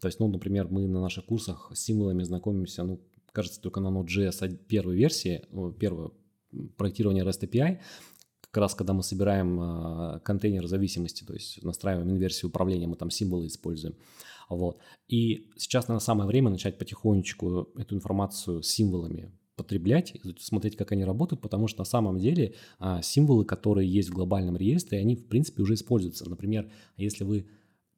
То 0.01 0.07
есть, 0.07 0.21
ну, 0.21 0.29
например, 0.29 0.69
мы 0.69 0.87
на 0.87 1.01
наших 1.01 1.25
курсах 1.25 1.73
с 1.75 1.81
символами 1.81 2.23
знакомимся, 2.23 2.85
ну, 2.85 3.01
кажется, 3.33 3.61
только 3.61 3.81
на 3.81 3.89
Node.js 3.89 4.57
первой 4.69 4.97
версии, 4.97 5.45
ну, 5.51 5.73
первое 5.73 6.11
проектирование 6.77 7.25
REST 7.25 7.49
API, 7.49 7.81
как 8.41 8.57
раз 8.63 8.75
когда 8.75 8.93
мы 8.93 9.03
собираем 9.03 9.61
э, 9.61 10.21
контейнер 10.21 10.67
зависимости, 10.67 11.25
то 11.25 11.35
есть 11.35 11.63
настраиваем 11.63 12.11
инверсию 12.11 12.49
управления, 12.49 12.87
мы 12.87 12.97
там 12.97 13.11
символы 13.11 13.47
используем. 13.47 13.95
Вот. 14.49 14.79
И 15.09 15.51
сейчас, 15.57 15.89
наверное, 15.89 16.05
самое 16.05 16.29
время 16.29 16.51
начать 16.51 16.79
потихонечку 16.79 17.69
эту 17.77 17.95
информацию 17.95 18.63
символами 18.63 19.33
потреблять, 19.57 20.15
смотреть, 20.39 20.77
как 20.77 20.93
они 20.93 21.05
работают, 21.05 21.43
потому 21.43 21.67
что 21.67 21.81
на 21.81 21.85
самом 21.85 22.19
деле 22.19 22.55
а, 22.79 23.03
символы, 23.03 23.45
которые 23.45 23.93
есть 23.93 24.09
в 24.09 24.15
глобальном 24.15 24.57
реестре, 24.57 25.01
они, 25.01 25.17
в 25.17 25.27
принципе, 25.27 25.63
уже 25.63 25.75
используются. 25.75 26.31
Например, 26.31 26.71
если 26.97 27.25
вы 27.25 27.49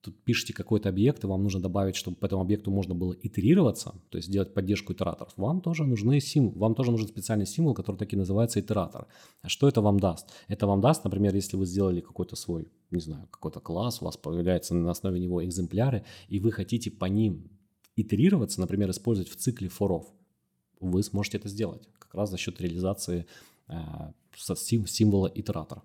тут 0.03 0.25
пишете 0.25 0.53
какой-то 0.53 0.89
объект, 0.89 1.25
и 1.25 1.27
вам 1.27 1.43
нужно 1.43 1.61
добавить, 1.61 1.97
чтобы 1.97 2.17
по 2.17 2.27
этому 2.27 2.43
объекту 2.43 2.71
можно 2.71 2.95
было 2.95 3.15
итерироваться, 3.23 3.95
то 4.09 4.19
есть 4.19 4.29
сделать 4.29 4.55
поддержку 4.55 4.93
итераторов, 4.93 5.33
вам 5.37 5.61
тоже 5.61 5.85
нужны 5.85 6.21
символ, 6.21 6.59
вам 6.59 6.75
тоже 6.75 6.91
нужен 6.91 7.09
специальный 7.09 7.47
символ, 7.47 7.75
который 7.75 7.97
таки 7.97 8.17
называется 8.17 8.61
итератор. 8.61 9.07
А 9.43 9.49
что 9.49 9.69
это 9.69 9.81
вам 9.81 10.01
даст? 10.01 10.29
Это 10.49 10.67
вам 10.67 10.81
даст, 10.81 11.05
например, 11.05 11.35
если 11.35 11.57
вы 11.57 11.67
сделали 11.67 12.01
какой-то 12.01 12.37
свой, 12.37 12.69
не 12.91 13.01
знаю, 13.01 13.29
какой-то 13.31 13.61
класс, 13.61 14.01
у 14.01 14.05
вас 14.07 14.17
появляется 14.17 14.75
на 14.75 14.91
основе 14.91 15.21
него 15.21 15.45
экземпляры, 15.45 16.05
и 16.29 16.41
вы 16.41 16.51
хотите 16.53 16.91
по 16.91 17.05
ним 17.05 17.51
итерироваться, 17.97 18.61
например, 18.61 18.91
использовать 18.91 19.31
в 19.31 19.37
цикле 19.37 19.69
форов, 19.69 20.07
вы 20.81 21.03
сможете 21.03 21.39
это 21.39 21.49
сделать 21.49 21.89
как 21.99 22.15
раз 22.15 22.31
за 22.31 22.39
счет 22.39 22.61
реализации 22.61 23.27
э, 23.69 23.75
символа 24.87 25.31
итератора. 25.35 25.83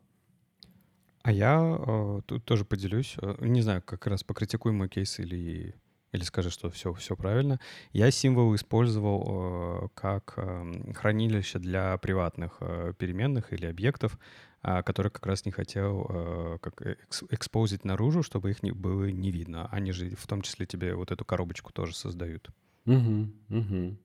А 1.25 1.31
я 1.31 1.79
э, 1.79 2.21
тут 2.27 2.45
тоже 2.45 2.65
поделюсь. 2.65 3.15
Э, 3.19 3.35
не 3.39 3.63
знаю, 3.63 3.81
как 3.81 4.05
раз 4.05 4.23
покритикуй 4.23 4.71
мой 4.73 4.87
кейс 4.87 5.17
или, 5.17 5.73
или 6.11 6.23
скажи, 6.23 6.51
что 6.51 6.69
все, 6.69 6.93
все 6.93 7.15
правильно. 7.15 7.59
Я 7.93 8.11
символ 8.11 8.53
использовал 8.53 9.23
э, 9.25 9.87
как 9.95 10.35
э, 10.37 10.93
хранилище 10.93 11.57
для 11.57 11.97
приватных 11.97 12.57
э, 12.59 12.93
переменных 12.99 13.53
или 13.53 13.65
объектов, 13.65 14.19
э, 14.61 14.83
которые 14.83 15.09
как 15.09 15.25
раз 15.25 15.45
не 15.45 15.51
хотел 15.51 16.05
э, 16.07 16.57
как 16.61 16.83
экс, 16.83 17.23
экспозить 17.31 17.85
наружу, 17.85 18.21
чтобы 18.21 18.51
их 18.51 18.61
не, 18.61 18.69
было 18.69 19.05
не 19.05 19.31
видно. 19.31 19.67
Они 19.71 19.93
же 19.93 20.11
в 20.15 20.27
том 20.27 20.43
числе 20.43 20.67
тебе 20.67 20.93
вот 20.93 21.09
эту 21.11 21.25
коробочку 21.25 21.73
тоже 21.73 21.95
создают. 21.95 22.51
Угу, 22.85 23.31
угу. 23.49 23.97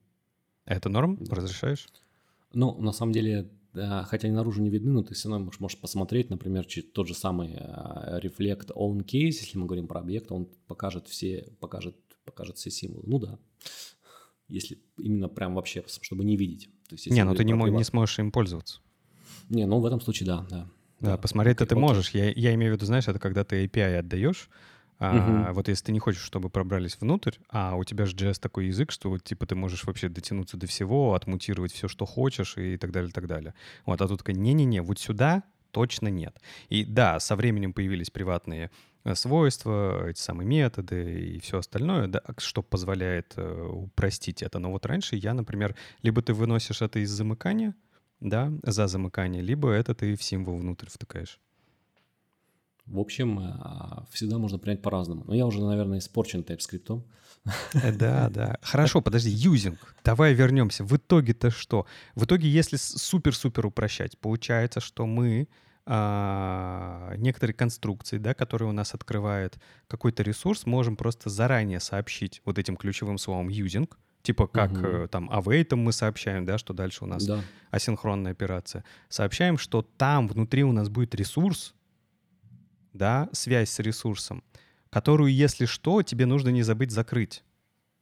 Это 0.65 0.89
норм? 0.89 1.19
Да. 1.21 1.37
Разрешаешь? 1.37 1.87
Ну, 2.55 2.81
на 2.81 2.93
самом 2.93 3.13
деле, 3.13 3.51
хотя 3.73 4.29
они 4.29 4.37
наружу 4.37 4.63
не 4.63 4.71
видны, 4.71 4.93
но 4.93 5.03
ты 5.03 5.15
все 5.15 5.29
равно 5.29 5.47
можешь, 5.47 5.61
можешь 5.61 5.79
посмотреть, 5.79 6.31
например, 6.31 6.67
тот 6.93 7.07
же 7.07 7.15
самый 7.15 7.55
uh, 7.55 8.21
Reflect 8.21 8.73
On 8.75 9.05
Case, 9.05 9.39
если 9.41 9.59
мы 9.59 9.67
говорим 9.67 9.87
про 9.87 10.01
объект, 10.01 10.33
он 10.33 10.49
покажет 10.67 11.09
все, 11.09 11.53
покажет, 11.61 11.97
покажет 12.25 12.57
все 12.57 12.71
символы. 12.71 13.05
Ну 13.07 13.19
да, 13.19 13.39
если 14.49 14.79
именно 14.99 15.29
прям 15.29 15.55
вообще, 15.55 15.85
чтобы 16.03 16.25
не 16.25 16.37
видеть. 16.37 16.69
То 16.89 16.95
есть, 16.95 17.09
не, 17.09 17.25
ну 17.25 17.35
ты 17.35 17.45
не, 17.45 17.55
приват... 17.55 17.71
не 17.71 17.85
сможешь 17.85 18.19
им 18.19 18.33
пользоваться. 18.33 18.81
Не, 19.49 19.67
ну 19.67 19.79
в 19.79 19.87
этом 19.87 20.01
случае 20.01 20.27
да, 20.27 20.47
да. 20.51 20.71
Да, 21.01 21.11
да 21.13 21.17
посмотреть-то 21.17 21.67
ты 21.67 21.77
можешь. 21.77 22.11
Я, 22.11 22.31
я 22.31 22.55
имею 22.55 22.73
в 22.73 22.77
виду, 22.77 22.87
знаешь, 22.87 23.09
это 23.09 23.19
когда 23.19 23.45
ты 23.45 23.65
API 23.65 23.99
отдаешь, 23.99 24.51
а, 25.01 25.53
Вот 25.53 25.69
если 25.69 25.87
ты 25.87 25.93
не 25.93 25.99
хочешь, 25.99 26.23
чтобы 26.23 26.51
пробрались 26.51 26.99
внутрь, 27.01 27.37
а 27.49 27.75
у 27.77 27.85
тебя 27.85 28.05
же 28.05 28.15
JS 28.15 28.39
такой 28.39 28.67
язык, 28.67 28.93
что 28.93 29.09
вот 29.09 29.25
типа 29.25 29.47
ты 29.47 29.55
можешь 29.55 29.85
вообще 29.85 30.09
дотянуться 30.09 30.59
до 30.59 30.67
всего, 30.67 31.15
отмутировать 31.15 31.73
все, 31.73 31.89
что 31.89 32.05
хочешь 32.05 32.59
и 32.59 32.77
так 32.77 32.93
далее, 32.93 33.11
так 33.11 33.27
далее. 33.27 33.55
Вот, 33.87 34.01
а 34.03 34.09
тут 34.09 34.19
такая, 34.19 34.37
не-не-не, 34.37 34.83
вот 34.83 34.99
сюда 34.99 35.43
точно 35.71 36.09
нет. 36.09 36.37
И 36.69 36.85
да, 36.85 37.19
со 37.19 37.35
временем 37.35 37.73
появились 37.73 38.11
приватные 38.11 38.71
э, 39.05 39.15
свойства, 39.15 40.09
эти 40.09 40.21
самые 40.21 40.47
методы 40.47 41.21
и 41.21 41.41
все 41.41 41.59
остальное, 41.59 42.07
да, 42.07 42.23
что 42.37 42.63
позволяет 42.63 43.33
э, 43.37 43.69
упростить 43.73 44.43
это. 44.43 44.59
Но 44.59 44.71
вот 44.71 44.85
раньше 44.85 45.17
я, 45.17 45.33
например, 45.33 45.77
либо 46.03 46.21
ты 46.21 46.35
выносишь 46.35 46.83
это 46.83 46.99
из 46.99 47.11
замыкания, 47.11 47.75
да, 48.21 48.53
за 48.63 48.87
замыкание, 48.87 49.43
либо 49.43 49.71
это 49.71 49.95
ты 49.95 50.15
в 50.15 50.23
символ 50.23 50.59
внутрь 50.59 50.89
втыкаешь. 50.91 51.41
В 52.91 52.99
общем, 52.99 53.39
а, 53.39 54.07
всегда 54.11 54.39
можно 54.39 54.59
принять 54.59 54.83
по-разному. 54.83 55.25
Но 55.27 55.35
я 55.35 55.47
уже, 55.47 55.63
наверное, 55.63 55.99
испорчен 55.99 56.41
TypeScript. 56.41 57.03
Э, 57.75 57.93
да, 57.93 58.29
да. 58.29 58.59
Хорошо, 58.63 59.01
подожди, 59.01 59.31
юзинг. 59.31 59.95
Давай 60.05 60.35
вернемся. 60.35 60.85
В 60.85 60.97
итоге-то 60.97 61.51
что? 61.51 61.87
В 62.15 62.25
итоге, 62.25 62.49
если 62.49 62.77
супер-супер 62.77 63.67
упрощать, 63.67 64.19
получается, 64.19 64.81
что 64.81 65.07
мы 65.07 65.49
а, 65.87 67.15
некоторые 67.17 67.55
конструкции, 67.55 68.19
да, 68.19 68.35
которые 68.35 68.69
у 68.69 68.73
нас 68.73 68.95
открывает 68.95 69.59
какой-то 69.89 70.23
ресурс, 70.23 70.67
можем 70.67 70.97
просто 70.97 71.31
заранее 71.31 71.81
сообщить 71.81 72.43
вот 72.45 72.59
этим 72.59 72.77
ключевым 72.77 73.19
словом 73.19 73.49
using, 73.49 73.91
типа 74.23 74.47
как 74.47 74.73
угу. 74.73 75.09
там 75.09 75.31
await 75.31 75.75
мы 75.75 75.93
сообщаем, 75.93 76.45
да, 76.45 76.59
что 76.59 76.75
дальше 76.75 77.05
у 77.05 77.07
нас 77.07 77.25
да. 77.25 77.41
асинхронная 77.71 78.33
операция. 78.33 78.85
Сообщаем, 79.09 79.59
что 79.59 79.83
там 79.83 80.29
внутри 80.29 80.65
у 80.65 80.73
нас 80.73 80.89
будет 80.89 81.15
ресурс, 81.15 81.75
да, 82.93 83.29
связь 83.33 83.71
с 83.71 83.79
ресурсом, 83.79 84.43
которую, 84.91 85.33
если 85.33 85.67
что, 85.67 86.03
тебе 86.03 86.27
нужно 86.27 86.51
не 86.51 86.63
забыть 86.63 86.91
закрыть. 86.91 87.43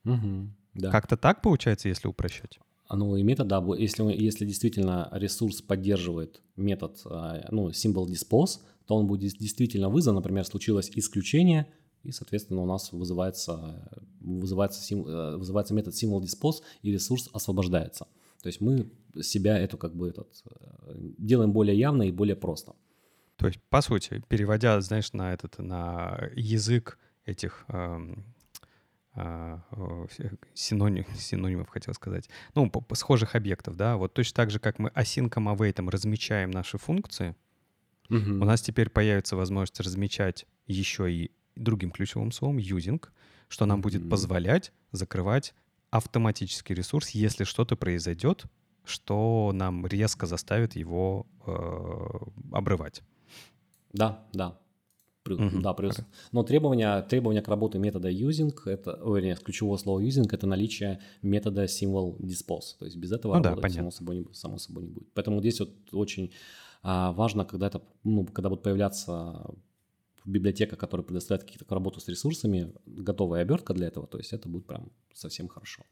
Угу, 0.04 0.48
да. 0.74 0.90
Как-то 0.90 1.16
так 1.16 1.42
получается, 1.42 1.88
если 1.88 2.08
упрощать? 2.08 2.58
Ну 2.90 3.16
и 3.16 3.22
метод, 3.22 3.48
да, 3.48 3.62
если, 3.76 4.02
если 4.04 4.46
действительно 4.46 5.08
ресурс 5.12 5.60
поддерживает 5.60 6.40
метод, 6.56 7.00
а, 7.04 7.46
ну, 7.50 7.68
symbol 7.68 8.06
dispose, 8.06 8.60
то 8.86 8.96
он 8.96 9.06
будет 9.06 9.36
действительно 9.38 9.90
вызван, 9.90 10.14
например, 10.14 10.46
случилось 10.46 10.90
исключение, 10.94 11.66
и, 12.02 12.12
соответственно, 12.12 12.62
у 12.62 12.66
нас 12.66 12.92
вызывается, 12.92 13.90
вызывается, 14.20 14.82
сим, 14.82 15.06
э, 15.06 15.36
вызывается 15.36 15.74
метод 15.74 15.94
symbol 15.94 16.22
dispose, 16.22 16.62
и 16.80 16.90
ресурс 16.90 17.28
освобождается. 17.34 18.06
То 18.42 18.46
есть 18.46 18.60
мы 18.62 18.90
себя 19.20 19.58
эту 19.58 19.76
как 19.76 19.94
бы 19.94 20.08
этот, 20.08 20.28
э, 20.46 20.94
делаем 21.18 21.52
более 21.52 21.78
явно 21.78 22.04
и 22.04 22.12
более 22.12 22.36
просто. 22.36 22.74
То 23.38 23.46
есть, 23.46 23.60
по 23.70 23.80
сути, 23.80 24.20
переводя, 24.28 24.80
знаешь, 24.80 25.12
на 25.12 25.32
этот, 25.32 25.58
на 25.58 26.18
язык 26.34 26.98
этих 27.24 27.64
эм, 27.68 28.24
э, 29.14 29.58
э, 29.70 30.06
синоним, 30.54 31.06
синонимов, 31.16 31.68
хотел 31.68 31.94
сказать, 31.94 32.28
ну, 32.56 32.68
по, 32.68 32.80
по 32.80 32.96
схожих 32.96 33.36
объектов, 33.36 33.76
да, 33.76 33.96
вот 33.96 34.12
точно 34.12 34.34
так 34.34 34.50
же, 34.50 34.58
как 34.58 34.80
мы 34.80 34.88
async 34.90 35.30
await 35.30 35.88
размечаем 35.88 36.50
наши 36.50 36.78
функции, 36.78 37.36
угу. 38.10 38.16
у 38.18 38.44
нас 38.44 38.60
теперь 38.60 38.90
появится 38.90 39.36
возможность 39.36 39.78
размечать 39.78 40.44
еще 40.66 41.10
и 41.10 41.30
другим 41.54 41.92
ключевым 41.92 42.32
словом 42.32 42.58
using, 42.58 43.00
что 43.46 43.66
нам 43.66 43.80
будет 43.80 44.10
позволять 44.10 44.72
закрывать 44.90 45.54
автоматический 45.90 46.74
ресурс, 46.74 47.10
если 47.10 47.44
что-то 47.44 47.76
произойдет, 47.76 48.46
что 48.84 49.52
нам 49.54 49.86
резко 49.86 50.26
заставит 50.26 50.74
его 50.74 51.26
э, 51.46 52.08
обрывать. 52.52 53.02
Да, 53.98 54.26
да. 54.32 54.58
Угу, 55.26 55.60
да, 55.60 55.74
плюс. 55.74 55.96
Но 56.32 56.42
требования, 56.42 57.02
требования 57.02 57.42
к 57.42 57.48
работе 57.48 57.78
метода 57.78 58.10
using, 58.10 58.54
это, 58.64 58.98
ой, 59.02 59.22
нет, 59.22 59.40
ключевого 59.40 59.76
слова 59.76 60.00
using, 60.00 60.26
это 60.32 60.46
наличие 60.46 61.00
метода 61.22 61.68
символ 61.68 62.16
dispose. 62.18 62.78
То 62.78 62.86
есть 62.86 62.96
без 62.96 63.12
этого 63.12 63.36
ну, 63.36 63.42
работать 63.42 63.72
да, 63.72 63.76
само, 63.76 63.90
собой 63.90 64.16
не, 64.16 64.26
само 64.32 64.58
собой 64.58 64.84
не 64.84 64.90
будет. 64.90 65.12
Поэтому 65.12 65.40
здесь 65.40 65.60
вот 65.60 65.70
очень 65.92 66.32
а, 66.82 67.12
важно, 67.12 67.44
когда 67.44 67.66
это, 67.66 67.82
ну, 68.04 68.24
когда 68.24 68.48
будет 68.48 68.62
появляться 68.62 69.44
библиотека, 70.24 70.76
которая 70.76 71.04
предоставляет 71.04 71.44
какие-то 71.44 71.74
работу 71.74 72.00
с 72.00 72.08
ресурсами, 72.08 72.72
готовая 72.86 73.42
обертка 73.42 73.74
для 73.74 73.88
этого, 73.88 74.06
то 74.06 74.18
есть 74.18 74.32
это 74.32 74.48
будет 74.48 74.66
прям 74.66 74.90
совсем 75.12 75.48
хорошо. 75.48 75.82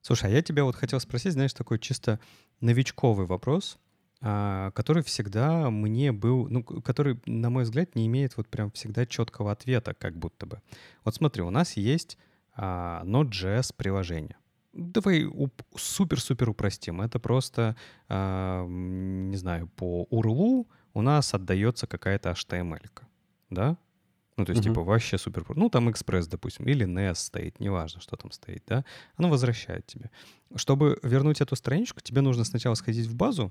Слушай, 0.00 0.30
а 0.30 0.34
я 0.34 0.42
тебя 0.42 0.64
вот 0.64 0.76
хотел 0.76 1.00
спросить, 1.00 1.32
знаешь, 1.32 1.52
такой 1.52 1.78
чисто 1.78 2.20
новичковый 2.60 3.26
вопрос. 3.26 3.76
А, 4.22 4.70
который 4.70 5.02
всегда 5.02 5.70
мне 5.70 6.10
был, 6.10 6.48
ну, 6.48 6.62
который, 6.62 7.20
на 7.26 7.50
мой 7.50 7.64
взгляд, 7.64 7.94
не 7.94 8.06
имеет 8.06 8.36
вот 8.36 8.48
прям 8.48 8.70
всегда 8.70 9.04
четкого 9.04 9.52
ответа, 9.52 9.94
как 9.94 10.16
будто 10.16 10.46
бы. 10.46 10.62
Вот 11.04 11.14
смотри, 11.14 11.42
у 11.42 11.50
нас 11.50 11.76
есть 11.76 12.16
а, 12.54 13.02
Node.js 13.04 13.74
приложение. 13.76 14.36
Давай 14.72 15.26
супер-супер 15.74 16.50
упростим. 16.50 17.00
Это 17.02 17.18
просто, 17.18 17.76
а, 18.08 18.66
не 18.66 19.36
знаю, 19.36 19.68
по 19.76 20.06
URL 20.10 20.66
у 20.94 21.02
нас 21.02 21.34
отдается 21.34 21.86
какая-то 21.86 22.30
HTML, 22.30 22.88
да? 23.50 23.76
Ну, 24.38 24.44
то 24.44 24.52
есть, 24.52 24.62
uh-huh. 24.62 24.68
типа, 24.68 24.82
вообще 24.82 25.16
супер... 25.16 25.44
Ну, 25.54 25.70
там 25.70 25.90
экспресс, 25.90 26.26
допустим, 26.26 26.66
или 26.66 26.86
NES 26.86 27.14
стоит, 27.14 27.58
неважно, 27.58 28.02
что 28.02 28.16
там 28.16 28.30
стоит, 28.30 28.64
да? 28.66 28.84
Оно 29.16 29.30
возвращает 29.30 29.86
тебе. 29.86 30.10
Чтобы 30.54 30.98
вернуть 31.02 31.40
эту 31.40 31.56
страничку, 31.56 32.00
тебе 32.00 32.20
нужно 32.20 32.44
сначала 32.44 32.74
сходить 32.74 33.06
в 33.06 33.14
базу, 33.14 33.50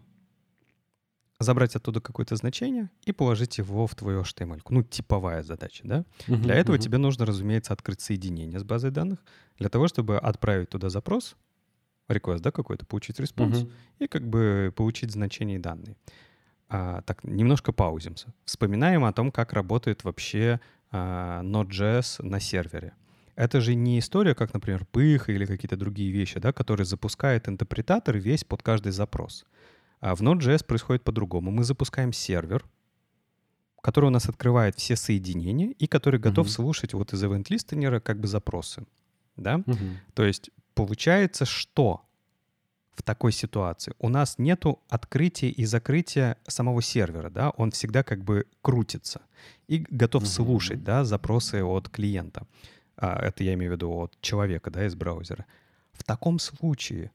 забрать 1.40 1.76
оттуда 1.76 2.00
какое-то 2.00 2.36
значение 2.36 2.90
и 3.04 3.12
положить 3.12 3.58
его 3.58 3.88
в 3.88 3.96
твою 3.96 4.22
HTML. 4.22 4.62
Ну, 4.70 4.84
типовая 4.84 5.44
задача, 5.44 5.82
да? 5.84 6.06
Uh-huh, 6.28 6.38
для 6.38 6.56
этого 6.56 6.76
uh-huh. 6.76 6.82
тебе 6.82 6.98
нужно, 6.98 7.26
разумеется, 7.26 7.74
открыть 7.74 8.02
соединение 8.02 8.60
с 8.60 8.64
базой 8.64 8.92
данных 8.92 9.20
для 9.58 9.70
того, 9.70 9.88
чтобы 9.88 10.18
отправить 10.18 10.70
туда 10.70 10.90
запрос, 10.90 11.36
request, 12.08 12.40
да, 12.40 12.52
какой-то, 12.52 12.86
получить 12.86 13.20
response 13.20 13.60
угу. 13.60 13.72
и 14.00 14.08
как 14.08 14.28
бы 14.28 14.74
получить 14.76 15.12
значение 15.12 15.60
данные. 15.60 15.98
А, 16.68 17.02
так, 17.02 17.24
немножко 17.24 17.72
паузимся. 17.72 18.34
Вспоминаем 18.46 19.06
о 19.06 19.14
том, 19.14 19.32
как 19.32 19.54
работает 19.54 20.04
вообще 20.04 20.60
а, 20.92 21.42
Node.js 21.44 22.24
на 22.24 22.40
сервере. 22.40 22.94
Это 23.36 23.60
же 23.60 23.76
не 23.76 24.00
история, 24.00 24.34
как, 24.34 24.54
например, 24.54 24.86
пых 24.86 25.30
или 25.30 25.46
какие-то 25.46 25.76
другие 25.76 26.12
вещи, 26.12 26.40
да, 26.40 26.54
которые 26.54 26.86
запускает 26.86 27.50
интерпретатор 27.50 28.18
весь 28.18 28.46
под 28.46 28.64
каждый 28.64 28.94
запрос. 28.94 29.46
А 30.06 30.14
в 30.14 30.22
Node.js 30.22 30.64
происходит 30.64 31.04
по-другому. 31.04 31.50
Мы 31.50 31.64
запускаем 31.64 32.14
сервер, 32.14 32.64
который 33.82 34.06
у 34.06 34.10
нас 34.12 34.30
открывает 34.30 34.76
все 34.76 34.96
соединения 34.96 35.72
и 35.72 35.88
который 35.88 36.20
готов 36.20 36.46
uh-huh. 36.46 36.52
слушать 36.52 36.94
вот 36.94 37.12
из 37.14 37.24
event 37.24 37.46
listener 37.46 38.00
как 38.00 38.20
бы 38.20 38.28
запросы. 38.28 38.86
Да? 39.36 39.56
Uh-huh. 39.56 39.96
То 40.14 40.24
есть 40.24 40.52
получается, 40.76 41.46
что 41.46 42.04
в 42.94 43.02
такой 43.02 43.32
ситуации 43.32 43.96
у 43.98 44.10
нас 44.10 44.38
нету 44.38 44.80
открытия 44.90 45.50
и 45.50 45.66
закрытия 45.66 46.38
самого 46.48 46.84
сервера, 46.84 47.32
да, 47.32 47.50
он 47.50 47.72
всегда 47.72 48.04
как 48.04 48.24
бы 48.24 48.46
крутится 48.62 49.22
и 49.68 49.80
готов 49.90 50.22
uh-huh. 50.22 50.28
слушать, 50.28 50.84
да, 50.84 51.04
запросы 51.04 51.64
от 51.64 51.90
клиента. 51.90 52.46
А, 52.96 53.26
это 53.26 53.44
я 53.44 53.56
имею 53.56 53.72
в 53.72 53.76
виду 53.76 53.92
от 53.92 54.22
человека, 54.22 54.70
да, 54.70 54.86
из 54.86 54.94
браузера. 54.94 55.48
В 55.94 56.04
таком 56.04 56.38
случае 56.38 57.12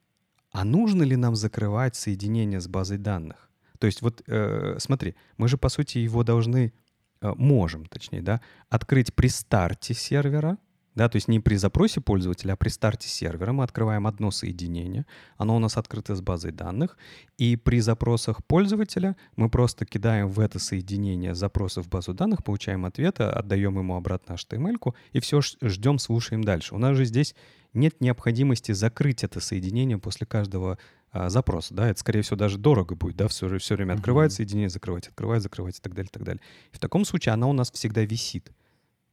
а 0.53 0.65
нужно 0.65 1.03
ли 1.03 1.17
нам 1.17 1.37
закрывать 1.37 1.97
соединение 1.97 2.61
с 2.61 2.69
базой 2.69 2.99
данных? 2.99 3.51
То 3.79 3.87
есть 3.87 4.03
вот 4.03 4.23
э, 4.27 4.77
смотри, 4.79 5.15
мы 5.37 5.49
же 5.49 5.57
по 5.57 5.69
сути 5.69 5.99
его 5.99 6.23
должны, 6.23 6.73
э, 7.21 7.33
можем 7.37 7.87
точнее, 7.87 8.23
да, 8.23 8.41
открыть 8.69 9.15
при 9.15 9.29
старте 9.29 9.95
сервера, 9.95 10.59
да, 10.95 11.09
то 11.09 11.17
есть 11.17 11.29
не 11.29 11.41
при 11.41 11.57
запросе 11.57 12.01
пользователя, 12.01 12.53
а 12.53 12.57
при 12.57 12.69
старте 12.69 13.09
сервера 13.09 13.53
мы 13.53 13.65
открываем 13.65 14.07
одно 14.07 14.31
соединение, 14.31 15.07
оно 15.37 15.57
у 15.57 15.59
нас 15.59 15.77
открыто 15.77 16.15
с 16.15 16.21
базой 16.21 16.53
данных, 16.53 16.99
и 17.39 17.57
при 17.57 17.81
запросах 17.81 18.45
пользователя 18.45 19.17
мы 19.37 19.49
просто 19.49 19.87
кидаем 19.87 20.29
в 20.29 20.41
это 20.41 20.59
соединение 20.59 21.35
запросы 21.35 21.81
в 21.81 21.89
базу 21.89 22.15
данных, 22.15 22.45
получаем 22.45 22.85
ответы, 22.85 23.25
отдаем 23.25 23.79
ему 23.79 23.97
обратно 23.97 24.35
HTML, 24.35 24.95
и 25.13 25.21
все 25.21 25.41
ждем, 25.41 25.99
слушаем 25.99 26.43
дальше. 26.43 26.75
У 26.75 26.79
нас 26.79 26.97
же 26.97 27.05
здесь 27.05 27.35
нет 27.73 28.01
необходимости 28.01 28.73
закрыть 28.73 29.23
это 29.23 29.41
соединение 29.41 29.99
после 29.99 30.27
каждого 30.27 30.79
а, 31.13 31.29
запроса, 31.29 31.75
да, 31.75 31.89
это, 31.89 31.99
скорее 31.99 32.23
всего, 32.23 32.37
даже 32.37 32.59
дорого 32.59 32.95
будет, 32.95 33.17
да, 33.17 33.29
все, 33.29 33.59
все 33.59 33.75
время 33.75 33.95
открывать 33.95 34.33
соединение, 34.33 34.69
закрывать, 34.69 35.09
открывать, 35.09 35.43
закрывать 35.43 35.79
и 35.79 35.81
так 35.81 35.95
далее, 35.95 36.09
и 36.09 36.13
так 36.13 36.23
далее. 36.25 36.43
И 36.73 36.77
в 36.77 36.79
таком 36.79 37.05
случае 37.05 37.33
она 37.33 37.47
у 37.47 37.53
нас 37.53 37.71
всегда 37.71 38.03
висит. 38.03 38.53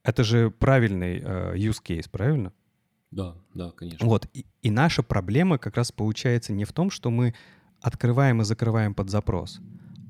Это 0.08 0.24
же 0.24 0.50
правильный 0.50 1.20
э, 1.22 1.56
use 1.58 1.82
case, 1.84 2.10
правильно? 2.10 2.54
Да, 3.12 3.36
да, 3.54 3.72
конечно. 3.72 4.08
Вот, 4.08 4.26
и, 4.34 4.46
и 4.62 4.72
наша 4.72 5.04
проблема 5.04 5.58
как 5.58 5.76
раз 5.76 5.92
получается 5.92 6.54
не 6.54 6.64
в 6.64 6.72
том, 6.72 6.90
что 6.90 7.10
мы 7.10 7.36
открываем 7.82 8.42
и 8.42 8.46
закрываем 8.46 8.96
под 8.96 9.10
запрос, 9.10 9.60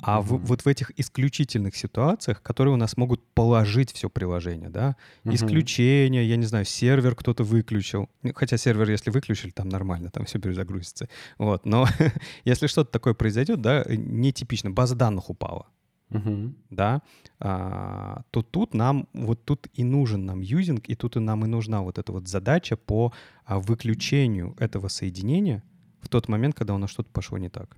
а 0.04 0.22
в, 0.22 0.38
вот 0.38 0.62
в 0.62 0.68
этих 0.68 0.91
исключительных 1.00 1.76
ситуациях, 1.76 2.43
которые 2.43 2.76
у 2.76 2.78
нас 2.78 2.95
могут 2.95 3.24
положить 3.34 3.91
все 3.91 4.08
приложение, 4.08 4.70
да, 4.70 4.95
uh-huh. 5.24 5.34
исключения, 5.34 6.24
я 6.24 6.36
не 6.36 6.45
знаю, 6.45 6.66
сервер 6.66 7.16
кто-то 7.16 7.43
выключил, 7.43 8.08
ну, 8.22 8.34
хотя 8.36 8.58
сервер, 8.58 8.91
если 8.91 9.10
выключили, 9.10 9.50
там 9.50 9.68
нормально, 9.68 10.12
там 10.12 10.26
все 10.26 10.39
перезагрузится, 10.39 11.10
вот, 11.39 11.66
но 11.66 11.88
если 12.45 12.68
что-то 12.68 12.91
такое 12.91 13.16
произойдет, 13.16 13.62
да, 13.62 13.84
нетипично, 13.88 14.70
база 14.70 14.95
данных 14.95 15.32
упала, 15.32 15.66
uh-huh. 16.10 16.53
да, 16.70 17.01
а, 17.39 18.24
то 18.32 18.41
тут 18.41 18.74
нам, 18.74 19.08
вот 19.14 19.43
тут 19.45 19.68
и 19.74 19.84
нужен 19.84 20.26
нам 20.26 20.41
юзинг, 20.41 20.88
и 20.89 20.95
тут 20.95 21.16
и 21.18 21.20
нам 21.20 21.45
и 21.45 21.47
нужна 21.47 21.82
вот 21.82 21.97
эта 21.97 22.12
вот 22.12 22.28
задача 22.28 22.78
по 22.78 23.14
а, 23.45 23.60
выключению 23.60 24.55
этого 24.60 24.88
соединения 24.88 25.64
в 26.01 26.10
тот 26.10 26.28
момент, 26.28 26.55
когда 26.55 26.74
у 26.74 26.78
нас 26.78 26.89
что-то 26.89 27.10
пошло 27.12 27.38
не 27.38 27.49
так. 27.49 27.78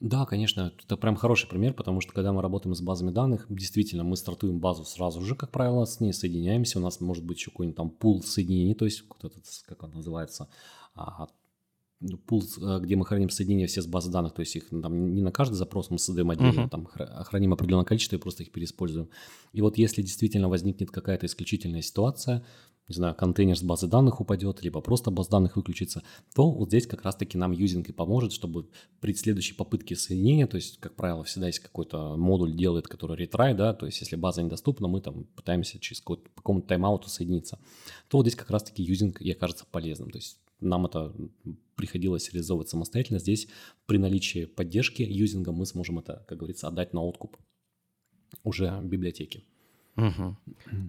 Да, 0.00 0.26
конечно, 0.26 0.72
это 0.82 0.96
прям 0.96 1.14
хороший 1.14 1.48
пример, 1.48 1.74
потому 1.74 2.00
что 2.00 2.12
когда 2.12 2.32
мы 2.32 2.42
работаем 2.42 2.74
с 2.74 2.80
базами 2.80 3.12
данных, 3.12 3.46
действительно, 3.48 4.02
мы 4.02 4.16
стартуем 4.16 4.58
базу 4.58 4.84
сразу 4.84 5.22
же, 5.22 5.36
как 5.36 5.52
правило, 5.52 5.84
с 5.84 6.00
ней 6.00 6.12
соединяемся, 6.12 6.80
у 6.80 6.82
нас 6.82 7.00
может 7.00 7.24
быть 7.24 7.38
еще 7.38 7.52
какой-нибудь 7.52 7.76
там 7.76 7.90
пул 7.90 8.20
соединений, 8.20 8.74
то 8.74 8.84
есть 8.84 9.04
как 9.64 9.82
он 9.84 9.92
называется, 9.92 10.48
а, 10.96 11.28
пул, 12.26 12.42
э, 12.42 12.80
где 12.80 12.96
мы 12.96 13.04
храним 13.04 13.30
соединения 13.30 13.66
все 13.66 13.82
с 13.82 13.86
базы 13.86 14.10
данных, 14.10 14.34
то 14.34 14.40
есть 14.40 14.56
их 14.56 14.68
там 14.68 15.14
не 15.14 15.22
на 15.22 15.32
каждый 15.32 15.54
запрос 15.54 15.90
мы 15.90 15.98
создаем 15.98 16.30
отдельно, 16.30 16.62
uh-huh. 16.62 16.68
там 16.68 16.86
храним 16.86 17.52
определенное 17.52 17.84
количество 17.84 18.16
и 18.16 18.18
просто 18.18 18.42
их 18.42 18.52
переиспользуем. 18.52 19.08
И 19.52 19.60
вот 19.60 19.78
если 19.78 20.02
действительно 20.02 20.48
возникнет 20.48 20.90
какая-то 20.90 21.26
исключительная 21.26 21.82
ситуация, 21.82 22.44
не 22.88 22.94
знаю, 22.94 23.14
контейнер 23.14 23.56
с 23.56 23.62
базы 23.62 23.86
данных 23.86 24.20
упадет, 24.20 24.62
либо 24.62 24.80
просто 24.80 25.10
база 25.10 25.30
данных 25.30 25.56
выключится, 25.56 26.02
то 26.34 26.50
вот 26.50 26.68
здесь 26.68 26.86
как 26.86 27.02
раз-таки 27.02 27.38
нам 27.38 27.52
юзинг 27.52 27.88
и 27.88 27.92
поможет, 27.92 28.32
чтобы 28.32 28.68
при 29.00 29.14
следующей 29.14 29.54
попытке 29.54 29.96
соединения, 29.96 30.46
то 30.46 30.56
есть, 30.56 30.78
как 30.78 30.94
правило, 30.94 31.24
всегда 31.24 31.46
есть 31.46 31.60
какой-то 31.60 32.16
модуль 32.16 32.54
делает, 32.54 32.88
который 32.88 33.16
ретрай, 33.16 33.54
да, 33.54 33.72
то 33.72 33.86
есть 33.86 34.00
если 34.00 34.16
база 34.16 34.42
недоступна, 34.42 34.88
мы 34.88 35.00
там 35.00 35.24
пытаемся 35.36 35.78
через 35.78 36.00
какой-то, 36.00 36.28
по 36.30 36.42
какому-то 36.42 36.66
тайм-ауту 36.68 37.08
соединиться, 37.08 37.58
то 38.08 38.18
вот 38.18 38.26
здесь 38.26 38.36
как 38.36 38.50
раз-таки 38.50 38.82
юзинг 38.82 39.22
и 39.22 39.30
окажется 39.30 39.64
полезным. 39.70 40.10
То 40.10 40.18
есть 40.18 40.38
нам 40.62 40.86
это 40.86 41.14
приходилось 41.76 42.32
реализовывать 42.32 42.68
самостоятельно. 42.68 43.18
Здесь 43.18 43.48
при 43.86 43.98
наличии 43.98 44.44
поддержки 44.44 45.02
юзинга 45.02 45.52
мы 45.52 45.66
сможем 45.66 45.98
это, 45.98 46.24
как 46.28 46.38
говорится, 46.38 46.68
отдать 46.68 46.92
на 46.92 47.02
откуп 47.02 47.36
уже 48.44 48.80
библиотеке. 48.82 49.44
Угу. 49.96 50.36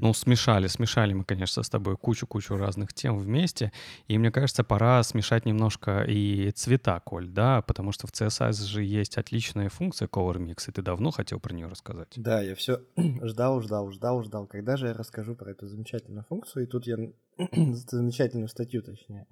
Ну, 0.02 0.14
смешали, 0.14 0.68
смешали 0.68 1.14
мы, 1.14 1.26
конечно, 1.26 1.62
с 1.62 1.70
тобой 1.70 1.98
кучу-кучу 1.98 2.56
разных 2.56 2.94
тем 2.94 3.18
вместе. 3.20 3.72
И 4.08 4.18
мне 4.18 4.32
кажется, 4.32 4.64
пора 4.64 5.04
смешать 5.04 5.46
немножко 5.46 6.04
и 6.08 6.52
цвета, 6.52 7.02
Коль, 7.02 7.28
да, 7.28 7.62
потому 7.62 7.92
что 7.92 8.08
в 8.08 8.12
CSS 8.12 8.66
же 8.66 8.84
есть 8.84 9.18
отличная 9.18 9.70
функция 9.70 10.08
Color 10.08 10.38
Mix, 10.38 10.70
и 10.70 10.72
ты 10.72 10.82
давно 10.82 11.12
хотел 11.12 11.40
про 11.40 11.54
нее 11.54 11.68
рассказать. 11.68 12.14
Да, 12.16 12.42
я 12.42 12.56
все 12.56 12.82
ждал, 13.24 13.62
ждал, 13.62 13.92
ждал, 13.92 14.24
ждал. 14.24 14.48
Когда 14.48 14.78
же 14.78 14.88
я 14.88 14.94
расскажу 14.94 15.36
про 15.36 15.52
эту 15.52 15.68
замечательную 15.68 16.24
функцию? 16.24 16.64
И 16.64 16.68
тут 16.68 16.88
я 16.88 16.98
замечательную 17.52 18.48
статью, 18.48 18.82
точнее. 18.82 19.28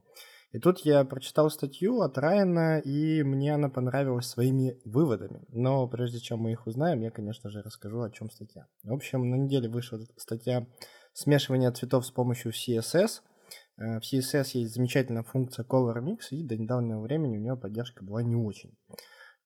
И 0.51 0.59
тут 0.59 0.79
я 0.79 1.05
прочитал 1.05 1.49
статью 1.49 2.01
от 2.01 2.17
Райана, 2.17 2.79
и 2.79 3.23
мне 3.23 3.53
она 3.55 3.69
понравилась 3.69 4.27
своими 4.27 4.77
выводами. 4.83 5.45
Но 5.47 5.87
прежде 5.87 6.19
чем 6.19 6.39
мы 6.39 6.51
их 6.51 6.67
узнаем, 6.67 7.01
я, 7.01 7.09
конечно 7.09 7.49
же, 7.49 7.61
расскажу, 7.61 8.01
о 8.01 8.11
чем 8.11 8.29
статья. 8.29 8.67
В 8.83 8.93
общем, 8.93 9.29
на 9.29 9.35
неделе 9.35 9.69
вышла 9.69 9.99
статья 10.17 10.67
«Смешивание 11.13 11.71
цветов 11.71 12.05
с 12.05 12.11
помощью 12.11 12.51
CSS». 12.51 13.21
Э, 13.77 13.99
в 13.99 14.03
CSS 14.03 14.51
есть 14.53 14.73
замечательная 14.73 15.23
функция 15.23 15.65
Color 15.65 16.03
Mix, 16.03 16.31
и 16.31 16.43
до 16.43 16.57
недавнего 16.57 16.99
времени 17.01 17.37
у 17.37 17.41
нее 17.41 17.55
поддержка 17.55 18.03
была 18.03 18.21
не 18.21 18.35
очень. 18.35 18.75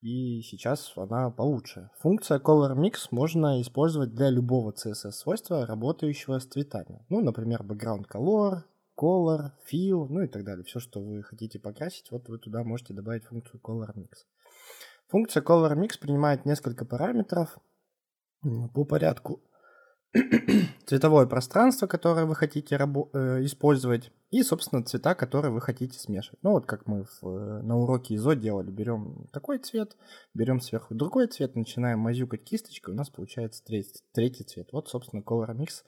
И 0.02 0.42
сейчас 0.42 0.94
она 0.96 1.30
получше. 1.32 1.90
Функция 2.00 2.40
Color 2.40 2.76
Mix 2.76 3.08
можно 3.12 3.62
использовать 3.62 4.14
для 4.14 4.30
любого 4.30 4.72
CSS-свойства, 4.72 5.66
работающего 5.66 6.40
с 6.40 6.46
цветами. 6.46 7.06
Ну, 7.10 7.22
например, 7.22 7.62
background 7.62 8.06
color, 8.12 8.64
color, 8.98 9.52
fill, 9.72 10.08
ну 10.10 10.22
и 10.22 10.28
так 10.28 10.44
далее. 10.44 10.64
Все, 10.64 10.80
что 10.80 11.02
вы 11.02 11.24
хотите 11.24 11.60
покрасить, 11.60 12.12
вот 12.12 12.28
вы 12.30 12.38
туда 12.38 12.64
можете 12.64 12.94
добавить 12.94 13.26
функцию 13.26 13.60
color 13.62 13.94
mix. 13.96 14.26
Функция 15.08 15.44
color 15.44 15.76
mix 15.76 16.00
принимает 16.00 16.46
несколько 16.46 16.86
параметров 16.86 17.58
по 18.74 18.86
порядку. 18.86 19.42
цветовое 20.86 21.26
пространство, 21.26 21.88
которое 21.88 22.26
вы 22.26 22.36
хотите 22.36 22.76
э, 22.76 23.44
использовать, 23.44 24.12
и, 24.32 24.44
собственно, 24.44 24.84
цвета, 24.84 25.16
которые 25.16 25.52
вы 25.52 25.62
хотите 25.62 26.00
смешивать. 26.00 26.40
Ну, 26.42 26.52
вот 26.52 26.66
как 26.66 26.88
мы 26.88 27.04
в, 27.04 27.28
э, 27.28 27.62
на 27.64 27.78
уроке 27.78 28.16
ИЗО 28.16 28.34
делали. 28.34 28.72
Берем 28.72 29.28
такой 29.34 29.60
цвет, 29.60 29.98
берем 30.34 30.62
сверху 30.62 30.96
другой 30.96 31.28
цвет, 31.28 31.56
начинаем 31.56 32.00
мазюкать 32.00 32.44
кисточкой, 32.44 32.94
у 32.94 32.98
нас 32.98 33.10
получается 33.10 33.64
третий, 33.66 34.02
третий 34.14 34.44
цвет. 34.44 34.70
Вот, 34.72 34.88
собственно, 34.90 35.22
Color 35.22 35.56
Mix 35.56 35.84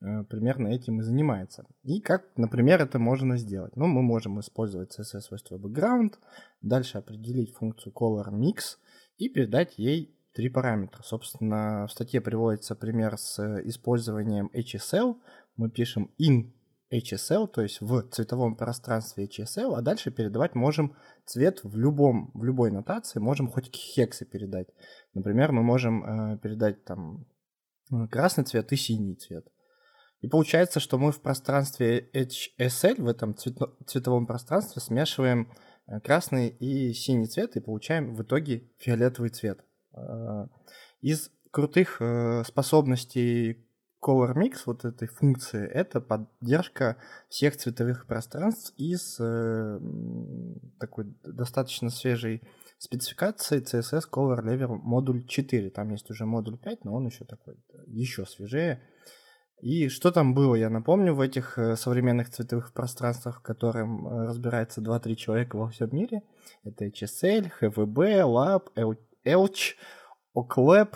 примерно 0.00 0.68
этим 0.68 1.00
и 1.00 1.02
занимается. 1.02 1.66
И 1.82 2.00
как, 2.00 2.24
например, 2.36 2.82
это 2.82 2.98
можно 2.98 3.36
сделать? 3.36 3.76
Ну, 3.76 3.86
мы 3.86 4.02
можем 4.02 4.40
использовать 4.40 4.98
CSS-свойство 4.98 5.58
background, 5.58 6.14
дальше 6.60 6.98
определить 6.98 7.54
функцию 7.54 7.92
Color 7.92 8.30
Mix 8.30 8.76
и 9.16 9.28
передать 9.28 9.78
ей 9.78 10.14
три 10.34 10.48
параметра. 10.48 11.02
Собственно, 11.02 11.86
в 11.86 11.92
статье 11.92 12.20
приводится 12.20 12.74
пример 12.74 13.16
с 13.16 13.38
использованием 13.64 14.50
HSL. 14.52 15.16
Мы 15.56 15.70
пишем 15.70 16.10
in 16.20 16.52
HSL, 16.92 17.48
то 17.48 17.62
есть 17.62 17.80
в 17.80 18.02
цветовом 18.10 18.56
пространстве 18.56 19.26
HSL, 19.26 19.74
а 19.74 19.82
дальше 19.82 20.10
передавать 20.10 20.54
можем 20.54 20.96
цвет 21.24 21.60
в, 21.62 21.76
любом, 21.76 22.30
в 22.34 22.44
любой 22.44 22.70
нотации, 22.70 23.20
можем 23.20 23.50
хоть 23.50 23.74
хексы 23.74 24.24
передать. 24.24 24.68
Например, 25.14 25.52
мы 25.52 25.62
можем 25.62 26.04
э, 26.04 26.38
передать 26.38 26.84
там 26.84 27.26
красный 28.10 28.44
цвет 28.44 28.72
и 28.72 28.76
синий 28.76 29.14
цвет. 29.14 29.46
И 30.24 30.26
получается, 30.26 30.80
что 30.80 30.96
мы 30.96 31.12
в 31.12 31.20
пространстве 31.20 32.08
HSL, 32.14 33.02
в 33.02 33.08
этом 33.08 33.34
цвето- 33.34 33.76
цветовом 33.86 34.26
пространстве, 34.26 34.80
смешиваем 34.80 35.52
э, 35.86 36.00
красный 36.00 36.48
и 36.48 36.94
синий 36.94 37.26
цвет 37.26 37.56
и 37.56 37.60
получаем 37.60 38.14
в 38.14 38.22
итоге 38.22 38.70
фиолетовый 38.78 39.28
цвет. 39.28 39.62
Э, 39.92 40.46
из 41.02 41.30
крутых 41.50 42.00
э, 42.00 42.42
способностей 42.46 43.68
Color 44.02 44.34
Mix, 44.34 44.62
вот 44.64 44.86
этой 44.86 45.08
функции, 45.08 45.68
это 45.68 46.00
поддержка 46.00 46.96
всех 47.28 47.58
цветовых 47.58 48.06
пространств 48.06 48.72
из 48.78 49.16
такой 50.78 51.04
достаточно 51.22 51.90
свежей 51.90 52.40
спецификации 52.78 53.60
CSS 53.62 54.04
Color 54.10 54.42
Level 54.42 54.76
модуль 54.76 55.26
4. 55.26 55.68
Там 55.68 55.90
есть 55.90 56.10
уже 56.10 56.24
модуль 56.24 56.56
5, 56.56 56.84
но 56.86 56.94
он 56.94 57.06
еще 57.08 57.26
такой, 57.26 57.56
еще 57.86 58.24
свежее. 58.24 58.80
И 59.64 59.88
что 59.88 60.10
там 60.10 60.34
было, 60.34 60.56
я 60.56 60.68
напомню, 60.68 61.14
в 61.14 61.20
этих 61.22 61.58
современных 61.76 62.28
цветовых 62.28 62.74
пространствах, 62.74 63.38
в 63.38 63.42
котором 63.42 64.06
разбирается 64.26 64.82
2-3 64.82 65.14
человека 65.14 65.56
во 65.56 65.70
всем 65.70 65.88
мире. 65.90 66.22
Это 66.64 66.84
HSL, 66.84 67.50
HVB, 67.62 67.96
Lab, 68.26 68.64
Elch, 69.24 69.76
OCLAP, 70.36 70.94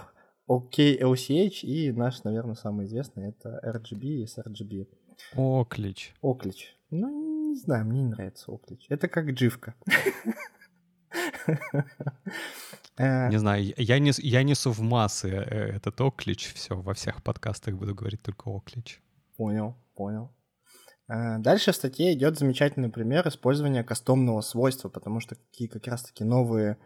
OKLCH 0.51 1.63
и 1.63 1.93
наш, 1.93 2.23
наверное, 2.25 2.57
самый 2.57 2.85
известный 2.85 3.31
это 3.31 3.59
RGB 3.65 4.03
и 4.03 4.27
sRGB. 4.27 4.87
Оклич. 5.35 6.15
Оклич. 6.21 6.77
Ну, 6.91 7.53
не 7.53 7.57
знаю, 7.57 7.87
мне 7.87 8.03
не 8.03 8.11
нравится 8.11 8.53
Оклич. 8.53 8.85
Это 8.91 9.09
как 9.09 9.31
дживка. 9.31 9.77
Не 12.99 13.39
знаю, 13.39 13.75
я, 13.77 13.99
не, 13.99 14.13
я 14.19 14.43
несу 14.43 14.73
в 14.73 14.81
массы 14.81 15.29
э, 15.29 15.77
этот 15.77 16.01
оклич, 16.01 16.53
все, 16.55 16.77
во 16.77 16.95
всех 16.95 17.23
подкастах 17.23 17.75
буду 17.75 17.95
говорить 17.95 18.23
только 18.23 18.51
оклич. 18.51 19.01
Понял, 19.37 19.77
понял. 19.95 20.35
Э, 21.09 21.39
дальше 21.39 21.73
в 21.73 21.77
статье 21.77 22.13
идет 22.13 22.39
замечательный 22.39 22.91
пример 22.91 23.27
использования 23.29 23.85
кастомного 23.85 24.41
свойства, 24.41 24.89
потому 24.89 25.21
что 25.21 25.37
какие 25.37 25.69
как 25.69 25.87
раз-таки 25.87 26.25
новые 26.25 26.79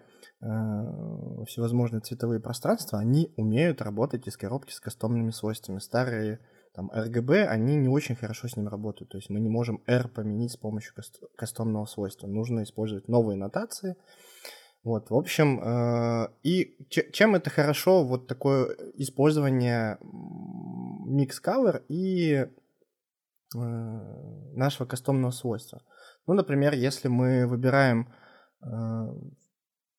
Э, 0.44 1.44
всевозможные 1.46 2.00
цветовые 2.00 2.40
пространства, 2.40 2.98
они 2.98 3.32
умеют 3.36 3.80
работать 3.80 4.26
из 4.26 4.36
коробки 4.36 4.72
с 4.72 4.80
кастомными 4.80 5.30
свойствами. 5.30 5.78
Старые 5.78 6.40
там 6.74 6.90
RGB, 6.90 7.44
они 7.44 7.76
не 7.76 7.88
очень 7.88 8.16
хорошо 8.16 8.48
с 8.48 8.56
ним 8.56 8.66
работают. 8.66 9.10
То 9.10 9.18
есть 9.18 9.30
мы 9.30 9.38
не 9.38 9.48
можем 9.48 9.82
R 9.86 10.08
поменять 10.08 10.50
с 10.50 10.56
помощью 10.56 10.94
кастомного 11.36 11.84
свойства. 11.86 12.26
Нужно 12.26 12.64
использовать 12.64 13.06
новые 13.06 13.36
нотации. 13.36 13.94
Вот, 14.84 15.10
в 15.10 15.14
общем, 15.14 15.60
э, 15.62 16.28
и 16.42 16.76
чем 16.88 17.36
это 17.36 17.50
хорошо, 17.50 18.04
вот 18.04 18.26
такое 18.26 18.76
использование 18.94 19.98
mix 21.06 21.34
color 21.44 21.84
и 21.88 22.34
э, 22.34 22.48
нашего 23.54 24.86
кастомного 24.86 25.30
свойства. 25.30 25.82
Ну, 26.26 26.34
например, 26.34 26.74
если 26.74 27.08
мы 27.08 27.46
выбираем 27.46 28.12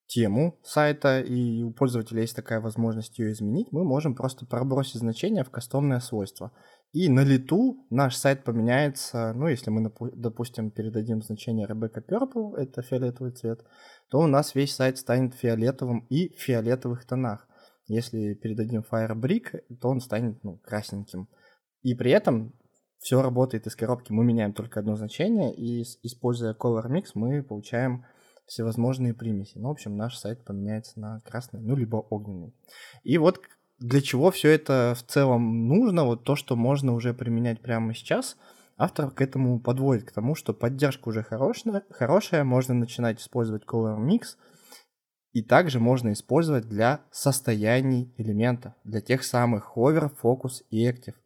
тему 0.06 0.58
сайта, 0.62 1.20
и 1.20 1.62
у 1.62 1.72
пользователя 1.72 2.20
есть 2.20 2.36
такая 2.36 2.60
возможность 2.60 3.18
ее 3.18 3.32
изменить, 3.32 3.72
мы 3.72 3.84
можем 3.84 4.14
просто 4.14 4.46
пробросить 4.46 5.00
значение 5.00 5.44
в 5.44 5.50
кастомное 5.50 6.00
свойство. 6.00 6.52
И 6.92 7.08
на 7.08 7.24
лету 7.24 7.84
наш 7.90 8.14
сайт 8.14 8.44
поменяется, 8.44 9.32
ну, 9.34 9.48
если 9.48 9.70
мы, 9.70 9.90
допустим, 10.14 10.70
передадим 10.70 11.22
значение 11.22 11.66
Rebecca 11.66 12.00
Purple, 12.06 12.56
это 12.56 12.82
фиолетовый 12.82 13.32
цвет, 13.32 13.64
то 14.10 14.20
у 14.20 14.26
нас 14.26 14.54
весь 14.54 14.74
сайт 14.74 14.98
станет 14.98 15.34
фиолетовым 15.34 16.06
и 16.08 16.32
в 16.36 16.40
фиолетовых 16.40 17.04
тонах. 17.04 17.48
Если 17.86 18.34
передадим 18.34 18.84
Firebrick, 18.88 19.62
то 19.80 19.88
он 19.88 20.00
станет 20.00 20.42
ну, 20.44 20.58
красненьким. 20.58 21.28
И 21.82 21.94
при 21.94 22.12
этом 22.12 22.54
все 23.00 23.20
работает 23.20 23.66
из 23.66 23.76
коробки. 23.76 24.12
Мы 24.12 24.24
меняем 24.24 24.54
только 24.54 24.80
одно 24.80 24.96
значение, 24.96 25.54
и 25.54 25.82
используя 26.02 26.54
Color 26.54 26.86
Mix 26.88 27.10
мы 27.14 27.42
получаем 27.42 28.06
всевозможные 28.46 29.14
примеси. 29.14 29.58
Ну, 29.58 29.68
в 29.68 29.72
общем, 29.72 29.96
наш 29.96 30.16
сайт 30.16 30.44
поменяется 30.44 31.00
на 31.00 31.20
красный, 31.20 31.60
ну, 31.60 31.76
либо 31.76 31.96
огненный. 31.96 32.54
И 33.02 33.18
вот 33.18 33.40
для 33.78 34.00
чего 34.00 34.30
все 34.30 34.50
это 34.50 34.94
в 34.96 35.02
целом 35.02 35.68
нужно, 35.68 36.04
вот 36.04 36.24
то, 36.24 36.36
что 36.36 36.56
можно 36.56 36.92
уже 36.92 37.14
применять 37.14 37.60
прямо 37.60 37.94
сейчас, 37.94 38.36
автор 38.76 39.10
к 39.10 39.20
этому 39.20 39.60
подводит, 39.60 40.04
к 40.04 40.12
тому, 40.12 40.34
что 40.34 40.52
поддержка 40.52 41.08
уже 41.08 41.22
хорошая, 41.22 41.82
хорошая 41.90 42.44
можно 42.44 42.74
начинать 42.74 43.20
использовать 43.20 43.64
Color 43.64 43.98
Mix, 43.98 44.36
и 45.32 45.42
также 45.42 45.80
можно 45.80 46.12
использовать 46.12 46.68
для 46.68 47.00
состояний 47.10 48.14
элемента, 48.18 48.76
для 48.84 49.00
тех 49.00 49.24
самых 49.24 49.72
hover, 49.76 50.12
focus 50.22 50.62
и 50.70 50.88
active, 50.88 51.16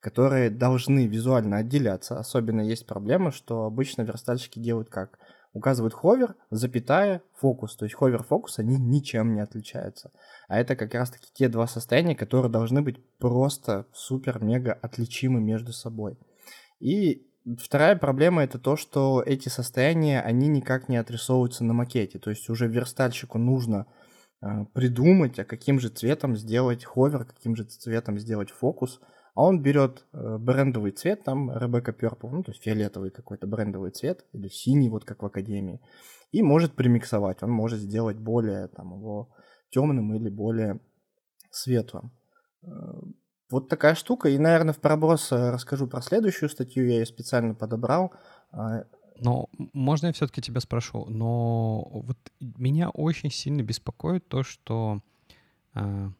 которые 0.00 0.50
должны 0.50 1.06
визуально 1.06 1.56
отделяться. 1.56 2.18
Особенно 2.18 2.60
есть 2.60 2.86
проблема, 2.86 3.32
что 3.32 3.64
обычно 3.64 4.02
верстальщики 4.02 4.60
делают 4.60 4.88
как– 4.88 5.18
указывают 5.56 5.94
ховер, 5.94 6.36
запятая, 6.50 7.22
фокус. 7.34 7.76
То 7.76 7.86
есть 7.86 7.94
ховер, 7.94 8.22
фокус, 8.22 8.58
они 8.58 8.76
ничем 8.76 9.34
не 9.34 9.40
отличаются. 9.40 10.12
А 10.48 10.58
это 10.58 10.76
как 10.76 10.94
раз-таки 10.94 11.28
те 11.32 11.48
два 11.48 11.66
состояния, 11.66 12.14
которые 12.14 12.52
должны 12.52 12.82
быть 12.82 13.02
просто 13.18 13.86
супер-мега 13.92 14.74
отличимы 14.74 15.40
между 15.40 15.72
собой. 15.72 16.18
И 16.78 17.26
вторая 17.58 17.96
проблема 17.96 18.44
это 18.44 18.58
то, 18.58 18.76
что 18.76 19.22
эти 19.24 19.48
состояния, 19.48 20.20
они 20.20 20.48
никак 20.48 20.90
не 20.90 20.98
отрисовываются 20.98 21.64
на 21.64 21.72
макете. 21.72 22.18
То 22.18 22.30
есть 22.30 22.50
уже 22.50 22.68
верстальщику 22.68 23.38
нужно 23.38 23.86
э, 24.42 24.66
придумать, 24.74 25.38
а 25.38 25.44
каким 25.44 25.80
же 25.80 25.88
цветом 25.88 26.36
сделать 26.36 26.84
ховер, 26.84 27.24
каким 27.24 27.56
же 27.56 27.64
цветом 27.64 28.18
сделать 28.18 28.50
фокус– 28.50 29.00
а 29.36 29.42
он 29.42 29.60
берет 29.60 30.06
э, 30.14 30.38
брендовый 30.38 30.92
цвет, 30.92 31.22
там 31.22 31.50
Rebecca 31.50 31.94
Purple, 31.94 32.30
ну, 32.30 32.42
то 32.42 32.52
есть 32.52 32.62
фиолетовый 32.62 33.10
какой-то 33.10 33.46
брендовый 33.46 33.90
цвет, 33.90 34.24
или 34.32 34.48
синий, 34.48 34.88
вот 34.88 35.04
как 35.04 35.22
в 35.22 35.26
Академии, 35.26 35.80
и 36.32 36.42
может 36.42 36.74
примиксовать. 36.74 37.42
Он 37.42 37.50
может 37.50 37.78
сделать 37.78 38.16
более 38.16 38.68
там, 38.68 38.94
его 38.94 39.28
темным 39.70 40.14
или 40.14 40.30
более 40.30 40.80
светлым. 41.50 42.12
Э, 42.62 42.68
вот 43.50 43.68
такая 43.68 43.94
штука. 43.94 44.30
И, 44.30 44.38
наверное, 44.38 44.72
в 44.72 44.80
проброс 44.80 45.30
э, 45.30 45.50
расскажу 45.50 45.86
про 45.86 46.00
следующую 46.00 46.48
статью. 46.48 46.86
Я 46.86 46.94
ее 46.94 47.06
специально 47.06 47.54
подобрал. 47.54 48.14
А, 48.52 48.84
но 49.20 49.50
можно 49.54 50.06
я 50.06 50.12
все-таки 50.14 50.40
тебя 50.40 50.60
спрошу? 50.60 51.04
Но 51.06 51.82
вот 51.90 52.18
меня 52.40 52.88
очень 52.88 53.30
сильно 53.30 53.62
беспокоит 53.62 54.28
то, 54.28 54.42
что 54.42 55.02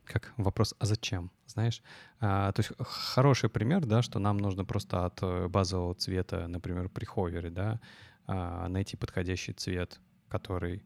как 0.04 0.34
вопрос, 0.36 0.74
а 0.78 0.86
зачем? 0.86 1.30
Знаешь, 1.46 1.82
а, 2.20 2.52
то 2.52 2.60
есть 2.60 2.72
хороший 2.78 3.48
пример, 3.48 3.86
да, 3.86 4.02
что 4.02 4.18
нам 4.18 4.36
нужно 4.36 4.64
просто 4.64 5.06
от 5.06 5.22
э, 5.22 5.48
базового 5.48 5.94
цвета, 5.94 6.46
например, 6.48 6.90
при 6.90 7.04
ховере, 7.04 7.50
да, 7.50 7.80
а, 8.26 8.68
найти 8.68 8.96
подходящий 8.96 9.52
цвет, 9.52 10.00
который 10.28 10.84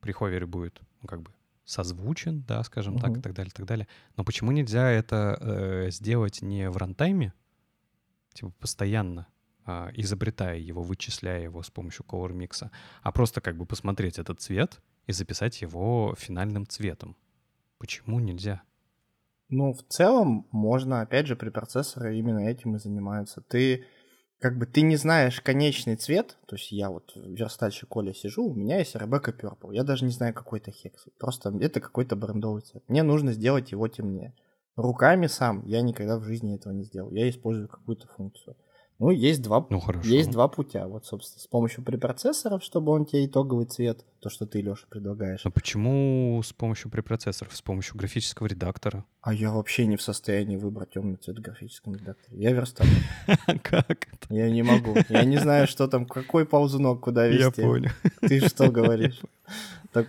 при 0.00 0.12
ховере 0.12 0.46
будет, 0.46 0.80
ну, 1.02 1.08
как 1.08 1.22
бы 1.22 1.32
созвучен, 1.64 2.44
да, 2.46 2.62
скажем 2.62 2.96
uh-huh. 2.96 3.00
так, 3.00 3.18
и 3.18 3.20
так 3.20 3.34
далее, 3.34 3.50
и 3.50 3.56
так 3.56 3.66
далее. 3.66 3.88
Но 4.16 4.24
почему 4.24 4.52
нельзя 4.52 4.88
это 4.90 5.36
э, 5.40 5.90
сделать 5.90 6.42
не 6.42 6.70
в 6.70 6.76
рантайме, 6.76 7.32
типа 8.34 8.52
постоянно, 8.58 9.26
э, 9.66 9.90
изобретая 9.94 10.58
его, 10.58 10.82
вычисляя 10.82 11.42
его 11.42 11.62
с 11.62 11.70
помощью 11.70 12.04
Color 12.06 12.32
Mix, 12.32 12.70
а 13.02 13.12
просто 13.12 13.40
как 13.40 13.56
бы 13.56 13.66
посмотреть 13.66 14.18
этот 14.18 14.40
цвет 14.40 14.80
и 15.06 15.12
записать 15.12 15.60
его 15.62 16.14
финальным 16.18 16.66
цветом? 16.66 17.16
Почему 17.80 18.20
нельзя? 18.20 18.62
Ну, 19.48 19.72
в 19.72 19.82
целом, 19.88 20.46
можно, 20.52 21.00
опять 21.00 21.26
же, 21.26 21.34
при 21.34 21.48
процессоре 21.48 22.18
именно 22.18 22.40
этим 22.40 22.76
и 22.76 22.78
занимаются. 22.78 23.40
Ты 23.40 23.86
как 24.38 24.58
бы 24.58 24.66
ты 24.66 24.82
не 24.82 24.96
знаешь 24.96 25.40
конечный 25.40 25.96
цвет, 25.96 26.38
то 26.46 26.56
есть 26.56 26.72
я 26.72 26.90
вот 26.90 27.12
верстальщик 27.16 27.88
Коля 27.88 28.12
сижу, 28.12 28.44
у 28.44 28.54
меня 28.54 28.78
есть 28.78 28.94
Rebecca 28.94 29.34
Purple, 29.38 29.74
я 29.74 29.82
даже 29.82 30.04
не 30.04 30.12
знаю 30.12 30.32
какой 30.32 30.60
это 30.60 30.70
хекс, 30.70 31.06
просто 31.18 31.54
это 31.60 31.80
какой-то 31.80 32.16
брендовый 32.16 32.62
цвет. 32.62 32.82
Мне 32.88 33.02
нужно 33.02 33.32
сделать 33.32 33.72
его 33.72 33.88
темнее. 33.88 34.34
руками 34.76 35.26
сам 35.26 35.66
я 35.66 35.80
никогда 35.82 36.18
в 36.18 36.24
жизни 36.24 36.54
этого 36.54 36.72
не 36.72 36.84
сделал. 36.84 37.10
Я 37.10 37.28
использую 37.28 37.68
какую-то 37.68 38.08
функцию. 38.08 38.56
Ну, 39.00 39.10
есть 39.10 39.40
два, 39.40 39.66
ну, 39.70 39.80
хорошо. 39.80 40.06
есть 40.06 40.30
два 40.30 40.46
путя. 40.46 40.86
Вот, 40.86 41.06
собственно, 41.06 41.40
с 41.40 41.46
помощью 41.46 41.82
препроцессоров, 41.82 42.62
чтобы 42.62 42.92
он 42.92 43.06
тебе 43.06 43.24
итоговый 43.24 43.64
цвет, 43.64 44.04
то, 44.20 44.28
что 44.28 44.44
ты, 44.44 44.60
Леша, 44.60 44.86
предлагаешь. 44.90 45.40
А 45.44 45.50
почему 45.50 46.38
с 46.44 46.52
помощью 46.52 46.90
препроцессоров? 46.90 47.56
С 47.56 47.62
помощью 47.62 47.96
графического 47.96 48.46
редактора? 48.46 49.06
А 49.22 49.32
я 49.32 49.52
вообще 49.52 49.86
не 49.86 49.96
в 49.96 50.02
состоянии 50.02 50.56
выбрать 50.58 50.90
темный 50.90 51.16
цвет 51.16 51.38
в 51.38 51.40
графическом 51.40 51.94
редакторе. 51.94 52.36
Я 52.42 52.52
верстак. 52.52 52.86
Как 53.62 54.06
Я 54.28 54.50
не 54.50 54.62
могу. 54.62 54.94
Я 55.08 55.24
не 55.24 55.38
знаю, 55.38 55.66
что 55.66 55.88
там, 55.88 56.04
какой 56.04 56.44
ползунок, 56.44 57.00
куда 57.00 57.26
вести. 57.26 57.62
Я 57.62 57.66
понял. 57.66 57.90
Ты 58.20 58.40
что 58.40 58.70
говоришь? 58.70 59.18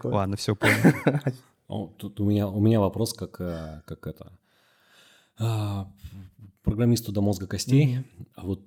Ладно, 0.03 0.35
все 0.35 0.53
понял. 0.53 1.89
Тут 1.97 2.19
у 2.19 2.25
меня, 2.25 2.49
у 2.49 2.59
меня 2.59 2.81
вопрос, 2.81 3.13
как, 3.13 3.39
э, 3.39 3.83
как 3.85 4.05
это, 4.05 4.33
а, 5.39 5.89
программисту 6.63 7.13
до 7.13 7.21
мозга 7.21 7.47
костей. 7.47 7.99
А 8.35 8.45
вот 8.45 8.61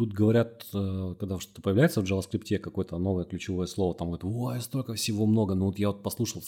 Тут 0.00 0.14
говорят, 0.14 0.64
э, 0.72 1.14
когда 1.20 1.38
что-то 1.38 1.60
появляется 1.60 2.00
в 2.00 2.04
JavaScript 2.04 2.58
какое-то 2.60 2.96
новое 2.96 3.26
ключевое 3.26 3.66
слово, 3.66 3.94
там 3.94 4.08
говорят, 4.08 4.24
ой, 4.24 4.58
столько 4.62 4.94
всего 4.94 5.26
много. 5.26 5.54
Ну 5.54 5.66
вот 5.66 5.78
я 5.78 5.88
вот 5.88 6.02
послушал 6.02 6.42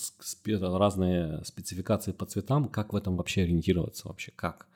разные 0.79 1.45
спецификации 1.45 2.13
по 2.13 2.25
цветам, 2.25 2.71
как 2.71 2.95
в 2.95 2.97
этом 2.97 3.19
вообще 3.19 3.43
ориентироваться 3.43 4.09
вообще, 4.09 4.33
как 4.35 4.69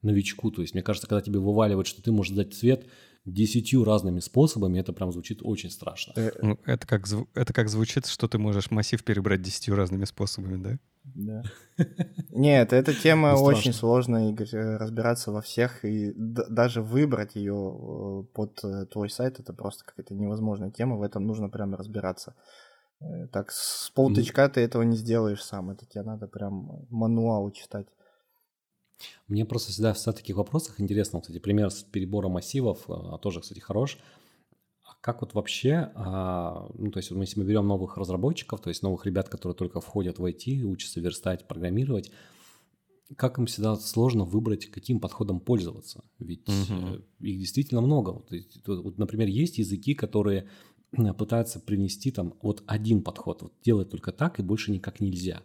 новичку. 0.00 0.50
То 0.50 0.62
есть 0.62 0.72
мне 0.72 0.82
кажется, 0.82 1.06
когда 1.06 1.20
тебе 1.20 1.40
вываливают, 1.40 1.86
что 1.86 2.02
ты 2.02 2.10
можешь 2.10 2.34
дать 2.34 2.54
цвет 2.54 2.86
десятью 3.24 3.84
разными 3.84 4.20
способами, 4.20 4.80
это 4.80 4.92
прям 4.92 5.12
звучит 5.12 5.40
очень 5.42 5.70
страшно. 5.70 6.12
Э, 6.16 6.32
ну, 6.42 6.58
это, 6.64 6.86
как, 6.86 7.06
это 7.34 7.52
как 7.52 7.68
звучит, 7.68 8.06
что 8.06 8.26
ты 8.28 8.38
можешь 8.38 8.70
массив 8.70 9.02
перебрать 9.04 9.42
десятью 9.42 9.76
разными 9.76 10.04
способами, 10.04 10.62
да? 10.62 10.78
Да. 11.04 11.42
Нет, 12.30 12.72
эта 12.72 12.94
тема 12.94 13.34
очень 13.34 13.72
сложная, 13.72 14.30
Игорь, 14.30 14.48
э, 14.52 14.76
разбираться 14.76 15.30
во 15.30 15.40
всех, 15.40 15.84
и 15.84 16.12
даже 16.16 16.82
выбрать 16.82 17.36
ее 17.36 17.54
э, 17.54 18.24
под 18.34 18.60
твой 18.90 19.08
сайт, 19.08 19.38
это 19.38 19.52
просто 19.52 19.84
какая-то 19.84 20.14
невозможная 20.14 20.70
тема, 20.70 20.96
в 20.96 21.02
этом 21.02 21.26
нужно 21.26 21.48
прям 21.48 21.74
разбираться. 21.74 22.34
Так, 23.32 23.50
с 23.50 23.90
полтычка 23.90 24.48
ты 24.48 24.60
этого 24.60 24.82
не 24.82 24.96
сделаешь 24.96 25.42
сам, 25.42 25.70
это 25.70 25.86
тебе 25.86 26.04
надо 26.04 26.28
прям 26.28 26.86
мануал 26.88 27.50
читать. 27.50 27.88
Мне 29.28 29.44
просто 29.44 29.72
всегда 29.72 29.92
в 29.94 30.02
таких 30.04 30.36
вопросах 30.36 30.80
интересно, 30.80 31.20
кстати, 31.20 31.38
пример 31.38 31.70
с 31.70 31.82
перебором 31.82 32.32
массивов, 32.32 32.84
а, 32.88 33.18
тоже, 33.18 33.40
кстати, 33.40 33.60
хорош 33.60 33.98
как 35.02 35.20
вот 35.20 35.34
вообще, 35.34 35.90
а, 35.96 36.70
ну, 36.78 36.92
то 36.92 36.98
есть 36.98 37.10
если 37.10 37.40
мы 37.40 37.44
берем 37.44 37.66
новых 37.66 37.96
разработчиков, 37.96 38.60
то 38.60 38.68
есть 38.68 38.84
новых 38.84 39.04
ребят, 39.04 39.28
которые 39.28 39.56
только 39.56 39.80
входят 39.80 40.20
в 40.20 40.24
IT, 40.24 40.62
учатся 40.62 41.00
верстать, 41.00 41.48
программировать, 41.48 42.12
как 43.16 43.36
им 43.38 43.46
всегда 43.46 43.74
сложно 43.76 44.24
выбрать, 44.24 44.66
каким 44.66 45.00
подходом 45.00 45.40
пользоваться? 45.40 46.04
Ведь 46.20 46.48
угу. 46.48 47.02
их 47.18 47.38
действительно 47.38 47.80
много. 47.80 48.10
Вот, 48.10 48.30
вот, 48.66 48.96
например, 48.96 49.26
есть 49.26 49.58
языки, 49.58 49.94
которые 49.94 50.48
пытаются 51.18 51.58
принести 51.58 52.12
там 52.12 52.34
вот 52.40 52.62
один 52.66 53.02
подход, 53.02 53.42
вот 53.42 53.54
делать 53.64 53.90
только 53.90 54.12
так 54.12 54.38
и 54.38 54.42
больше 54.42 54.70
никак 54.70 55.00
нельзя. 55.00 55.42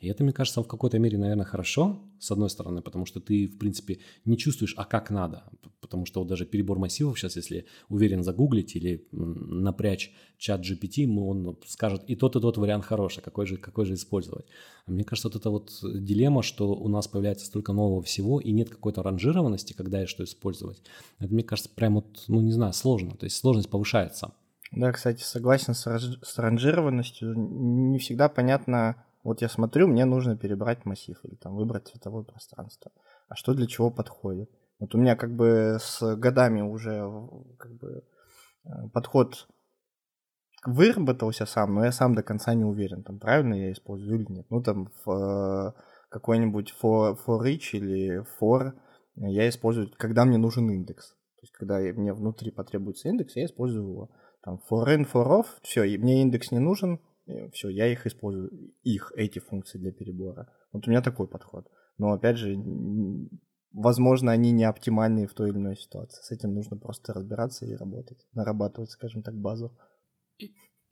И 0.00 0.08
это, 0.08 0.24
мне 0.24 0.32
кажется, 0.32 0.62
в 0.62 0.66
какой-то 0.66 0.98
мере, 0.98 1.18
наверное, 1.18 1.44
хорошо, 1.44 2.00
с 2.18 2.30
одной 2.30 2.48
стороны, 2.48 2.80
потому 2.80 3.04
что 3.04 3.20
ты, 3.20 3.46
в 3.46 3.58
принципе, 3.58 3.98
не 4.24 4.38
чувствуешь, 4.38 4.74
а 4.76 4.84
как 4.84 5.10
надо. 5.10 5.44
Потому 5.80 6.06
что 6.06 6.20
вот 6.20 6.28
даже 6.28 6.46
перебор 6.46 6.78
массивов 6.78 7.18
сейчас, 7.18 7.36
если 7.36 7.66
уверен 7.88 8.22
загуглить 8.22 8.76
или 8.76 9.06
напрячь 9.12 10.12
чат 10.38 10.62
GPT, 10.62 11.06
он 11.18 11.58
скажет, 11.66 12.02
и 12.06 12.16
тот, 12.16 12.36
и 12.36 12.40
тот 12.40 12.56
вариант 12.56 12.84
хороший, 12.84 13.22
какой 13.22 13.46
же, 13.46 13.58
какой 13.58 13.84
же 13.84 13.94
использовать. 13.94 14.46
Мне 14.86 15.04
кажется, 15.04 15.28
вот 15.28 15.36
это 15.36 15.50
вот 15.50 15.70
дилемма, 15.82 16.42
что 16.42 16.74
у 16.74 16.88
нас 16.88 17.06
появляется 17.06 17.46
столько 17.46 17.72
нового 17.72 18.02
всего, 18.02 18.40
и 18.40 18.52
нет 18.52 18.70
какой-то 18.70 19.02
ранжированности, 19.02 19.74
когда 19.74 20.02
и 20.02 20.06
что 20.06 20.24
использовать. 20.24 20.82
Это, 21.18 21.32
мне 21.34 21.42
кажется, 21.42 21.70
прям 21.74 21.96
вот, 21.96 22.24
ну, 22.28 22.40
не 22.40 22.52
знаю, 22.52 22.72
сложно. 22.72 23.16
То 23.16 23.24
есть 23.24 23.36
сложность 23.36 23.68
повышается. 23.68 24.32
Да, 24.72 24.92
кстати, 24.92 25.22
согласен 25.22 25.74
с 25.74 26.38
ранжированностью. 26.38 27.34
Не 27.36 27.98
всегда 27.98 28.28
понятно, 28.28 29.04
вот 29.22 29.42
я 29.42 29.48
смотрю, 29.48 29.86
мне 29.86 30.04
нужно 30.04 30.36
перебрать 30.36 30.84
массив 30.84 31.18
или 31.24 31.34
там 31.34 31.54
выбрать 31.54 31.88
цветовое 31.88 32.24
пространство. 32.24 32.90
А 33.28 33.36
что 33.36 33.54
для 33.54 33.66
чего 33.66 33.90
подходит? 33.90 34.50
Вот 34.78 34.94
у 34.94 34.98
меня 34.98 35.14
как 35.14 35.34
бы 35.34 35.76
с 35.78 36.16
годами 36.16 36.62
уже 36.62 37.06
как 37.58 37.72
бы 37.74 38.02
э, 38.64 38.68
подход 38.92 39.46
выработался 40.64 41.46
сам, 41.46 41.74
но 41.74 41.84
я 41.84 41.92
сам 41.92 42.14
до 42.14 42.22
конца 42.22 42.54
не 42.54 42.64
уверен, 42.64 43.02
там 43.02 43.18
правильно 43.18 43.54
я 43.54 43.72
использую 43.72 44.20
или 44.20 44.32
нет. 44.32 44.46
Ну 44.50 44.62
там 44.62 44.90
в 45.04 45.10
э, 45.10 45.72
какой-нибудь 46.08 46.74
for, 46.82 47.18
for 47.26 47.42
each 47.44 47.70
или 47.72 48.24
for 48.40 48.72
я 49.16 49.48
использую, 49.48 49.90
когда 49.98 50.24
мне 50.24 50.38
нужен 50.38 50.70
индекс. 50.70 51.10
То 51.10 51.42
есть 51.42 51.52
когда 51.52 51.78
мне 51.78 52.14
внутри 52.14 52.50
потребуется 52.50 53.08
индекс, 53.08 53.36
я 53.36 53.44
использую 53.44 53.88
его. 53.88 54.10
Там 54.42 54.60
for 54.70 54.86
in, 54.86 55.06
for 55.10 55.26
off, 55.26 55.46
все, 55.62 55.84
и 55.84 55.98
мне 55.98 56.22
индекс 56.22 56.50
не 56.50 56.58
нужен, 56.58 57.00
все, 57.52 57.68
я 57.68 57.86
их 57.86 58.06
использую, 58.06 58.74
их, 58.82 59.12
эти 59.16 59.38
функции 59.38 59.78
для 59.78 59.92
перебора. 59.92 60.52
Вот 60.72 60.86
у 60.86 60.90
меня 60.90 61.02
такой 61.02 61.28
подход. 61.28 61.70
Но 61.98 62.12
опять 62.12 62.36
же, 62.36 62.56
возможно, 63.72 64.32
они 64.32 64.52
не 64.52 64.64
оптимальные 64.64 65.26
в 65.26 65.34
той 65.34 65.50
или 65.50 65.58
иной 65.58 65.76
ситуации. 65.76 66.22
С 66.22 66.30
этим 66.30 66.54
нужно 66.54 66.76
просто 66.76 67.12
разбираться 67.12 67.66
и 67.66 67.74
работать, 67.74 68.26
нарабатывать, 68.32 68.90
скажем 68.90 69.22
так, 69.22 69.34
базу. 69.34 69.76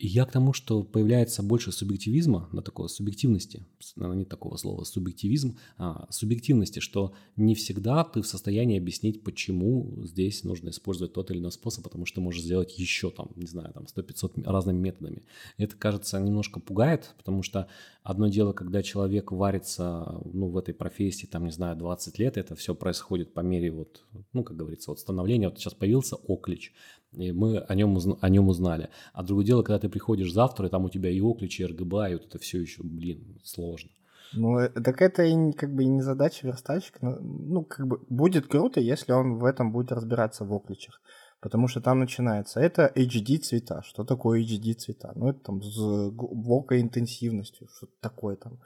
Я 0.01 0.26
к 0.26 0.30
тому, 0.30 0.53
что 0.53 0.84
появляется 0.84 1.42
больше 1.42 1.72
субъективизма, 1.72 2.49
на 2.53 2.62
такого 2.62 2.86
субъективности, 2.86 3.66
наверное, 3.96 4.20
нет 4.20 4.28
такого 4.28 4.57
слова, 4.57 4.84
субъективизм, 4.84 5.59
а, 5.76 6.07
субъективности, 6.11 6.78
что 6.78 7.14
не 7.34 7.57
всегда 7.57 8.05
ты 8.05 8.22
в 8.22 8.26
состоянии 8.28 8.78
объяснить, 8.78 9.24
почему 9.24 10.05
здесь 10.05 10.44
нужно 10.44 10.68
использовать 10.68 11.14
тот 11.14 11.32
или 11.32 11.40
иной 11.40 11.51
способ, 11.51 11.82
потому 11.82 12.07
что 12.07 12.20
можешь 12.20 12.42
сделать 12.42 12.78
еще 12.78 13.11
там, 13.11 13.30
не 13.34 13.49
знаю, 13.49 13.72
там 13.72 13.86
100-500 13.86 14.44
разными 14.44 14.78
методами. 14.78 15.24
Это, 15.57 15.74
кажется, 15.74 16.20
немножко 16.20 16.61
пугает, 16.61 17.16
потому 17.18 17.42
что 17.42 17.66
одно 18.05 18.28
дело, 18.28 18.53
когда 18.53 18.84
человек 18.84 19.32
варится, 19.32 20.20
ну, 20.32 20.49
в 20.49 20.57
этой 20.57 20.74
профессии, 20.74 21.26
там, 21.26 21.44
не 21.44 21.51
знаю, 21.51 21.76
20 21.76 22.20
лет, 22.20 22.36
это 22.36 22.55
все 22.55 22.76
происходит 22.76 23.34
по 23.34 23.40
мере 23.40 23.72
вот, 23.72 24.05
ну, 24.32 24.44
как 24.44 24.57
говорится, 24.57 24.92
вот 24.92 25.01
становления. 25.01 25.49
Вот 25.49 25.59
сейчас 25.59 25.74
появился 25.74 26.14
оклич, 26.14 26.72
и 27.12 27.32
мы 27.32 27.59
о 27.59 27.74
нем, 27.74 27.98
о 28.20 28.28
нем 28.28 28.48
узнали. 28.48 28.90
А 29.12 29.22
другое 29.22 29.46
дело, 29.46 29.62
когда 29.62 29.78
ты 29.78 29.88
приходишь 29.88 30.32
завтра, 30.32 30.66
и 30.66 30.70
там 30.70 30.84
у 30.84 30.90
тебя 30.90 31.11
и 31.11 31.20
оклич, 31.20 31.61
и 31.61 31.66
РГБА, 31.66 32.11
и 32.11 32.14
вот 32.14 32.26
это 32.26 32.38
все 32.38 32.61
еще, 32.61 32.82
блин, 32.82 33.38
сложно. 33.44 33.90
Ну, 34.34 34.59
э, 34.59 34.68
так 34.68 35.00
это 35.00 35.22
и 35.24 35.52
как 35.52 35.74
бы 35.74 35.84
и 35.84 35.88
не 35.88 36.02
задача 36.02 36.46
верстальщика. 36.46 37.18
Ну, 37.20 37.64
как 37.64 37.86
бы 37.86 38.00
будет 38.09 38.46
круто, 38.46 38.80
если 38.80 39.12
он 39.12 39.38
в 39.38 39.44
этом 39.44 39.72
будет 39.72 39.92
разбираться 39.92 40.44
в 40.44 40.52
окличах. 40.52 41.00
Потому 41.40 41.68
что 41.68 41.80
там 41.80 42.00
начинается. 42.00 42.61
Это 42.61 42.92
HD 42.94 43.38
цвета. 43.38 43.82
Что 43.82 44.04
такое 44.04 44.42
HD 44.42 44.74
цвета? 44.74 45.12
Ну, 45.14 45.30
это 45.30 45.40
там 45.40 45.62
с 45.62 46.11
глубокой 46.11 46.80
интенсивностью. 46.80 47.68
Что 47.68 47.86
такое 48.00 48.36
там? 48.36 48.59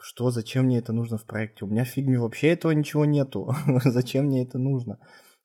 Что, 0.00 0.30
зачем 0.30 0.66
мне 0.66 0.78
это 0.78 0.92
нужно 0.92 1.18
в 1.18 1.24
проекте? 1.24 1.64
У 1.64 1.68
меня 1.68 1.84
в 1.84 1.88
фигме 1.88 2.18
вообще 2.18 2.48
этого 2.48 2.72
ничего 2.72 3.04
нету. 3.04 3.54
зачем 3.84 4.26
мне 4.26 4.42
это 4.42 4.58
нужно? 4.58 4.98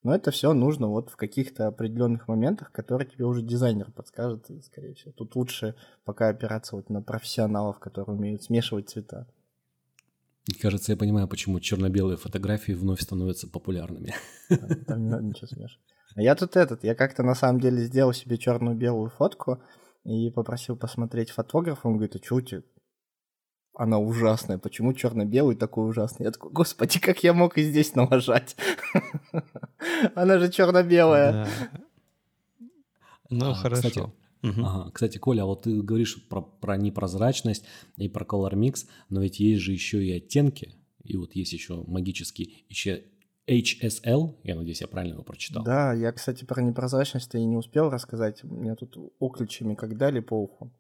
Но 0.04 0.16
это 0.16 0.32
все 0.32 0.54
нужно 0.54 0.88
вот 0.88 1.10
в 1.10 1.16
каких-то 1.16 1.68
определенных 1.68 2.28
моментах, 2.28 2.72
которые 2.72 3.08
тебе 3.08 3.26
уже 3.26 3.44
дизайнер 3.44 3.92
подскажет, 3.92 4.50
и, 4.50 4.62
скорее 4.62 4.96
всего. 4.96 5.12
Тут 5.12 5.36
лучше 5.36 5.76
пока 6.06 6.30
опираться 6.30 6.76
вот 6.76 6.90
на 6.90 7.02
профессионалов, 7.02 7.80
которые 7.80 8.18
умеют 8.18 8.44
смешивать 8.44 8.90
цвета. 8.90 9.28
И 10.48 10.54
кажется, 10.54 10.92
я 10.92 10.98
понимаю, 10.98 11.28
почему 11.28 11.60
черно-белые 11.60 12.18
фотографии 12.18 12.72
вновь 12.72 13.02
становятся 13.02 13.48
популярными. 13.48 14.16
Там, 14.88 15.04
не 15.04 15.10
надо 15.10 15.24
ничего 15.24 15.48
смешивать. 15.48 15.86
А 16.16 16.22
я 16.22 16.36
тут 16.36 16.56
этот, 16.56 16.84
я 16.84 16.96
как-то 16.96 17.24
на 17.24 17.36
самом 17.36 17.62
деле 17.62 17.84
сделал 17.84 18.12
себе 18.12 18.38
черную-белую 18.38 19.12
фотку 19.12 19.62
и 20.04 20.32
попросил 20.32 20.76
посмотреть 20.76 21.30
фотографа. 21.30 21.88
Он 21.88 21.94
говорит, 21.94 22.16
а 22.16 22.26
что 22.26 22.36
у 22.36 22.42
тебя 22.42 22.64
она 23.74 24.00
ужасная. 24.00 24.58
Почему 24.58 24.94
черно-белый 24.94 25.56
такой 25.56 25.90
ужасный? 25.90 26.26
Я 26.26 26.32
такой, 26.32 26.52
господи, 26.52 27.00
как 27.00 27.24
я 27.24 27.34
мог 27.34 27.58
и 27.58 27.64
здесь 27.64 27.96
налажать? 27.96 28.56
Она 30.16 30.40
же 30.40 30.52
черно-белая. 30.52 31.48
Ну, 33.30 33.52
а, 33.52 33.54
хорошо. 33.54 33.82
Кстати, 33.82 34.00
угу. 34.00 34.66
ага, 34.66 34.92
кстати, 34.92 35.18
Коля, 35.18 35.44
а 35.44 35.46
вот 35.46 35.64
ты 35.64 35.82
говоришь 35.82 36.28
про, 36.28 36.42
про 36.42 36.78
непрозрачность 36.78 37.66
и 37.98 38.10
про 38.10 38.26
color 38.26 38.54
mix, 38.54 38.86
но 39.10 39.22
ведь 39.22 39.40
есть 39.40 39.62
же 39.62 39.72
еще 39.72 40.04
и 40.04 40.12
оттенки, 40.12 40.76
и 41.04 41.16
вот 41.16 41.34
есть 41.34 41.54
еще 41.54 41.84
магический 41.88 42.66
еще 42.68 43.04
HSL, 43.48 44.38
я 44.44 44.56
надеюсь, 44.56 44.82
я 44.82 44.88
правильно 44.88 45.14
его 45.14 45.24
прочитал. 45.24 45.64
Да, 45.64 45.94
я, 45.94 46.12
кстати, 46.12 46.46
про 46.46 46.62
непрозрачность 46.62 47.34
и 47.36 47.44
не 47.44 47.56
успел 47.56 47.90
рассказать. 47.90 48.44
Мне 48.44 48.76
тут 48.76 48.98
окличами 49.20 49.76
как 49.76 49.98
дали 49.98 50.20
по 50.20 50.36
уху. 50.36 50.72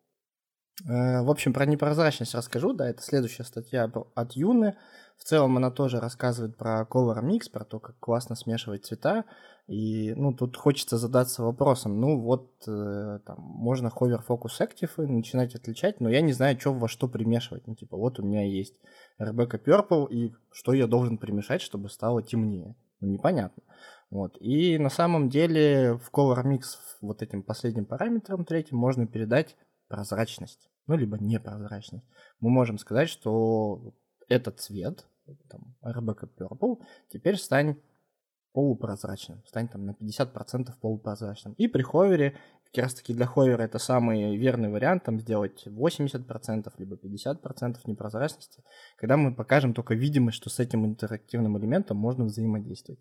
Э, 0.88 1.22
в 1.22 1.30
общем, 1.30 1.54
про 1.54 1.66
непрозрачность 1.66 2.36
расскажу, 2.36 2.74
да, 2.74 2.90
это 2.90 3.02
следующая 3.02 3.44
статья 3.44 3.92
от 4.16 4.32
Юны. 4.34 4.76
В 5.18 5.24
целом 5.24 5.58
она 5.58 5.70
тоже 5.70 6.00
рассказывает 6.00 6.58
про 6.58 6.82
Color 6.90 7.24
Mix, 7.24 7.52
про 7.52 7.64
то, 7.64 7.80
как 7.80 8.00
классно 8.00 8.36
смешивать 8.36 8.86
цвета. 8.86 9.26
И, 9.68 10.14
ну, 10.16 10.34
тут 10.34 10.58
хочется 10.58 10.98
задаться 10.98 11.44
вопросом, 11.44 12.02
ну, 12.02 12.20
вот, 12.20 12.52
э, 12.68 13.20
там, 13.26 13.38
можно 13.40 13.88
Hover 13.88 14.20
Focus 14.28 14.60
Active 14.60 15.06
начинать 15.06 15.56
отличать, 15.56 16.02
но 16.02 16.10
я 16.10 16.22
не 16.22 16.34
знаю, 16.34 16.60
что 16.60 16.74
во 16.74 16.88
что 16.88 17.08
примешивать. 17.08 17.68
Ну, 17.68 17.76
типа, 17.76 17.96
вот 17.96 18.20
у 18.20 18.24
меня 18.24 18.44
есть 18.44 18.76
Rebecca 19.20 19.64
Purple, 19.64 20.10
и 20.10 20.34
что 20.52 20.74
я 20.74 20.88
должен 20.88 21.18
примешать, 21.18 21.62
чтобы 21.62 21.90
стало 21.90 22.24
темнее? 22.24 22.76
Ну, 23.00 23.08
непонятно. 23.08 23.64
Вот. 24.10 24.36
И 24.42 24.78
на 24.78 24.90
самом 24.90 25.30
деле 25.30 25.94
в 25.94 26.12
Color 26.12 26.44
Mix 26.44 26.64
вот 27.02 27.22
этим 27.22 27.44
последним 27.44 27.86
параметром 27.86 28.44
третьим 28.44 28.78
можно 28.78 29.08
передать 29.08 29.56
прозрачность, 29.88 30.70
ну, 30.88 30.96
либо 30.96 31.18
непрозрачность. 31.18 32.06
Мы 32.40 32.50
можем 32.50 32.78
сказать, 32.78 33.10
что 33.10 33.94
этот 34.28 34.60
цвет, 34.60 35.06
там, 35.50 35.76
Rebecca 35.84 36.30
Purple, 36.38 36.82
теперь 37.10 37.38
стань 37.38 37.78
полупрозрачным, 38.54 39.44
стань 39.46 39.68
там 39.68 39.86
на 39.86 39.92
50% 39.92 40.72
полупрозрачным. 40.82 41.54
И 41.54 41.68
при 41.68 41.84
ховере, 41.84 42.36
как 42.66 42.84
раз 42.84 42.94
таки 42.94 43.14
для 43.14 43.26
ховера 43.26 43.64
это 43.64 43.80
самый 43.80 44.36
верный 44.38 44.70
вариант, 44.70 45.04
там 45.04 45.20
сделать 45.20 45.66
80% 45.66 46.72
либо 46.78 46.96
50% 46.96 47.78
непрозрачности, 47.86 48.64
когда 48.98 49.18
мы 49.18 49.34
покажем 49.34 49.74
только 49.74 49.94
видимость, 49.94 50.38
что 50.38 50.50
с 50.50 50.60
этим 50.60 50.86
интерактивным 50.86 51.58
элементом 51.58 51.98
можно 51.98 52.26
взаимодействовать. 52.26 53.00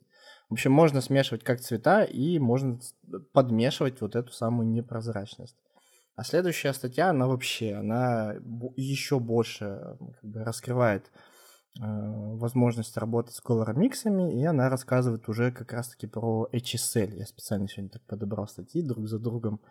В 0.49 0.53
общем, 0.55 0.73
можно 0.73 1.01
смешивать 1.01 1.45
как 1.45 1.61
цвета 1.61 2.05
и 2.05 2.39
можно 2.39 2.81
подмешивать 3.33 4.01
вот 4.01 4.17
эту 4.17 4.33
самую 4.33 4.69
непрозрачность. 4.69 5.57
А 6.21 6.23
следующая 6.23 6.75
статья, 6.75 7.09
она 7.09 7.27
вообще, 7.27 7.77
она 7.77 8.35
еще 8.77 9.19
больше 9.19 9.97
как 10.21 10.31
бы, 10.31 10.45
раскрывает 10.45 11.07
э, 11.07 11.81
возможность 11.81 12.95
работать 12.99 13.35
с 13.35 13.43
color 13.43 13.73
миксами, 13.75 14.39
и 14.39 14.45
она 14.45 14.69
рассказывает 14.69 15.31
уже 15.31 15.51
как 15.51 15.73
раз-таки 15.73 16.07
про 16.07 16.47
HSL. 16.53 17.17
Я 17.17 17.25
специально 17.25 17.67
сегодня 17.69 17.89
так 17.89 18.03
подобрал 18.03 18.47
статьи 18.49 18.83
друг 18.83 19.09
за 19.09 19.19
другом, 19.19 19.63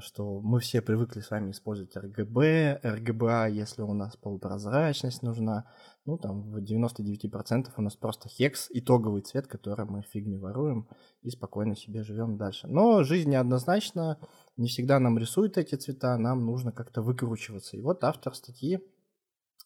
что 0.00 0.40
мы 0.40 0.60
все 0.60 0.80
привыкли 0.80 1.20
с 1.20 1.30
вами 1.30 1.50
использовать 1.50 1.94
RGB, 1.94 2.80
RGBA, 2.82 3.50
если 3.50 3.82
у 3.82 3.92
нас 3.92 4.16
полупрозрачность 4.16 5.22
нужна. 5.22 5.66
Ну, 6.06 6.16
там 6.16 6.50
в 6.50 6.56
99% 6.58 7.68
у 7.76 7.82
нас 7.82 7.94
просто 7.94 8.28
хекс, 8.28 8.68
итоговый 8.70 9.20
цвет, 9.20 9.46
который 9.46 9.84
мы 9.84 10.02
фиг 10.02 10.26
не 10.26 10.38
воруем 10.38 10.88
и 11.20 11.28
спокойно 11.28 11.76
себе 11.76 12.02
живем 12.02 12.38
дальше. 12.38 12.68
Но 12.68 13.04
жизнь 13.04 13.30
неоднозначна, 13.30 14.18
не 14.56 14.68
всегда 14.68 14.98
нам 14.98 15.18
рисуют 15.18 15.58
эти 15.58 15.74
цвета, 15.74 16.16
нам 16.16 16.46
нужно 16.46 16.72
как-то 16.72 17.02
выкручиваться. 17.02 17.76
И 17.76 17.82
вот 17.82 18.02
автор 18.02 18.34
статьи 18.34 18.76
э, 18.76 18.80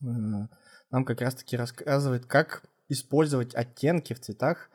нам 0.03 1.05
как 1.05 1.20
раз-таки 1.20 1.57
рассказывает, 1.57 2.26
как 2.26 2.64
использовать 2.88 3.55
оттенки 3.55 4.12
в 4.12 4.20
цветах 4.20 4.70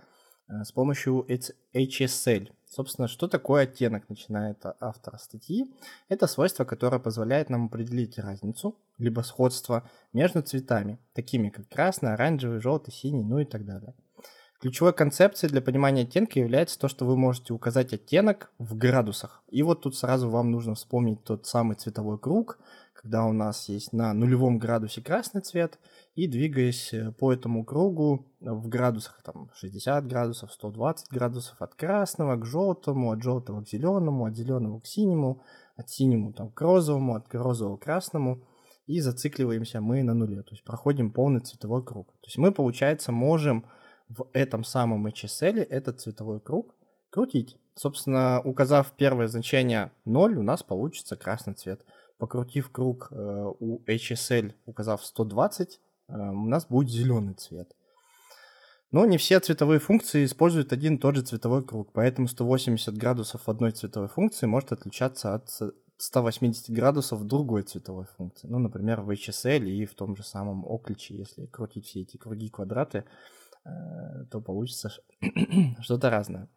э, 0.48 0.64
с 0.64 0.72
помощью 0.72 1.28
HSL. 1.74 2.52
Собственно, 2.70 3.08
что 3.08 3.28
такое 3.28 3.64
оттенок, 3.64 4.08
начинает 4.10 4.64
автор 4.80 5.18
статьи? 5.18 5.74
Это 6.08 6.28
свойство, 6.28 6.66
которое 6.66 7.00
позволяет 7.00 7.50
нам 7.50 7.66
определить 7.66 8.20
разницу, 8.20 8.78
либо 9.00 9.22
сходство 9.22 9.90
между 10.14 10.44
цветами, 10.44 11.00
такими 11.14 11.50
как 11.50 11.68
красный, 11.68 12.14
оранжевый, 12.14 12.62
желтый, 12.62 12.94
синий, 12.94 13.24
ну 13.24 13.40
и 13.40 13.46
так 13.46 13.66
далее. 13.66 13.96
Ключевой 14.60 14.92
концепцией 14.92 15.50
для 15.50 15.62
понимания 15.62 16.02
оттенка 16.02 16.38
является 16.38 16.78
то, 16.78 16.90
что 16.90 17.06
вы 17.06 17.16
можете 17.16 17.54
указать 17.54 17.94
оттенок 17.94 18.52
в 18.60 18.76
градусах. 18.76 19.42
И 19.48 19.64
вот 19.64 19.82
тут 19.82 19.96
сразу 19.96 20.30
вам 20.30 20.52
нужно 20.52 20.76
вспомнить 20.76 21.24
тот 21.24 21.46
самый 21.46 21.78
цветовой 21.78 22.20
круг, 22.20 22.60
когда 22.94 23.24
у 23.24 23.32
нас 23.32 23.70
есть 23.70 23.94
на 23.94 24.14
нулевом 24.14 24.60
градусе 24.60 25.02
красный 25.02 25.40
цвет, 25.40 25.80
и 26.16 26.28
двигаясь 26.28 26.94
э, 26.94 27.14
по 27.14 27.32
этому 27.32 27.64
кругу 27.64 28.26
в 28.42 28.68
градусах, 28.68 29.22
там 29.24 29.50
60 29.56 30.06
градусов, 30.06 30.52
120 30.52 31.08
градусов 31.10 31.62
от 31.62 31.76
красного 31.76 32.36
к 32.36 32.46
желтому, 32.46 33.12
от 33.12 33.24
желтого 33.24 33.62
к 33.62 33.70
зеленому, 33.70 34.26
от 34.26 34.36
зеленого 34.36 34.82
к 34.82 34.88
синему, 34.88 35.42
от 35.78 35.90
синему 35.90 36.34
там, 36.34 36.52
к 36.52 36.60
розовому, 36.60 37.16
от 37.16 37.34
розового 37.34 37.78
к 37.78 37.84
красному, 37.84 38.44
и 38.88 39.00
зацикливаемся 39.00 39.80
мы 39.80 40.04
на 40.04 40.14
нуле, 40.14 40.42
то 40.42 40.52
есть 40.52 40.66
проходим 40.66 41.12
полный 41.12 41.40
цветовой 41.40 41.86
круг. 41.86 42.08
То 42.20 42.28
есть 42.28 42.38
мы, 42.38 42.52
получается, 42.52 43.14
можем 43.14 43.64
в 44.10 44.28
этом 44.34 44.64
самом 44.64 45.08
HSL 45.08 45.62
этот 45.62 46.02
цветовой 46.02 46.40
круг 46.42 46.76
крутить. 47.10 47.58
Собственно, 47.76 48.42
указав 48.44 48.92
первое 48.98 49.28
значение 49.28 49.92
0, 50.06 50.38
у 50.38 50.44
нас 50.44 50.64
получится 50.64 51.16
красный 51.16 51.54
цвет– 51.54 51.86
покрутив 52.20 52.70
круг 52.70 53.08
э, 53.12 53.54
у 53.60 53.82
HSL, 53.86 54.54
указав 54.66 55.04
120, 55.04 55.80
э, 56.10 56.14
у 56.14 56.46
нас 56.46 56.68
будет 56.68 56.90
зеленый 56.90 57.34
цвет. 57.34 57.76
Но 58.92 59.06
не 59.06 59.18
все 59.18 59.40
цветовые 59.40 59.80
функции 59.80 60.26
используют 60.26 60.74
один 60.74 60.96
и 60.96 60.98
тот 60.98 61.16
же 61.16 61.22
цветовой 61.22 61.64
круг, 61.64 61.92
поэтому 61.94 62.28
180 62.28 62.98
градусов 62.98 63.48
в 63.48 63.50
одной 63.50 63.72
цветовой 63.72 64.10
функции 64.10 64.48
может 64.48 64.72
отличаться 64.72 65.34
от 65.34 65.50
180 65.98 66.70
градусов 66.72 67.20
в 67.20 67.26
другой 67.26 67.64
цветовой 67.64 68.06
функции. 68.18 68.48
Ну, 68.48 68.60
например, 68.60 69.02
в 69.02 69.12
HSL 69.12 69.66
и 69.66 69.86
в 69.86 69.94
том 69.96 70.16
же 70.16 70.24
самом 70.24 70.66
окличе, 70.66 71.16
если 71.16 71.46
крутить 71.46 71.86
все 71.86 72.02
эти 72.02 72.18
круги 72.18 72.50
квадраты, 72.50 73.06
то 74.32 74.42
получится 74.42 74.92
что-то 75.82 76.10
разное. 76.10 76.50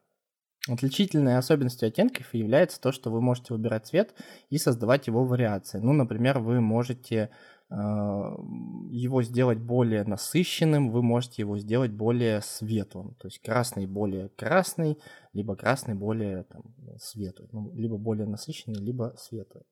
Отличительной 0.69 1.39
особенностью 1.39 1.89
оттенков 1.89 2.33
является 2.35 2.81
то, 2.81 2.93
что 2.93 3.11
вы 3.11 3.21
можете 3.21 3.53
выбирать 3.53 3.87
цвет 3.87 4.15
и 4.49 4.59
создавать 4.59 5.09
его 5.09 5.25
вариации. 5.25 5.79
Ну, 5.79 5.93
например, 5.93 6.39
вы 6.39 6.61
можете 6.61 7.31
э, 7.69 7.75
его 7.75 9.25
сделать 9.25 9.59
более 9.59 10.05
насыщенным, 10.05 10.93
вы 10.93 11.03
можете 11.03 11.43
его 11.43 11.59
сделать 11.59 11.91
более 11.91 12.43
светлым. 12.43 13.17
То 13.17 13.27
есть 13.27 13.41
красный 13.41 13.87
более 13.87 14.29
красный, 14.29 14.99
либо 15.33 15.57
красный 15.57 15.95
более 15.95 16.45
там, 16.45 16.63
светлый. 17.01 17.49
Ну, 17.51 17.73
либо 17.75 17.97
более 17.97 18.29
насыщенный, 18.29 18.81
либо 18.81 19.17
светлый. 19.19 19.65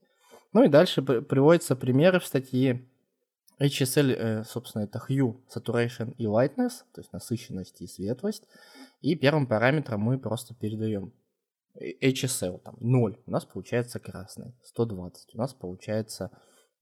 Ну 0.52 0.64
и 0.64 0.68
дальше 0.68 1.02
приводятся 1.02 1.76
примеры 1.76 2.18
в 2.18 2.26
статье. 2.26 2.84
HSL, 3.60 4.10
э, 4.12 4.44
собственно, 4.44 4.84
это 4.84 4.98
hue, 5.06 5.36
saturation 5.54 6.14
и 6.16 6.24
lightness, 6.24 6.84
то 6.92 7.00
есть 7.00 7.12
насыщенность 7.12 7.80
и 7.82 7.86
светлость. 7.86 8.44
И 9.02 9.14
первым 9.14 9.46
параметром 9.46 10.00
мы 10.00 10.18
просто 10.18 10.54
передаем 10.54 11.12
HSL, 11.78 12.58
там 12.60 12.76
0, 12.80 13.18
у 13.26 13.30
нас 13.30 13.44
получается 13.44 14.00
красный, 14.00 14.54
120, 14.64 15.34
у 15.34 15.38
нас 15.38 15.54
получается 15.54 16.30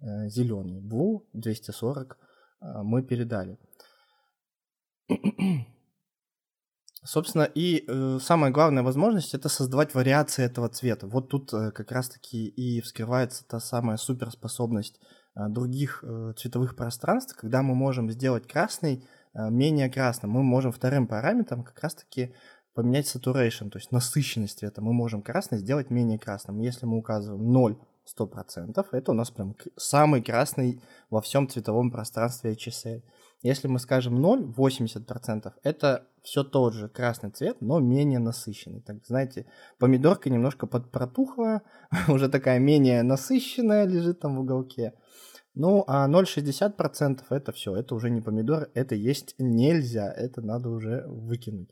э, 0.01 0.29
зеленый, 0.29 0.81
blue 0.81 1.26
240 1.33 2.16
э, 2.61 2.83
мы 2.83 3.03
передали. 3.03 3.59
Собственно, 7.05 7.45
и 7.45 7.85
э, 7.87 8.18
самая 8.20 8.51
главная 8.51 8.83
возможность 8.83 9.35
это 9.35 9.49
создавать 9.49 9.95
вариации 9.95 10.45
этого 10.45 10.68
цвета. 10.68 11.07
Вот 11.07 11.29
тут 11.29 11.53
э, 11.53 11.70
как 11.72 11.91
раз-таки 11.93 12.47
и 12.49 12.81
вскрывается 12.81 13.47
та 13.47 13.61
самая 13.61 13.97
суперспособность 13.97 15.01
э, 15.01 15.18
других 15.49 16.03
э, 16.03 16.32
цветовых 16.36 16.74
пространств, 16.74 17.36
когда 17.36 17.62
мы 17.62 17.74
можем 17.74 18.11
сделать 18.11 18.49
красный 18.49 19.05
Э, 19.39 19.51
менее 19.51 19.89
красным. 19.89 20.32
Мы 20.32 20.43
можем 20.43 20.72
вторым 20.72 21.07
параметром 21.07 21.62
как 21.62 21.80
раз-таки 21.80 22.34
поменять 22.74 23.07
saturation, 23.07 23.70
то 23.70 23.78
есть 23.78 23.93
насыщенность 23.93 24.59
цвета. 24.59 24.82
Мы 24.82 24.93
можем 24.93 25.22
красный 25.22 25.59
сделать 25.59 25.91
менее 25.91 26.18
красным. 26.18 26.61
Если 26.61 26.86
мы 26.86 26.99
указываем 26.99 27.53
0, 27.53 27.78
100%, 28.18 28.86
это 28.93 29.11
у 29.12 29.14
нас 29.14 29.30
прям 29.30 29.55
самый 29.76 30.22
красный 30.22 30.80
во 31.11 31.20
всем 31.20 31.49
цветовом 31.49 31.91
пространстве 31.91 32.53
HSL. 32.55 33.03
Если 33.43 33.68
мы 33.68 33.78
скажем 33.78 34.20
0, 34.20 34.55
80%, 34.57 35.53
это 35.62 36.07
все 36.22 36.43
тот 36.43 36.74
же 36.74 36.89
красный 36.89 37.30
цвет, 37.30 37.61
но 37.61 37.78
менее 37.78 38.18
насыщенный. 38.18 38.80
Так, 38.80 39.05
знаете, 39.07 39.47
помидорка 39.78 40.30
немножко 40.30 40.66
подпротухла, 40.66 41.62
уже 42.09 42.28
такая 42.28 42.59
менее 42.59 43.03
насыщенная 43.03 43.84
лежит 43.84 44.20
там 44.20 44.36
в 44.36 44.41
уголке. 44.41 44.95
Ну, 45.59 45.82
а 45.88 46.09
0,60% 46.09 47.24
это 47.30 47.50
все, 47.50 47.74
это 47.74 47.96
уже 47.96 48.11
не 48.11 48.20
помидор, 48.20 48.70
это 48.74 48.94
есть 48.94 49.34
нельзя, 49.38 50.09
это 50.12 50.40
надо 50.40 50.70
уже 50.70 51.04
выкинуть. 51.09 51.68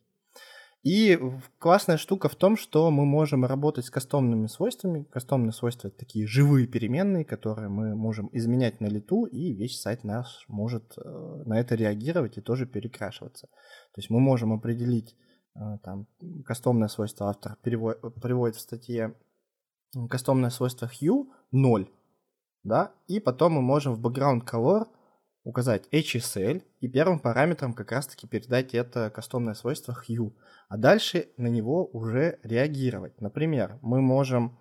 И 0.82 1.20
классная 1.58 1.96
штука 1.96 2.28
в 2.28 2.34
том, 2.34 2.56
что 2.56 2.90
мы 2.90 3.04
можем 3.04 3.44
работать 3.44 3.84
с 3.84 3.90
кастомными 3.90 4.48
свойствами. 4.48 5.04
Кастомные 5.04 5.52
свойства— 5.52 5.86
это 5.88 5.98
такие 5.98 6.26
живые 6.26 6.66
переменные, 6.66 7.24
которые 7.24 7.68
мы 7.68 7.94
можем 7.94 8.28
изменять 8.32 8.80
на 8.80 8.86
лету, 8.86 9.24
и 9.24 9.52
весь 9.52 9.80
сайт 9.80 10.02
наш 10.02 10.44
может 10.48 10.98
э, 10.98 11.42
на 11.44 11.60
это 11.60 11.76
реагировать 11.76 12.38
и 12.38 12.40
тоже 12.40 12.66
перекрашиваться. 12.66 13.46
То 13.46 14.00
есть 14.00 14.10
мы 14.10 14.18
можем 14.18 14.52
определить 14.52 15.14
э, 15.54 15.60
там 15.84 16.08
кастомное 16.44 16.88
свойство 16.88 17.28
автор 17.28 17.56
переводит, 17.62 18.00
приводит 18.20 18.56
в 18.56 18.60
статье 18.60 19.14
кастомное 20.08 20.50
свойство 20.50 20.86
hue 20.86 21.26
0, 21.52 21.88
да, 22.66 22.92
и 23.06 23.20
потом 23.20 23.52
мы 23.52 23.62
можем 23.62 23.94
в 23.94 24.06
background 24.06 24.42
color 24.44 24.86
указать 25.44 25.84
HSL 25.92 26.62
и 26.80 26.88
первым 26.88 27.20
параметром 27.20 27.72
как 27.72 27.92
раз-таки 27.92 28.26
передать 28.26 28.74
это 28.74 29.10
кастомное 29.10 29.54
свойство 29.54 29.96
hue, 30.08 30.32
а 30.68 30.76
дальше 30.76 31.28
на 31.36 31.46
него 31.46 31.86
уже 31.86 32.40
реагировать. 32.42 33.20
Например, 33.20 33.78
мы 33.80 34.00
можем 34.00 34.58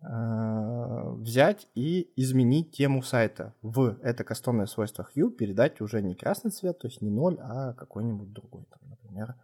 э, 0.00 1.10
взять 1.18 1.68
и 1.74 2.10
изменить 2.16 2.72
тему 2.72 3.02
сайта 3.02 3.54
в 3.60 3.98
это 4.02 4.24
кастомное 4.24 4.66
свойство 4.66 5.06
hue, 5.14 5.30
передать 5.30 5.82
уже 5.82 6.00
не 6.00 6.14
красный 6.14 6.50
цвет, 6.50 6.78
то 6.78 6.86
есть 6.86 7.02
не 7.02 7.10
0, 7.10 7.38
а 7.42 7.74
какой-нибудь 7.74 8.32
другой, 8.32 8.64
там, 8.70 8.88
например, 8.88 9.34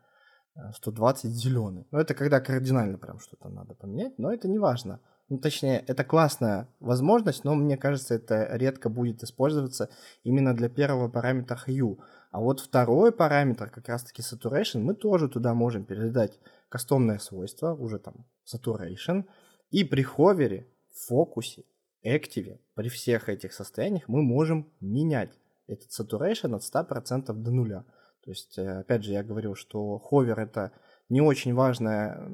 120 0.76 1.30
зеленый. 1.30 1.86
Но 1.90 2.00
это 2.00 2.14
когда 2.14 2.40
кардинально 2.40 2.98
прям 2.98 3.18
что-то 3.18 3.48
надо 3.48 3.74
поменять, 3.74 4.18
но 4.18 4.32
это 4.32 4.48
не 4.48 4.58
важно. 4.58 5.00
Ну, 5.28 5.38
точнее, 5.38 5.84
это 5.86 6.02
классная 6.02 6.68
возможность, 6.80 7.44
но 7.44 7.54
мне 7.54 7.76
кажется, 7.76 8.14
это 8.14 8.56
редко 8.56 8.88
будет 8.88 9.22
использоваться 9.22 9.88
именно 10.24 10.56
для 10.56 10.68
первого 10.68 11.08
параметра 11.08 11.56
hue. 11.66 11.98
А 12.32 12.40
вот 12.40 12.60
второй 12.60 13.12
параметр, 13.12 13.70
как 13.70 13.88
раз-таки 13.88 14.22
saturation, 14.22 14.80
мы 14.80 14.94
тоже 14.94 15.28
туда 15.28 15.54
можем 15.54 15.84
передать 15.84 16.38
кастомное 16.68 17.18
свойство, 17.18 17.74
уже 17.74 17.98
там 17.98 18.26
saturation, 18.44 19.24
и 19.70 19.84
при 19.84 20.02
ховере, 20.02 20.66
фокусе, 20.92 21.64
активе, 22.04 22.60
при 22.74 22.88
всех 22.88 23.28
этих 23.28 23.52
состояниях 23.52 24.08
мы 24.08 24.22
можем 24.22 24.68
менять 24.80 25.30
этот 25.68 25.90
saturation 25.90 26.56
от 26.56 26.62
100% 26.62 27.32
до 27.32 27.50
нуля. 27.50 27.84
То 28.24 28.30
есть, 28.30 28.58
э, 28.58 28.80
опять 28.80 29.04
же, 29.04 29.12
я 29.12 29.22
говорил, 29.22 29.54
что 29.54 29.98
ховер 29.98 30.38
это 30.38 30.72
не 31.08 31.20
очень 31.20 31.54
важное 31.54 32.30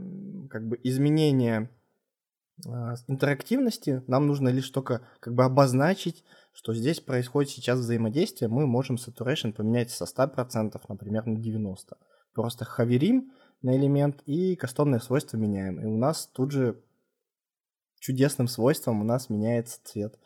как 0.50 0.66
бы 0.68 0.78
изменение 0.82 1.70
а, 2.64 2.94
интерактивности. 3.06 4.02
Нам 4.06 4.26
нужно 4.26 4.48
лишь 4.48 4.70
только 4.70 5.02
как 5.20 5.34
бы 5.34 5.44
обозначить, 5.44 6.24
что 6.52 6.74
здесь 6.74 7.00
происходит 7.00 7.50
сейчас 7.50 7.78
взаимодействие. 7.78 8.48
Мы 8.48 8.66
можем 8.66 8.96
saturation 8.96 9.52
поменять 9.52 9.90
со 9.90 10.04
100%, 10.04 10.80
например, 10.88 11.26
на 11.26 11.38
90%. 11.38 11.76
Просто 12.32 12.64
ховерим 12.64 13.32
на 13.62 13.76
элемент 13.76 14.22
и 14.26 14.56
кастомное 14.56 15.00
свойство 15.00 15.36
меняем. 15.36 15.80
И 15.80 15.84
у 15.84 15.96
нас 15.96 16.26
тут 16.26 16.52
же 16.52 16.82
чудесным 17.98 18.48
свойством 18.48 19.00
у 19.00 19.04
нас 19.04 19.30
меняется 19.30 19.80
цвет. 19.84 20.18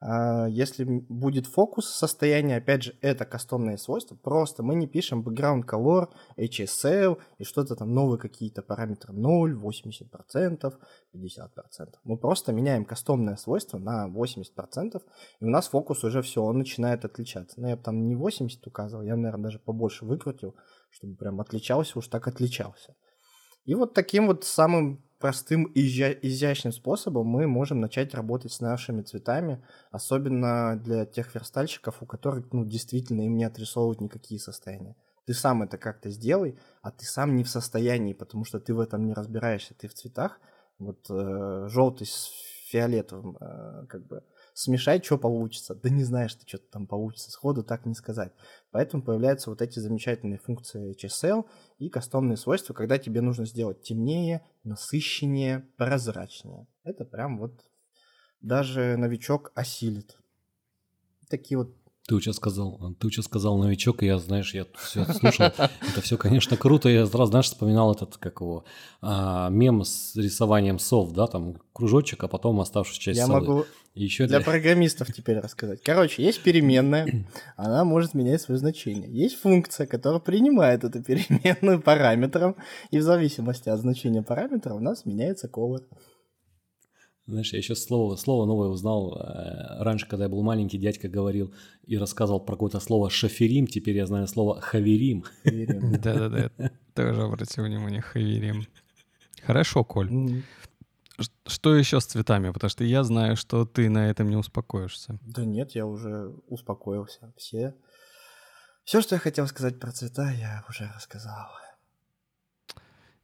А, 0.00 0.46
если 0.46 0.84
будет 0.84 1.46
фокус 1.46 1.88
состояния, 1.88 2.56
опять 2.56 2.84
же, 2.84 2.98
это 3.00 3.24
кастомные 3.24 3.78
свойства, 3.78 4.14
просто 4.14 4.62
мы 4.62 4.76
не 4.76 4.86
пишем 4.86 5.26
background 5.26 5.64
color, 5.64 6.08
HSL 6.36 7.18
и 7.38 7.44
что-то 7.44 7.74
там 7.74 7.92
новые 7.92 8.18
какие-то 8.18 8.62
параметры 8.62 9.12
0, 9.12 9.54
80%, 9.54 10.74
50%. 11.14 11.94
Мы 12.04 12.16
просто 12.16 12.52
меняем 12.52 12.84
кастомное 12.84 13.36
свойство 13.36 13.78
на 13.78 14.08
80%, 14.08 15.02
и 15.40 15.44
у 15.44 15.50
нас 15.50 15.68
фокус 15.68 16.04
уже 16.04 16.22
все, 16.22 16.42
он 16.42 16.58
начинает 16.58 17.04
отличаться. 17.04 17.60
Но 17.60 17.68
я 17.68 17.76
бы 17.76 17.82
там 17.82 18.06
не 18.06 18.14
80 18.14 18.64
указывал, 18.66 19.02
я, 19.02 19.16
наверное, 19.16 19.44
даже 19.44 19.58
побольше 19.58 20.04
выкрутил, 20.04 20.54
чтобы 20.90 21.16
прям 21.16 21.40
отличался, 21.40 21.98
уж 21.98 22.06
так 22.06 22.28
отличался. 22.28 22.94
И 23.64 23.74
вот 23.74 23.94
таким 23.94 24.28
вот 24.28 24.44
самым 24.44 25.04
простым 25.18 25.64
и 25.64 25.80
изящным 25.80 26.72
способом 26.72 27.26
мы 27.26 27.46
можем 27.46 27.80
начать 27.80 28.14
работать 28.14 28.52
с 28.52 28.60
нашими 28.60 29.02
цветами, 29.02 29.62
особенно 29.90 30.76
для 30.76 31.04
тех 31.06 31.34
верстальщиков, 31.34 32.02
у 32.02 32.06
которых 32.06 32.52
ну, 32.52 32.64
действительно 32.64 33.22
им 33.22 33.36
не 33.36 33.44
отрисовывают 33.44 34.00
никакие 34.00 34.40
состояния. 34.40 34.96
Ты 35.26 35.34
сам 35.34 35.62
это 35.62 35.76
как-то 35.76 36.08
сделай, 36.08 36.58
а 36.80 36.90
ты 36.90 37.04
сам 37.04 37.36
не 37.36 37.44
в 37.44 37.50
состоянии, 37.50 38.14
потому 38.14 38.44
что 38.44 38.60
ты 38.60 38.72
в 38.72 38.80
этом 38.80 39.04
не 39.04 39.12
разбираешься, 39.12 39.74
ты 39.74 39.88
в 39.88 39.94
цветах. 39.94 40.40
Вот 40.78 41.06
э, 41.10 41.66
желтый 41.68 42.06
с 42.06 42.30
фиолетовым, 42.70 43.36
э, 43.40 43.86
как 43.88 44.06
бы 44.06 44.22
смешать, 44.58 45.04
что 45.04 45.18
получится. 45.18 45.76
Да 45.76 45.88
не 45.88 46.02
знаешь 46.02 46.34
ты, 46.34 46.46
что 46.46 46.58
там 46.58 46.88
получится, 46.88 47.30
сходу 47.30 47.62
так 47.62 47.86
не 47.86 47.94
сказать. 47.94 48.32
Поэтому 48.72 49.04
появляются 49.04 49.50
вот 49.50 49.62
эти 49.62 49.78
замечательные 49.78 50.38
функции 50.38 50.96
HSL 50.96 51.46
и 51.78 51.88
кастомные 51.88 52.36
свойства, 52.36 52.74
когда 52.74 52.98
тебе 52.98 53.20
нужно 53.20 53.46
сделать 53.46 53.82
темнее, 53.82 54.44
насыщеннее, 54.64 55.60
прозрачнее. 55.76 56.66
Это 56.82 57.04
прям 57.04 57.38
вот 57.38 57.64
даже 58.40 58.96
новичок 58.96 59.52
осилит. 59.54 60.16
Такие 61.28 61.58
вот 61.58 61.76
ты 62.08 62.18
сейчас 62.20 62.36
сказал, 62.36 62.94
ты 62.98 63.10
сейчас 63.10 63.26
сказал 63.26 63.58
новичок, 63.58 64.02
и 64.02 64.06
я, 64.06 64.18
знаешь, 64.18 64.54
я 64.54 64.64
все 64.78 65.04
слушал. 65.12 65.46
Это 65.46 66.00
все, 66.00 66.16
конечно, 66.16 66.56
круто. 66.56 66.88
Я 66.88 67.06
сразу, 67.06 67.30
знаешь, 67.30 67.46
вспоминал 67.46 67.92
этот, 67.92 68.16
как 68.16 68.40
его, 68.40 68.64
а, 69.02 69.50
мем 69.50 69.84
с 69.84 70.16
рисованием 70.16 70.78
сов, 70.78 71.12
да, 71.12 71.26
там 71.26 71.56
кружочек, 71.74 72.24
а 72.24 72.28
потом 72.28 72.60
оставшуюся 72.60 73.00
часть 73.00 73.18
Я 73.18 73.26
совы. 73.26 73.40
могу 73.40 73.64
еще 73.94 74.26
для... 74.26 74.38
для 74.38 74.44
программистов 74.44 75.12
теперь 75.12 75.38
рассказать. 75.38 75.82
Короче, 75.82 76.22
есть 76.22 76.42
переменная, 76.42 77.26
она 77.56 77.84
может 77.84 78.14
менять 78.14 78.40
свое 78.40 78.58
значение. 78.58 79.10
Есть 79.12 79.38
функция, 79.38 79.86
которая 79.86 80.20
принимает 80.20 80.84
эту 80.84 81.02
переменную 81.02 81.80
параметром, 81.82 82.56
и 82.90 82.98
в 82.98 83.02
зависимости 83.02 83.68
от 83.68 83.80
значения 83.80 84.22
параметра 84.22 84.72
у 84.72 84.80
нас 84.80 85.04
меняется 85.04 85.46
колор. 85.46 85.82
Знаешь, 87.28 87.52
я 87.52 87.60
сейчас 87.60 87.84
слово, 87.84 88.16
слово 88.16 88.46
новое 88.46 88.68
узнал. 88.68 89.14
Э, 89.20 89.82
раньше, 89.82 90.08
когда 90.08 90.24
я 90.24 90.28
был 90.30 90.42
маленький, 90.42 90.78
дядька 90.78 91.08
говорил 91.08 91.52
и 91.86 91.98
рассказывал 91.98 92.40
про 92.40 92.54
какое-то 92.54 92.80
слово 92.80 93.10
шаферим, 93.10 93.66
теперь 93.66 93.96
я 93.96 94.06
знаю 94.06 94.26
слово 94.26 94.62
хаверим. 94.62 95.24
Да-да-да, 95.44 96.50
тоже 96.94 97.22
обратил 97.22 97.64
внимание, 97.64 98.00
хаверим. 98.00 98.66
Хорошо, 99.42 99.84
Коль. 99.84 100.42
Что 101.46 101.74
еще 101.74 102.00
с 102.00 102.06
цветами? 102.06 102.50
Потому 102.50 102.70
что 102.70 102.84
я 102.84 103.04
знаю, 103.04 103.36
что 103.36 103.66
ты 103.66 103.90
на 103.90 104.08
этом 104.08 104.30
не 104.30 104.36
успокоишься. 104.36 105.18
Да 105.20 105.44
нет, 105.44 105.72
я 105.72 105.84
уже 105.84 106.32
успокоился. 106.46 107.34
Все, 107.36 107.74
все, 108.84 109.02
что 109.02 109.16
я 109.16 109.18
хотел 109.18 109.46
сказать 109.48 109.78
про 109.78 109.92
цвета, 109.92 110.30
я 110.30 110.64
уже 110.66 110.90
рассказал. 110.96 111.48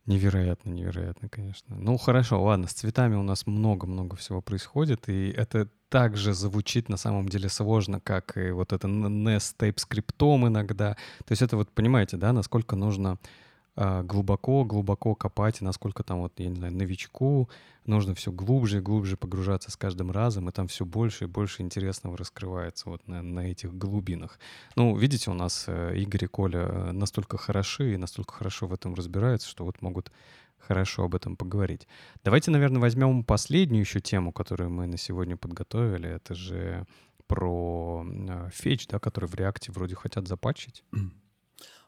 Невероятно, 0.06 0.70
невероятно, 0.70 1.30
конечно. 1.30 1.76
Ну 1.76 1.96
хорошо, 1.96 2.42
ладно, 2.42 2.68
с 2.68 2.72
цветами 2.72 3.14
у 3.14 3.22
нас 3.22 3.46
много-много 3.46 4.16
всего 4.16 4.42
происходит, 4.42 5.08
и 5.08 5.30
это 5.30 5.70
также 5.88 6.34
звучит 6.34 6.90
на 6.90 6.98
самом 6.98 7.28
деле 7.28 7.48
сложно, 7.48 8.00
как 8.00 8.36
и 8.36 8.50
вот 8.50 8.74
это 8.74 8.86
NES 8.86 9.54
TypeScript 9.58 10.46
иногда. 10.46 10.94
То 11.24 11.32
есть 11.32 11.40
это 11.40 11.56
вот, 11.56 11.70
понимаете, 11.70 12.18
да, 12.18 12.34
насколько 12.34 12.76
нужно 12.76 13.18
глубоко-глубоко 13.76 15.12
а, 15.12 15.14
копать, 15.14 15.60
и 15.60 15.64
насколько 15.64 16.02
там 16.04 16.20
вот, 16.20 16.32
я 16.38 16.48
не 16.48 16.56
знаю, 16.56 16.74
новичку 16.74 17.48
нужно 17.86 18.14
все 18.14 18.30
глубже 18.30 18.78
и 18.78 18.80
глубже 18.80 19.16
погружаться 19.16 19.70
с 19.70 19.76
каждым 19.76 20.10
разом, 20.10 20.48
и 20.48 20.52
там 20.52 20.68
все 20.68 20.84
больше 20.84 21.24
и 21.24 21.26
больше 21.26 21.62
интересного 21.62 22.16
раскрывается 22.16 22.88
вот 22.88 23.06
на, 23.08 23.22
на 23.22 23.50
этих 23.50 23.76
глубинах. 23.76 24.38
Ну, 24.76 24.96
видите, 24.96 25.30
у 25.30 25.34
нас 25.34 25.64
э, 25.66 25.96
Игорь 25.96 26.24
и 26.24 26.28
Коля 26.28 26.60
э, 26.60 26.92
настолько 26.92 27.36
хороши 27.36 27.94
и 27.94 27.96
настолько 27.96 28.34
хорошо 28.34 28.66
в 28.68 28.72
этом 28.72 28.94
разбираются, 28.94 29.48
что 29.48 29.64
вот 29.64 29.82
могут 29.82 30.12
хорошо 30.58 31.04
об 31.04 31.14
этом 31.14 31.36
поговорить. 31.36 31.86
Давайте, 32.22 32.50
наверное, 32.50 32.80
возьмем 32.80 33.24
последнюю 33.24 33.80
еще 33.80 34.00
тему, 34.00 34.32
которую 34.32 34.70
мы 34.70 34.86
на 34.86 34.96
сегодня 34.96 35.36
подготовили. 35.36 36.08
Это 36.08 36.34
же 36.34 36.86
про 37.26 38.06
фетч, 38.52 38.86
да, 38.86 38.98
который 38.98 39.26
в 39.26 39.34
реакте 39.34 39.72
вроде 39.72 39.94
хотят 39.94 40.28
запатчить. 40.28 40.84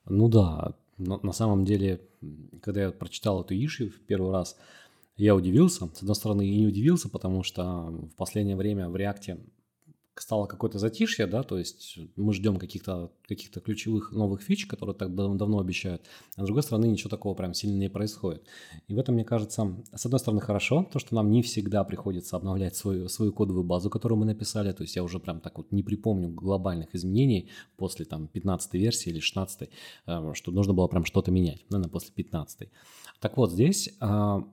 Ну 0.09 0.29
да, 0.29 0.73
но 0.99 1.21
на 1.23 1.33
самом 1.33 1.65
деле, 1.65 2.01
когда 2.63 2.83
я 2.83 2.91
прочитал 2.91 3.43
эту 3.43 3.55
иши 3.55 3.89
в 3.89 4.01
первый 4.01 4.33
раз, 4.33 4.57
я 5.17 5.35
удивился. 5.35 5.89
С 5.95 6.01
одной 6.01 6.15
стороны, 6.15 6.47
и 6.47 6.59
не 6.59 6.67
удивился, 6.67 7.09
потому 7.09 7.43
что 7.43 7.63
в 7.63 8.15
последнее 8.17 8.57
время 8.57 8.89
в 8.89 8.97
реакте 8.97 9.39
стало 10.21 10.47
какое-то 10.47 10.79
затишье, 10.79 11.27
да, 11.27 11.43
то 11.43 11.59
есть 11.59 11.99
мы 12.17 12.33
ждем 12.33 12.57
каких-то 12.57 13.11
каких 13.29 13.51
ключевых 13.51 14.13
новых 14.13 14.43
фич, 14.43 14.67
которые 14.67 14.95
так 14.95 15.15
давно 15.15 15.59
обещают, 15.59 16.03
а 16.37 16.43
с 16.43 16.47
другой 16.47 16.63
стороны 16.63 16.87
ничего 16.87 17.11
такого 17.11 17.35
прям 17.35 17.55
сильно 17.55 17.79
не 17.79 17.89
происходит. 17.89 18.45
И 18.89 18.95
в 18.95 18.99
этом, 18.99 19.15
мне 19.15 19.25
кажется, 19.25 19.77
с 19.95 20.07
одной 20.07 20.21
стороны 20.21 20.41
хорошо, 20.41 20.89
то, 20.93 20.99
что 20.99 21.15
нам 21.15 21.31
не 21.31 21.43
всегда 21.43 21.85
приходится 21.85 22.37
обновлять 22.37 22.77
свою, 22.77 23.09
свою 23.09 23.33
кодовую 23.33 23.65
базу, 23.65 23.91
которую 23.91 24.19
мы 24.19 24.27
написали, 24.27 24.73
то 24.73 24.83
есть 24.83 24.97
я 24.97 25.03
уже 25.03 25.19
прям 25.19 25.41
так 25.41 25.59
вот 25.59 25.73
не 25.73 25.83
припомню 25.83 26.29
глобальных 26.29 26.95
изменений 26.95 27.51
после 27.77 28.05
там 28.05 28.29
15 28.29 28.75
версии 28.75 29.11
или 29.11 29.21
16, 29.21 29.69
э, 30.07 30.33
что 30.35 30.53
нужно 30.53 30.73
было 30.73 30.87
прям 30.87 31.05
что-то 31.05 31.31
менять, 31.31 31.65
наверное, 31.71 31.91
после 31.91 32.13
15. 32.15 32.69
Так 33.21 33.37
вот, 33.37 33.53
здесь 33.53 33.91
а, 34.01 34.45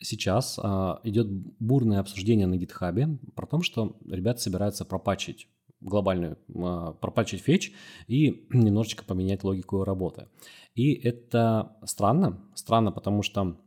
сейчас 0.00 0.58
а, 0.62 1.00
идет 1.04 1.28
бурное 1.30 2.00
обсуждение 2.00 2.46
на 2.46 2.56
гитхабе 2.56 3.18
про 3.34 3.46
то, 3.46 3.62
что 3.62 3.96
ребята 4.08 4.40
собираются 4.40 4.84
пропачить 4.84 5.48
глобальную, 5.80 6.38
а, 6.54 6.92
пропачить 6.92 7.42
фетч 7.42 7.72
и 8.06 8.46
немножечко 8.52 9.04
поменять 9.04 9.44
логику 9.44 9.84
работы. 9.84 10.28
И 10.74 10.92
это 10.92 11.76
странно, 11.84 12.40
странно, 12.54 12.90
потому 12.90 13.22
что 13.22 13.60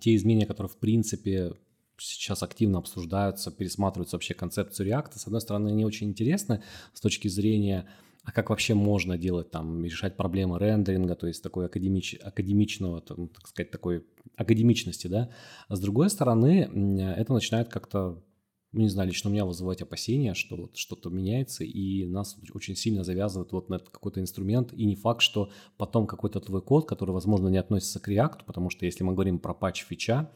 те 0.00 0.14
изменения, 0.14 0.46
которые 0.46 0.70
в 0.70 0.78
принципе 0.78 1.54
сейчас 1.98 2.42
активно 2.42 2.78
обсуждаются, 2.78 3.50
пересматриваются 3.50 4.16
вообще 4.16 4.34
концепцию 4.34 4.88
React, 4.88 5.18
с 5.18 5.26
одной 5.26 5.40
стороны, 5.40 5.68
они 5.68 5.84
очень 5.84 6.08
интересны 6.08 6.62
с 6.92 7.00
точки 7.00 7.28
зрения 7.28 7.88
а 8.26 8.32
как 8.32 8.50
вообще 8.50 8.74
можно 8.74 9.16
делать 9.16 9.52
там, 9.52 9.84
решать 9.84 10.16
проблемы 10.16 10.58
рендеринга, 10.58 11.14
то 11.14 11.28
есть 11.28 11.44
такой 11.44 11.66
академич, 11.66 12.16
академичного, 12.20 13.00
там, 13.00 13.28
так 13.28 13.46
сказать, 13.46 13.70
такой 13.70 14.04
академичности, 14.36 15.06
да. 15.06 15.30
А 15.68 15.76
с 15.76 15.80
другой 15.80 16.10
стороны, 16.10 16.68
это 17.16 17.32
начинает 17.32 17.68
как-то, 17.68 18.20
ну, 18.72 18.80
не 18.80 18.88
знаю, 18.88 19.08
лично 19.08 19.30
у 19.30 19.32
меня 19.32 19.44
вызывать 19.44 19.80
опасения, 19.80 20.34
что 20.34 20.56
вот 20.56 20.76
что-то 20.76 21.08
меняется, 21.08 21.62
и 21.62 22.04
нас 22.04 22.36
очень 22.52 22.74
сильно 22.74 23.04
завязывают 23.04 23.52
вот 23.52 23.68
на 23.68 23.78
какой-то 23.78 24.20
инструмент, 24.20 24.72
и 24.72 24.86
не 24.86 24.96
факт, 24.96 25.22
что 25.22 25.52
потом 25.76 26.08
какой-то 26.08 26.40
твой 26.40 26.62
код, 26.62 26.88
который, 26.88 27.12
возможно, 27.12 27.46
не 27.46 27.58
относится 27.58 28.00
к 28.00 28.08
React, 28.08 28.40
потому 28.44 28.70
что 28.70 28.86
если 28.86 29.04
мы 29.04 29.12
говорим 29.12 29.38
про 29.38 29.54
патч 29.54 29.84
фича, 29.84 30.32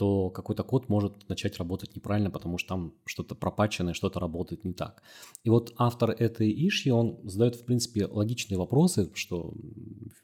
то 0.00 0.30
какой-то 0.30 0.64
код 0.64 0.88
может 0.88 1.28
начать 1.28 1.58
работать 1.58 1.94
неправильно, 1.94 2.30
потому 2.30 2.56
что 2.56 2.68
там 2.68 2.94
что-то 3.04 3.34
пропаченное, 3.34 3.92
что-то 3.92 4.18
работает 4.18 4.64
не 4.64 4.72
так. 4.72 5.02
И 5.44 5.50
вот 5.50 5.74
автор 5.76 6.10
этой 6.10 6.50
иши, 6.68 6.90
он 6.90 7.18
задает, 7.24 7.56
в 7.56 7.66
принципе, 7.66 8.06
логичные 8.06 8.56
вопросы, 8.56 9.10
что, 9.12 9.52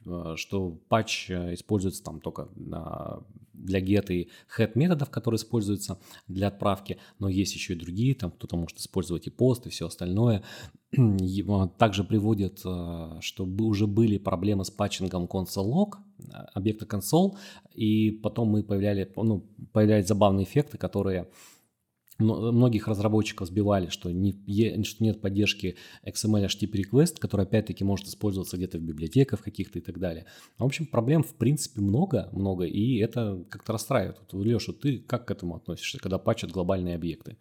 э, 0.07 0.33
что 0.37 0.71
патч 0.89 1.31
используется 1.31 2.03
там 2.03 2.21
только 2.21 2.49
для 3.57 3.81
get 3.81 4.13
и 4.13 4.29
head 4.57 4.73
методов, 4.75 5.11
которые 5.11 5.39
используются 5.39 5.99
для 6.29 6.49
отправки, 6.49 6.99
но 7.19 7.29
есть 7.29 7.55
еще 7.55 7.75
и 7.75 7.79
другие, 7.79 8.15
там 8.15 8.31
кто-то 8.31 8.57
может 8.57 8.79
использовать 8.79 9.27
и 9.27 9.31
пост 9.31 9.67
и 9.67 9.71
все 9.71 9.87
остальное. 9.87 10.43
Также 11.79 12.05
приводит, 12.05 12.61
э, 12.65 13.19
что 13.21 13.45
уже 13.45 13.87
были 13.87 14.19
проблемы 14.19 14.65
с 14.65 14.71
патчингом 14.71 15.25
console 15.25 15.71
log, 15.71 15.95
э, 16.19 16.33
объекта 16.55 16.87
console, 16.87 17.37
и 17.75 18.11
потом 18.11 18.49
мы 18.49 18.63
появляли, 18.63 19.11
ну, 19.17 19.47
появлялись 19.73 20.07
забавные 20.07 20.45
эффекты, 20.45 20.79
которые 20.79 21.29
многих 22.19 22.89
разработчиков 22.89 23.49
сбивали, 23.49 23.89
что, 23.89 24.11
не, 24.11 24.33
что 24.85 25.05
нет 25.05 25.21
поддержки 25.21 25.77
XML 26.05 26.47
HTTP 26.47 26.85
request, 26.85 27.19
который 27.19 27.43
опять-таки 27.43 27.85
может 27.85 28.07
использоваться 28.07 28.57
где-то 28.57 28.79
в 28.79 28.83
библиотеках 28.83 29.43
каких-то 29.43 29.79
и 29.79 29.83
так 29.83 29.99
далее. 29.99 30.27
В 30.59 30.65
общем, 30.65 30.87
проблем 30.87 31.23
в 31.23 31.35
принципе 31.35 31.81
много, 31.81 32.29
много, 32.33 32.65
и 32.65 32.99
это 32.99 33.45
как-то 33.49 33.73
расстраивает. 33.73 34.19
Вот, 34.21 34.45
Леша, 34.45 34.73
ты 34.73 34.99
как 34.99 35.27
к 35.27 35.31
этому 35.31 35.57
относишься, 35.57 35.99
когда 35.99 36.19
патчат 36.19 36.51
глобальные 36.51 36.95
объекты? 36.95 37.37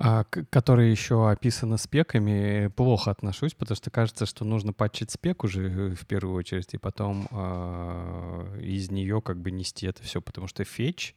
а, 0.00 0.24
которые 0.24 0.90
еще 0.92 1.28
описаны 1.28 1.76
спеками, 1.76 2.68
плохо 2.68 3.10
отношусь, 3.10 3.54
потому 3.54 3.76
что 3.76 3.90
кажется, 3.90 4.26
что 4.26 4.44
нужно 4.44 4.72
патчить 4.72 5.10
спек 5.10 5.42
уже 5.42 5.68
э, 5.68 5.94
в 5.94 6.06
первую 6.06 6.36
очередь, 6.36 6.72
и 6.72 6.78
потом 6.78 7.26
э, 7.30 8.60
из 8.62 8.90
нее 8.90 9.20
как 9.20 9.40
бы 9.40 9.50
нести 9.50 9.86
это 9.86 10.02
все, 10.04 10.20
потому 10.22 10.46
что 10.46 10.62
фетч, 10.62 11.14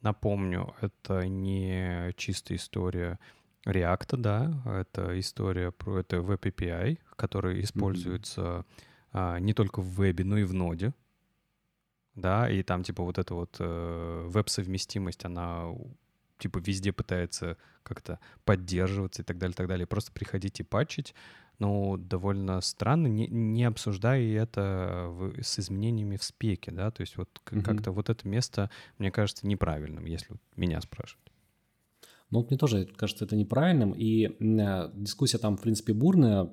напомню, 0.00 0.74
это 0.80 1.26
не 1.26 2.12
чистая 2.16 2.58
история 2.58 3.18
React, 3.66 4.16
да, 4.16 4.62
это 4.64 5.18
история 5.18 5.72
про 5.72 6.00
это 6.00 6.16
Web 6.16 6.40
API, 6.40 6.98
который 7.16 7.62
используется 7.62 8.40
mm-hmm. 8.40 8.64
а, 9.12 9.38
не 9.40 9.52
только 9.52 9.80
в 9.80 9.88
вебе, 9.88 10.24
но 10.24 10.38
и 10.38 10.44
в 10.44 10.54
ноде, 10.54 10.94
да, 12.14 12.50
и 12.50 12.62
там 12.62 12.82
типа 12.82 13.02
вот 13.02 13.18
эта 13.18 13.34
вот 13.34 13.56
э, 13.60 14.26
веб-совместимость, 14.26 15.24
она 15.24 15.72
типа 16.38 16.58
везде 16.58 16.92
пытается 16.92 17.56
как-то 17.82 18.18
поддерживаться 18.44 19.22
и 19.22 19.24
так 19.24 19.38
далее, 19.38 19.54
так 19.54 19.68
далее. 19.68 19.86
Просто 19.86 20.12
приходить 20.12 20.60
и 20.60 20.64
патчить, 20.64 21.14
но 21.58 21.96
довольно 21.96 22.60
странно, 22.60 23.06
не, 23.06 23.26
не 23.28 23.64
обсуждая 23.64 24.22
это 24.42 25.06
в, 25.08 25.42
с 25.42 25.58
изменениями 25.58 26.16
в 26.16 26.22
спеке, 26.22 26.70
да, 26.70 26.90
то 26.90 27.00
есть 27.00 27.16
вот 27.16 27.28
mm-hmm. 27.44 27.62
как-то 27.62 27.92
вот 27.92 28.10
это 28.10 28.28
место, 28.28 28.70
мне 28.98 29.10
кажется, 29.10 29.46
неправильным, 29.46 30.04
если 30.06 30.36
меня 30.56 30.80
спрашивают. 30.80 31.28
Ну, 32.30 32.40
вот 32.40 32.50
мне 32.50 32.58
тоже 32.58 32.86
кажется 32.96 33.24
это 33.24 33.36
неправильным, 33.36 33.92
и 33.92 34.26
э, 34.26 34.90
дискуссия 34.94 35.38
там, 35.38 35.56
в 35.56 35.62
принципе, 35.62 35.94
бурная, 35.94 36.44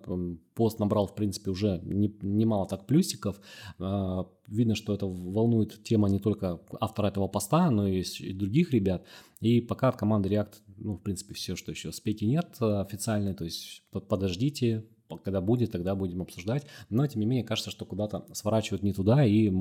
пост 0.54 0.80
набрал, 0.80 1.08
в 1.08 1.16
принципе, 1.16 1.52
уже 1.52 1.82
не, 1.84 2.16
немало 2.22 2.66
так 2.66 2.88
плюсиков, 2.88 3.42
э, 3.78 4.24
видно, 4.48 4.76
что 4.76 4.94
это 4.94 5.06
волнует 5.06 5.84
тема 5.84 6.10
не 6.10 6.20
только 6.20 6.62
автора 6.80 7.08
этого 7.08 7.28
поста, 7.28 7.70
но 7.72 7.88
и, 7.88 8.04
и 8.20 8.34
других 8.34 8.72
ребят, 8.72 9.06
и 9.42 9.60
пока 9.60 9.90
от 9.90 9.98
команды 9.98 10.30
React, 10.30 10.54
ну, 10.78 10.96
в 10.96 11.02
принципе, 11.02 11.34
все, 11.34 11.58
что 11.58 11.72
еще, 11.72 11.92
спеки 11.92 12.26
нет 12.26 12.56
э, 12.62 12.80
официальной, 12.80 13.34
то 13.34 13.44
есть 13.44 13.84
подождите, 13.92 14.86
когда 15.24 15.42
будет, 15.42 15.72
тогда 15.72 15.96
будем 15.96 16.22
обсуждать. 16.22 16.66
Но, 16.90 17.06
тем 17.08 17.22
не 17.22 17.26
менее, 17.26 17.46
кажется, 17.46 17.72
что 17.72 17.86
куда-то 17.86 18.26
сворачивают 18.34 18.84
не 18.84 18.94
туда, 18.94 19.26
и 19.26 19.52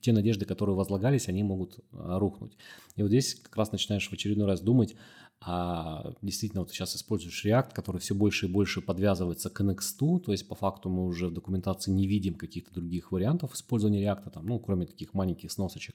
те 0.00 0.12
надежды, 0.12 0.44
которые 0.44 0.76
возлагались, 0.76 1.28
они 1.28 1.42
могут 1.42 1.78
рухнуть. 1.92 2.56
И 2.96 3.02
вот 3.02 3.08
здесь 3.08 3.34
как 3.34 3.56
раз 3.56 3.72
начинаешь 3.72 4.08
в 4.08 4.12
очередной 4.12 4.46
раз 4.46 4.60
думать, 4.60 4.94
а 5.40 6.14
действительно 6.20 6.62
вот 6.62 6.70
сейчас 6.70 6.96
используешь 6.96 7.44
React, 7.46 7.72
который 7.72 8.00
все 8.00 8.14
больше 8.14 8.46
и 8.46 8.48
больше 8.48 8.80
подвязывается 8.80 9.50
к 9.50 9.60
Next, 9.60 10.20
то 10.20 10.32
есть 10.32 10.48
по 10.48 10.56
факту 10.56 10.88
мы 10.88 11.06
уже 11.06 11.28
в 11.28 11.32
документации 11.32 11.92
не 11.92 12.08
видим 12.08 12.34
каких-то 12.34 12.74
других 12.74 13.12
вариантов 13.12 13.54
использования 13.54 14.02
React, 14.02 14.30
там, 14.30 14.46
ну, 14.46 14.58
кроме 14.58 14.86
таких 14.86 15.14
маленьких 15.14 15.52
сносочек 15.52 15.94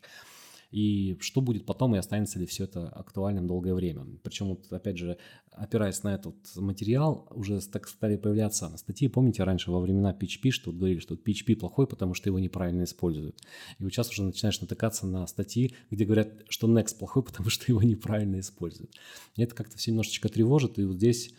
и 0.73 1.17
что 1.19 1.39
будет 1.39 1.67
потом, 1.67 1.95
и 1.95 1.99
останется 1.99 2.39
ли 2.39 2.47
все 2.47 2.63
это 2.63 2.89
актуальным 2.89 3.45
долгое 3.45 3.75
время. 3.75 4.07
Причем, 4.23 4.47
вот, 4.47 4.73
опять 4.73 4.97
же, 4.97 5.19
опираясь 5.51 6.01
на 6.01 6.15
этот 6.15 6.35
материал, 6.55 7.27
уже 7.29 7.61
так 7.61 7.87
стали 7.87 8.17
появляться 8.17 8.75
статьи, 8.77 9.07
помните, 9.07 9.43
раньше 9.43 9.69
во 9.69 9.79
времена 9.79 10.17
PHP, 10.19 10.49
что 10.49 10.71
вот 10.71 10.79
говорили, 10.79 10.99
что 10.99 11.13
PHP 11.13 11.57
плохой, 11.57 11.85
потому 11.85 12.15
что 12.15 12.29
его 12.29 12.39
неправильно 12.39 12.85
используют. 12.85 13.39
И 13.77 13.83
вот 13.83 13.93
сейчас 13.93 14.09
уже 14.09 14.23
начинаешь 14.23 14.59
натыкаться 14.61 15.05
на 15.05 15.27
статьи, 15.27 15.75
где 15.91 16.05
говорят, 16.05 16.29
что 16.49 16.67
Next 16.67 16.97
плохой, 16.97 17.21
потому 17.27 17.51
что 17.51 17.65
его 17.67 17.83
неправильно 17.83 18.39
используют. 18.39 18.95
И 19.35 19.43
это 19.43 19.53
как-то 19.53 19.77
все 19.77 19.91
немножечко 19.91 20.27
тревожит, 20.27 20.79
и 20.79 20.85
вот 20.85 20.95
здесь 20.95 21.35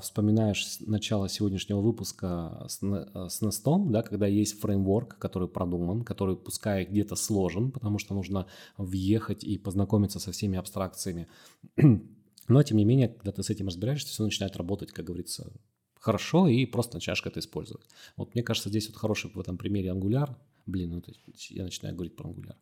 вспоминаешь 0.00 0.78
начало 0.80 1.28
сегодняшнего 1.28 1.80
выпуска 1.80 2.64
с, 2.68 2.82
э, 2.82 3.28
с 3.28 3.42
Nest, 3.42 3.90
да, 3.90 4.02
когда 4.02 4.26
есть 4.26 4.58
фреймворк, 4.60 5.18
который 5.18 5.48
продуман, 5.48 6.02
который 6.02 6.36
пускай 6.36 6.86
где-то 6.86 7.14
сложен, 7.16 7.70
потому 7.70 7.98
что 7.98 8.14
нужно 8.14 8.46
въехать 8.78 9.44
и 9.44 9.58
познакомиться 9.58 10.18
со 10.18 10.32
всеми 10.32 10.58
абстракциями. 10.58 11.28
Но, 12.48 12.62
тем 12.62 12.76
не 12.78 12.84
менее, 12.84 13.08
когда 13.08 13.32
ты 13.32 13.42
с 13.42 13.50
этим 13.50 13.66
разбираешься, 13.66 14.08
все 14.08 14.22
начинает 14.22 14.56
работать, 14.56 14.92
как 14.92 15.04
говорится, 15.04 15.52
хорошо, 16.00 16.48
и 16.48 16.64
просто 16.64 16.96
начинаешь 16.96 17.22
это 17.24 17.40
использовать. 17.40 17.86
Вот 18.16 18.34
мне 18.34 18.42
кажется, 18.42 18.68
здесь 18.68 18.88
вот 18.88 18.96
хороший 18.96 19.30
в 19.30 19.40
этом 19.40 19.58
примере 19.58 19.90
Angular. 19.90 20.36
Блин, 20.64 20.90
ну 20.90 21.02
я 21.50 21.64
начинаю 21.64 21.94
говорить 21.94 22.16
про 22.16 22.30
Angular. 22.30 22.56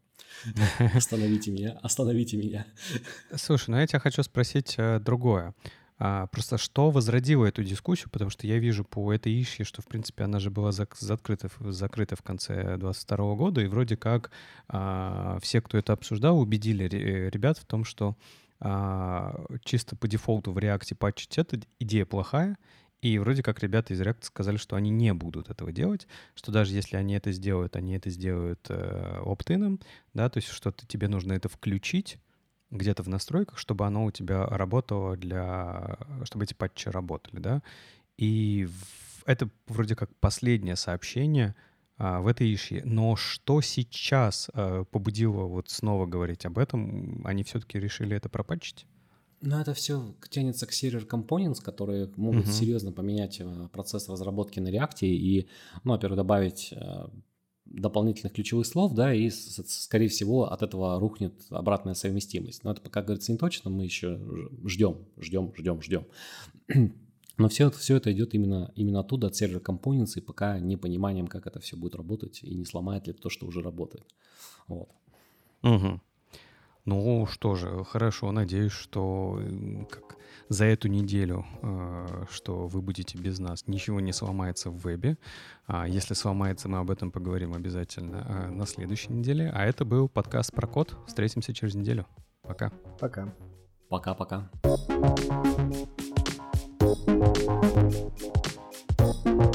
Остановите 0.95 1.51
меня, 1.51 1.79
остановите 1.83 2.37
меня. 2.37 2.67
Слушай, 3.35 3.71
ну 3.71 3.77
я 3.77 3.87
тебя 3.87 3.99
хочу 3.99 4.23
спросить 4.23 4.75
э, 4.79 4.99
другое. 5.01 5.55
А, 5.99 6.27
просто 6.27 6.59
что 6.59 6.91
возродило 6.91 7.45
эту 7.47 7.63
дискуссию, 7.63 8.11
потому 8.11 8.31
что 8.31 8.47
я 8.47 8.59
вижу 8.59 8.85
по 8.85 9.13
этой 9.13 9.41
ишье, 9.41 9.65
что, 9.65 9.81
в 9.81 9.87
принципе, 9.87 10.25
она 10.25 10.41
же 10.41 10.51
была 10.51 10.71
зак- 10.71 10.97
закрыта, 10.99 11.49
закрыта 11.61 12.17
в 12.17 12.23
конце 12.23 12.77
22 12.77 13.35
года, 13.37 13.61
и 13.61 13.67
вроде 13.67 13.97
как 13.97 14.33
а, 14.69 15.39
все, 15.41 15.61
кто 15.61 15.79
это 15.79 15.93
обсуждал, 15.93 16.41
убедили 16.41 16.85
ре- 16.85 17.31
ребят 17.31 17.59
в 17.59 17.65
том, 17.65 17.85
что 17.85 18.17
а, 18.59 19.45
чисто 19.65 19.95
по 19.95 20.09
дефолту 20.09 20.51
в 20.51 20.59
реакте 20.59 20.97
патчить 20.97 21.39
это 21.39 21.61
идея 21.79 22.07
плохая, 22.07 22.57
и 23.01 23.19
вроде 23.19 23.43
как 23.43 23.63
ребята 23.63 23.93
из 23.93 24.01
React 24.01 24.23
сказали, 24.23 24.57
что 24.57 24.77
они 24.77 24.89
не 24.89 25.13
будут 25.13 25.51
этого 25.51 25.71
делать, 25.71 26.09
что 26.35 26.51
даже 26.51 26.73
если 26.73 26.97
они 26.97 27.15
это 27.15 27.33
сделают, 27.33 27.77
они 27.77 27.95
это 27.95 28.09
сделают 28.09 28.67
э, 28.71 29.21
opt 29.23 29.81
да, 30.15 30.31
то 30.31 30.39
есть 30.39 30.49
что-то 30.49 30.87
тебе 30.87 31.07
нужно 31.07 31.35
это 31.35 31.51
включить, 31.51 32.17
где-то 32.75 33.03
в 33.03 33.09
настройках, 33.09 33.59
чтобы 33.59 33.87
оно 33.87 34.05
у 34.05 34.11
тебя 34.11 34.45
работало 34.47 35.17
для... 35.17 35.99
чтобы 36.25 36.45
эти 36.45 36.55
патчи 36.55 36.89
работали, 36.89 37.41
да. 37.41 37.63
И 38.19 38.69
это 39.27 39.49
вроде 39.67 39.97
как 39.97 40.15
последнее 40.17 40.77
сообщение 40.77 41.55
а, 41.97 42.21
в 42.21 42.27
этой 42.27 42.53
ишье. 42.53 42.83
Но 42.85 43.17
что 43.17 43.61
сейчас 43.61 44.51
а, 44.53 44.85
побудило 44.85 45.45
вот 45.45 45.71
снова 45.71 46.07
говорить 46.07 46.45
об 46.47 46.59
этом? 46.59 47.23
Они 47.25 47.45
все-таки 47.45 47.79
решили 47.79 48.17
это 48.17 48.29
пропатчить? 48.29 48.87
Ну, 49.41 49.61
это 49.61 49.75
все 49.75 50.15
тянется 50.31 50.67
к 50.67 50.73
сервер 50.73 51.05
components, 51.05 51.63
которые 51.63 52.11
могут 52.17 52.47
uh-huh. 52.47 52.53
серьезно 52.53 52.93
поменять 52.93 53.41
э, 53.41 53.69
процесс 53.71 54.09
разработки 54.09 54.59
на 54.59 54.69
React 54.69 55.01
и, 55.03 55.49
ну, 55.83 55.93
во-первых, 55.93 56.17
добавить 56.17 56.73
э, 56.73 57.09
дополнительных 57.81 58.33
ключевых 58.33 58.67
слов, 58.67 58.93
да, 58.95 59.13
и, 59.13 59.31
скорее 59.31 60.09
всего, 60.09 60.51
от 60.51 60.63
этого 60.63 60.99
рухнет 60.99 61.35
обратная 61.51 61.95
совместимость. 61.95 62.65
Но 62.65 62.73
это 62.73 62.81
пока 62.81 63.03
говорится 63.03 63.33
не 63.33 63.39
точно, 63.39 63.71
мы 63.71 63.85
еще 63.85 64.21
ждем, 64.65 64.99
ждем, 65.19 65.53
ждем, 65.57 65.83
ждем. 65.83 66.07
Но 67.37 67.49
все, 67.49 67.71
все 67.71 67.97
это 67.97 68.13
идет 68.13 68.35
именно, 68.35 68.73
именно 68.77 69.01
оттуда, 69.01 69.27
от 69.27 69.37
сервера 69.37 69.59
Components, 69.59 70.13
и 70.17 70.21
пока 70.21 70.61
не 70.61 70.77
пониманием, 70.77 71.27
как 71.27 71.47
это 71.47 71.59
все 71.59 71.77
будет 71.77 71.97
работать, 71.97 72.41
и 72.43 72.55
не 72.55 72.65
сломает 72.65 73.09
ли 73.09 73.13
то, 73.13 73.29
что 73.29 73.47
уже 73.47 73.61
работает. 73.61 74.07
Вот. 74.69 74.89
Угу. 75.63 76.01
Ну 76.85 77.27
что 77.27 77.55
же, 77.55 77.83
хорошо, 77.85 78.31
надеюсь, 78.31 78.73
что 78.73 79.41
как 79.91 80.17
за 80.49 80.65
эту 80.67 80.89
неделю, 80.89 81.45
э, 81.63 82.25
что 82.31 82.67
вы 82.67 82.83
будете 82.83 83.19
без 83.19 83.39
нас. 83.39 83.67
Ничего 83.67 84.01
не 84.01 84.13
сломается 84.13 84.71
в 84.71 84.79
вебе. 84.79 85.17
А, 85.67 85.87
если 85.89 86.15
сломается, 86.15 86.69
мы 86.69 86.79
об 86.79 86.91
этом 86.91 87.11
поговорим 87.11 87.55
обязательно 87.55 88.27
э, 88.29 88.51
на 88.51 88.67
следующей 88.67 89.13
неделе. 89.13 89.51
А 89.55 89.65
это 89.65 89.85
был 89.85 90.09
подкаст 90.09 90.53
про 90.53 90.67
код. 90.67 90.97
Встретимся 91.07 91.53
через 91.55 91.75
неделю. 91.75 92.07
Пока. 92.43 92.71
Пока. 93.01 93.33
Пока-пока. 93.89 94.51
Thank 98.97 99.45
you 99.45 99.54